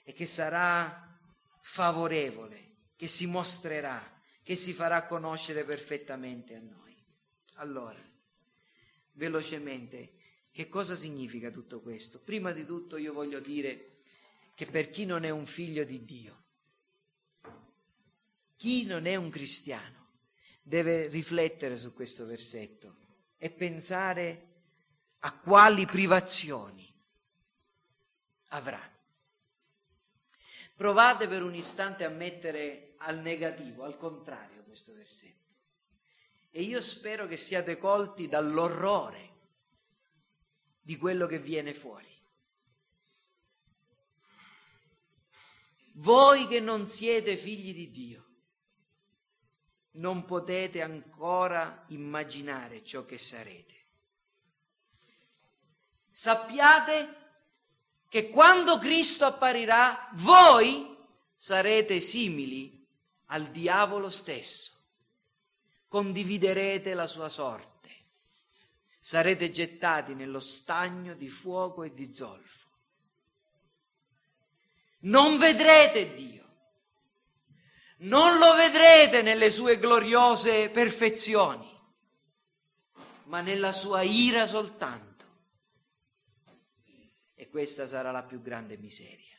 e 0.04 0.14
che 0.14 0.28
sarà 0.28 1.20
favorevole, 1.62 2.76
che 2.96 3.08
si 3.08 3.26
mostrerà 3.26 4.15
che 4.46 4.56
si 4.56 4.74
farà 4.74 5.08
conoscere 5.08 5.64
perfettamente 5.64 6.54
a 6.54 6.60
noi. 6.60 6.96
Allora, 7.56 8.00
velocemente, 9.14 10.14
che 10.52 10.70
cosa 10.70 10.94
significa 10.94 11.50
tutto 11.50 11.82
questo? 11.82 12.20
Prima 12.20 12.52
di 12.52 12.64
tutto 12.64 12.98
io 12.98 13.12
voglio 13.12 13.40
dire 13.40 14.02
che 14.54 14.68
per 14.68 14.92
chi 14.92 15.06
non 15.06 15.24
è 15.24 15.32
un 15.32 15.48
figlio 15.48 15.84
di 15.84 16.06
Dio, 16.06 16.44
chi 18.56 18.86
non 18.86 19.08
è 19.08 19.16
un 19.16 19.32
cristiano, 19.32 20.12
deve 20.62 21.08
riflettere 21.08 21.80
su 21.80 21.96
questo 21.96 22.28
versetto 22.28 22.98
e 23.38 23.50
pensare 23.50 24.54
a 25.22 25.36
quali 25.40 25.88
privazioni 25.88 26.88
avrà. 28.50 28.95
Provate 30.76 31.28
per 31.28 31.42
un 31.42 31.56
istante 31.56 32.04
a 32.04 32.10
mettere 32.10 32.96
al 32.98 33.20
negativo, 33.20 33.84
al 33.84 33.96
contrario 33.96 34.64
questo 34.64 34.94
versetto. 34.94 35.54
E 36.50 36.62
io 36.62 36.82
spero 36.82 37.28
che 37.28 37.38
siate 37.38 37.78
colti 37.78 38.28
dall'orrore 38.28 39.34
di 40.82 40.98
quello 40.98 41.28
che 41.28 41.40
viene 41.40 41.74
fuori. 41.74 42.14
Voi 45.94 46.46
che 46.48 46.60
non 46.60 46.90
siete 46.90 47.38
figli 47.38 47.74
di 47.74 47.90
Dio, 47.90 48.26
non 49.92 50.26
potete 50.26 50.82
ancora 50.82 51.86
immaginare 51.88 52.84
ciò 52.84 53.06
che 53.06 53.18
sarete. 53.18 53.74
Sappiate 56.12 57.25
che 58.16 58.30
quando 58.30 58.80
Cristo 58.80 59.26
apparirà, 59.26 60.08
voi 60.14 60.96
sarete 61.36 62.00
simili 62.00 62.88
al 63.26 63.48
diavolo 63.48 64.10
stesso, 64.10 64.72
condividerete 65.90 66.94
la 66.94 67.08
sua 67.08 67.28
sorte, 67.28 67.90
sarete 69.02 69.52
gettati 69.52 70.14
nello 70.14 70.40
stagno 70.40 71.14
di 71.16 71.28
fuoco 71.28 71.84
e 71.84 71.94
di 71.94 72.16
zolfo. 72.16 72.68
Non 75.00 75.38
vedrete 75.38 76.14
Dio, 76.14 76.46
non 77.98 78.38
lo 78.38 78.56
vedrete 78.56 79.24
nelle 79.24 79.52
sue 79.52 79.78
gloriose 79.78 80.70
perfezioni, 80.70 81.70
ma 83.26 83.42
nella 83.42 83.74
sua 83.74 84.04
ira 84.04 84.48
soltanto. 84.48 85.15
E 87.36 87.48
questa 87.50 87.86
sarà 87.86 88.12
la 88.12 88.24
più 88.24 88.42
grande 88.42 88.78
miseria. 88.78 89.36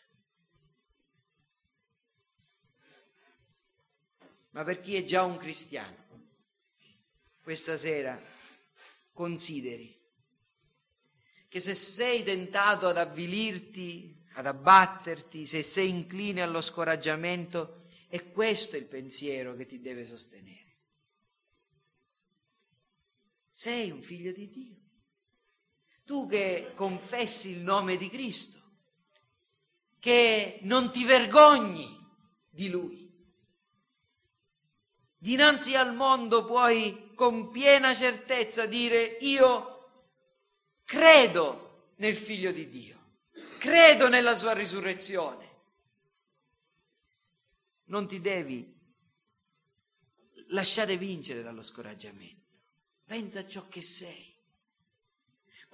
ma 4.57 4.65
per 4.65 4.81
chi 4.81 4.97
è 4.97 5.05
già 5.05 5.23
un 5.23 5.37
cristiano. 5.37 6.05
Questa 7.43 7.77
sera 7.77 8.19
consideri 9.13 9.95
che 11.47 11.61
se 11.61 11.75
sei 11.75 12.23
tentato 12.23 12.87
ad 12.87 12.97
avvilirti, 12.97 14.25
ad 14.33 14.47
abbatterti, 14.47 15.47
se 15.47 15.63
sei 15.63 15.91
incline 15.91 16.41
allo 16.41 16.63
scoraggiamento, 16.63 17.89
è 18.09 18.31
questo 18.31 18.77
il 18.79 18.87
pensiero 18.87 19.55
che 19.55 19.67
ti 19.67 19.81
deve 19.81 20.07
sostenere. 20.07 20.77
Sei 23.51 23.91
un 23.91 24.03
figlio 24.03 24.33
di 24.33 24.49
Dio. 24.49 24.85
Tu 26.07 26.27
che 26.29 26.71
confessi 26.75 27.51
il 27.51 27.59
nome 27.59 27.97
di 27.97 28.09
Cristo, 28.09 28.61
che 29.99 30.61
non 30.63 30.93
ti 30.93 31.05
vergogni 31.05 31.99
di 32.49 32.71
Lui, 32.71 33.13
dinanzi 35.19 35.75
al 35.75 35.97
mondo 35.97 36.45
puoi 36.45 37.13
con 37.17 37.51
piena 37.51 37.93
certezza 37.93 38.67
dire 38.67 39.19
io 39.21 39.89
credo 40.85 41.91
nel 41.97 42.15
figlio 42.15 42.53
di 42.53 42.69
Dio, 42.69 42.99
credo 43.59 44.09
nella 44.09 44.37
sua 44.37 44.53
risurrezione. 44.53 45.45
Non 47.87 48.07
ti 48.07 48.21
devi 48.21 48.75
lasciare 50.51 50.97
vincere 50.97 51.43
dallo 51.43 51.63
scoraggiamento. 51.63 52.45
Pensa 53.05 53.41
a 53.41 53.47
ciò 53.49 53.67
che 53.69 53.83
sei. 53.83 54.36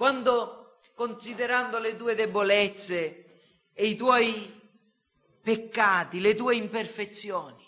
Quando, 0.03 0.81
considerando 0.95 1.79
le 1.79 1.95
tue 1.95 2.17
debolezze 2.17 3.71
e 3.73 3.87
i 3.87 3.95
tuoi 3.95 4.61
peccati, 5.41 6.19
le 6.19 6.35
tue 6.35 6.57
imperfezioni, 6.57 7.65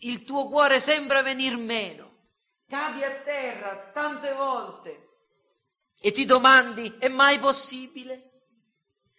il 0.00 0.22
tuo 0.24 0.48
cuore 0.48 0.80
sembra 0.80 1.22
venir 1.22 1.56
meno, 1.56 2.26
cadi 2.68 3.04
a 3.04 3.10
terra 3.22 3.90
tante 3.94 4.34
volte 4.34 5.08
e 5.98 6.12
ti 6.12 6.26
domandi 6.26 6.96
è 6.98 7.08
mai 7.08 7.38
possibile? 7.38 8.42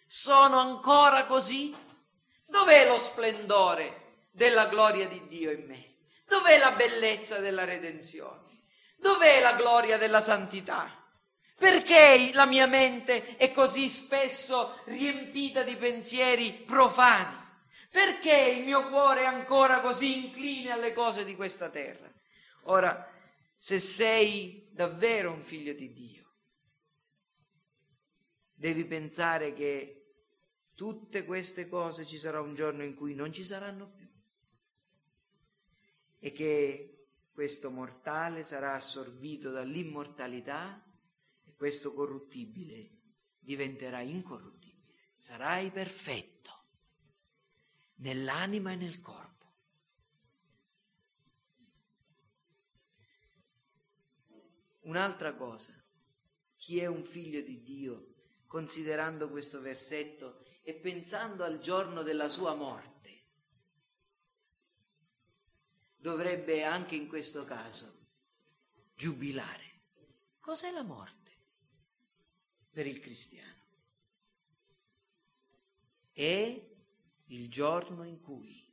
Sono 0.06 0.60
ancora 0.60 1.26
così? 1.26 1.74
Dov'è 2.46 2.86
lo 2.86 2.98
splendore 2.98 4.26
della 4.30 4.66
gloria 4.66 5.08
di 5.08 5.26
Dio 5.26 5.50
in 5.50 5.66
me? 5.66 5.96
Dov'è 6.24 6.56
la 6.56 6.70
bellezza 6.70 7.40
della 7.40 7.64
redenzione? 7.64 8.47
Dov'è 8.98 9.40
la 9.40 9.54
gloria 9.54 9.96
della 9.96 10.20
santità? 10.20 10.94
Perché 11.56 12.30
la 12.34 12.46
mia 12.46 12.66
mente 12.66 13.36
è 13.36 13.52
così 13.52 13.88
spesso 13.88 14.80
riempita 14.84 15.62
di 15.62 15.76
pensieri 15.76 16.52
profani? 16.52 17.36
Perché 17.90 18.54
il 18.56 18.64
mio 18.64 18.88
cuore 18.88 19.22
è 19.22 19.26
ancora 19.26 19.80
così 19.80 20.26
incline 20.26 20.70
alle 20.70 20.92
cose 20.92 21.24
di 21.24 21.34
questa 21.34 21.70
terra? 21.70 22.12
Ora, 22.64 23.10
se 23.56 23.78
sei 23.78 24.68
davvero 24.70 25.32
un 25.32 25.42
figlio 25.42 25.72
di 25.72 25.92
Dio, 25.92 26.34
devi 28.54 28.84
pensare 28.84 29.52
che 29.52 29.94
tutte 30.74 31.24
queste 31.24 31.68
cose 31.68 32.06
ci 32.06 32.18
sarà 32.18 32.40
un 32.40 32.54
giorno 32.54 32.84
in 32.84 32.94
cui 32.94 33.14
non 33.14 33.32
ci 33.32 33.42
saranno 33.42 33.88
più 33.88 34.06
e 36.20 36.32
che 36.32 36.97
questo 37.38 37.70
mortale 37.70 38.42
sarà 38.42 38.74
assorbito 38.74 39.52
dall'immortalità 39.52 40.84
e 41.44 41.54
questo 41.54 41.94
corruttibile 41.94 42.90
diventerà 43.38 44.00
incorruttibile. 44.00 45.12
Sarai 45.18 45.70
perfetto 45.70 46.64
nell'anima 47.98 48.72
e 48.72 48.74
nel 48.74 49.00
corpo. 49.00 49.52
Un'altra 54.80 55.36
cosa, 55.36 55.80
chi 56.56 56.80
è 56.80 56.86
un 56.86 57.04
figlio 57.04 57.40
di 57.40 57.62
Dio, 57.62 58.14
considerando 58.48 59.30
questo 59.30 59.60
versetto 59.60 60.44
e 60.64 60.74
pensando 60.74 61.44
al 61.44 61.60
giorno 61.60 62.02
della 62.02 62.28
sua 62.28 62.54
morte, 62.54 62.97
dovrebbe 65.98 66.62
anche 66.62 66.94
in 66.94 67.08
questo 67.08 67.44
caso 67.44 68.06
giubilare. 68.94 69.66
Cos'è 70.40 70.70
la 70.70 70.82
morte 70.82 71.32
per 72.70 72.86
il 72.86 73.00
cristiano? 73.00 73.56
È 76.12 76.66
il 77.26 77.50
giorno 77.50 78.04
in 78.04 78.20
cui 78.20 78.64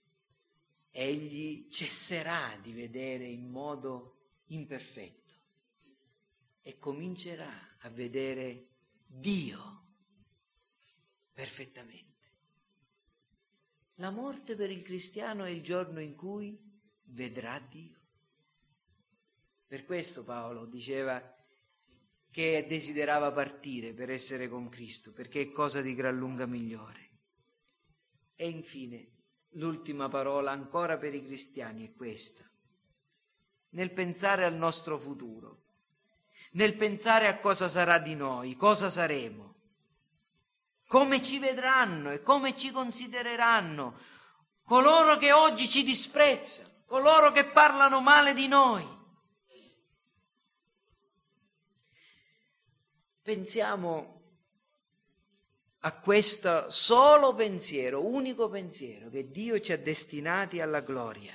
egli 0.91 1.67
cesserà 1.69 2.57
di 2.61 2.71
vedere 2.71 3.26
in 3.26 3.49
modo 3.49 4.13
imperfetto 4.45 5.34
e 6.61 6.80
comincerà 6.80 7.78
a 7.80 7.89
vedere 7.89 8.67
Dio 9.05 9.84
perfettamente. 11.34 12.13
La 13.95 14.09
morte 14.09 14.55
per 14.55 14.71
il 14.71 14.82
cristiano 14.84 15.43
è 15.43 15.49
il 15.49 15.61
giorno 15.61 15.99
in 15.99 16.15
cui 16.15 16.64
vedrà 17.16 17.59
Dio. 17.59 17.97
Per 19.66 19.86
questo 19.86 20.24
Paolo 20.24 20.66
diceva 20.66 21.34
che 22.30 22.66
desiderava 22.68 23.32
partire 23.32 23.93
per 23.93 24.11
essere 24.11 24.47
con 24.47 24.70
Cristo, 24.70 25.13
perché 25.13 25.41
è 25.41 25.51
cosa 25.51 25.82
di 25.82 25.95
gran 25.95 26.18
lunga 26.18 26.45
migliore. 26.45 27.09
E 28.36 28.49
infine, 28.49 29.07
l'ultima 29.51 30.09
parola 30.09 30.51
ancora 30.51 30.97
per 30.97 31.16
i 31.16 31.24
cristiani 31.24 31.88
è 31.88 31.93
questa. 31.93 32.43
Nel 33.70 33.91
pensare 33.91 34.43
al 34.43 34.55
nostro 34.55 34.99
futuro, 34.99 35.63
nel 36.51 36.76
pensare 36.76 37.28
a 37.28 37.39
cosa 37.39 37.70
sarà 37.70 37.97
di 37.97 38.16
noi, 38.16 38.55
cosa 38.55 38.89
saremo, 38.89 39.53
come 40.88 41.22
ci 41.24 41.39
vedranno 41.39 42.11
e 42.11 42.22
come 42.22 42.55
ci 42.55 42.72
considereranno 42.72 43.97
coloro 44.63 45.18
che 45.18 45.32
oggi 45.32 45.68
ci 45.68 45.84
disprezzano, 45.84 46.74
coloro 46.86 47.31
che 47.31 47.45
parlano 47.45 48.01
male 48.01 48.33
di 48.33 48.47
noi. 48.47 48.93
Pensiamo 53.21 54.15
a 55.79 55.99
questo 55.99 56.69
solo 56.69 57.33
pensiero, 57.33 58.05
unico 58.05 58.49
pensiero, 58.49 59.09
che 59.09 59.29
Dio 59.29 59.59
ci 59.59 59.71
ha 59.71 59.77
destinati 59.77 60.59
alla 60.59 60.81
gloria, 60.81 61.33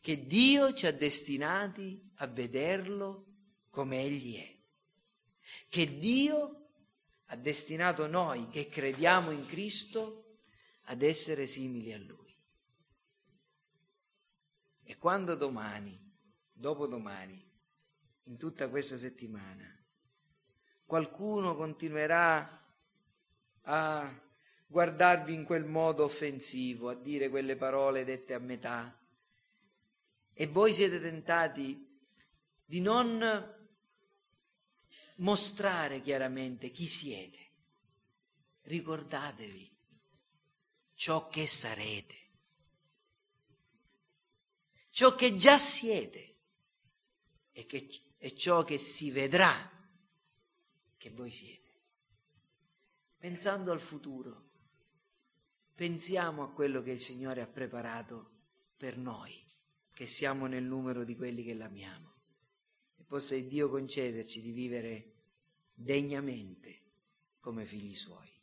che 0.00 0.26
Dio 0.26 0.72
ci 0.74 0.86
ha 0.86 0.92
destinati 0.92 2.10
a 2.16 2.26
vederlo 2.26 3.26
come 3.70 4.02
Egli 4.02 4.36
è, 4.36 4.56
che 5.68 5.98
Dio 5.98 6.68
ha 7.26 7.36
destinato 7.36 8.06
noi 8.06 8.48
che 8.48 8.68
crediamo 8.68 9.30
in 9.30 9.46
Cristo 9.46 10.38
ad 10.84 11.02
essere 11.02 11.46
simili 11.46 11.92
a 11.92 11.98
Lui. 11.98 12.23
E 14.84 14.96
quando 14.98 15.34
domani, 15.34 15.98
dopodomani, 16.52 17.42
in 18.24 18.36
tutta 18.36 18.68
questa 18.68 18.96
settimana, 18.96 19.66
qualcuno 20.84 21.56
continuerà 21.56 22.62
a 23.62 24.22
guardarvi 24.66 25.32
in 25.32 25.44
quel 25.44 25.64
modo 25.64 26.04
offensivo, 26.04 26.90
a 26.90 26.94
dire 26.94 27.28
quelle 27.28 27.56
parole 27.56 28.04
dette 28.04 28.34
a 28.34 28.38
metà, 28.38 28.98
e 30.32 30.46
voi 30.46 30.72
siete 30.72 31.00
tentati 31.00 32.00
di 32.64 32.80
non 32.80 33.52
mostrare 35.16 36.00
chiaramente 36.00 36.70
chi 36.70 36.86
siete. 36.86 37.38
Ricordatevi 38.62 39.72
ciò 40.94 41.28
che 41.28 41.46
sarete 41.46 42.23
ciò 44.94 45.16
che 45.16 45.34
già 45.34 45.58
siete 45.58 46.36
e, 47.50 47.66
che, 47.66 47.90
e 48.16 48.34
ciò 48.36 48.62
che 48.62 48.78
si 48.78 49.10
vedrà 49.10 49.68
che 50.96 51.10
voi 51.10 51.32
siete. 51.32 51.68
Pensando 53.18 53.72
al 53.72 53.80
futuro, 53.80 54.50
pensiamo 55.74 56.44
a 56.44 56.50
quello 56.52 56.80
che 56.80 56.92
il 56.92 57.00
Signore 57.00 57.40
ha 57.40 57.46
preparato 57.48 58.30
per 58.76 58.96
noi, 58.96 59.34
che 59.92 60.06
siamo 60.06 60.46
nel 60.46 60.62
numero 60.62 61.02
di 61.02 61.16
quelli 61.16 61.42
che 61.42 61.54
l'amiamo. 61.54 62.12
E 62.96 63.02
possa 63.02 63.36
Dio 63.36 63.68
concederci 63.68 64.40
di 64.40 64.52
vivere 64.52 65.12
degnamente 65.74 66.82
come 67.40 67.64
figli 67.64 67.96
suoi. 67.96 68.33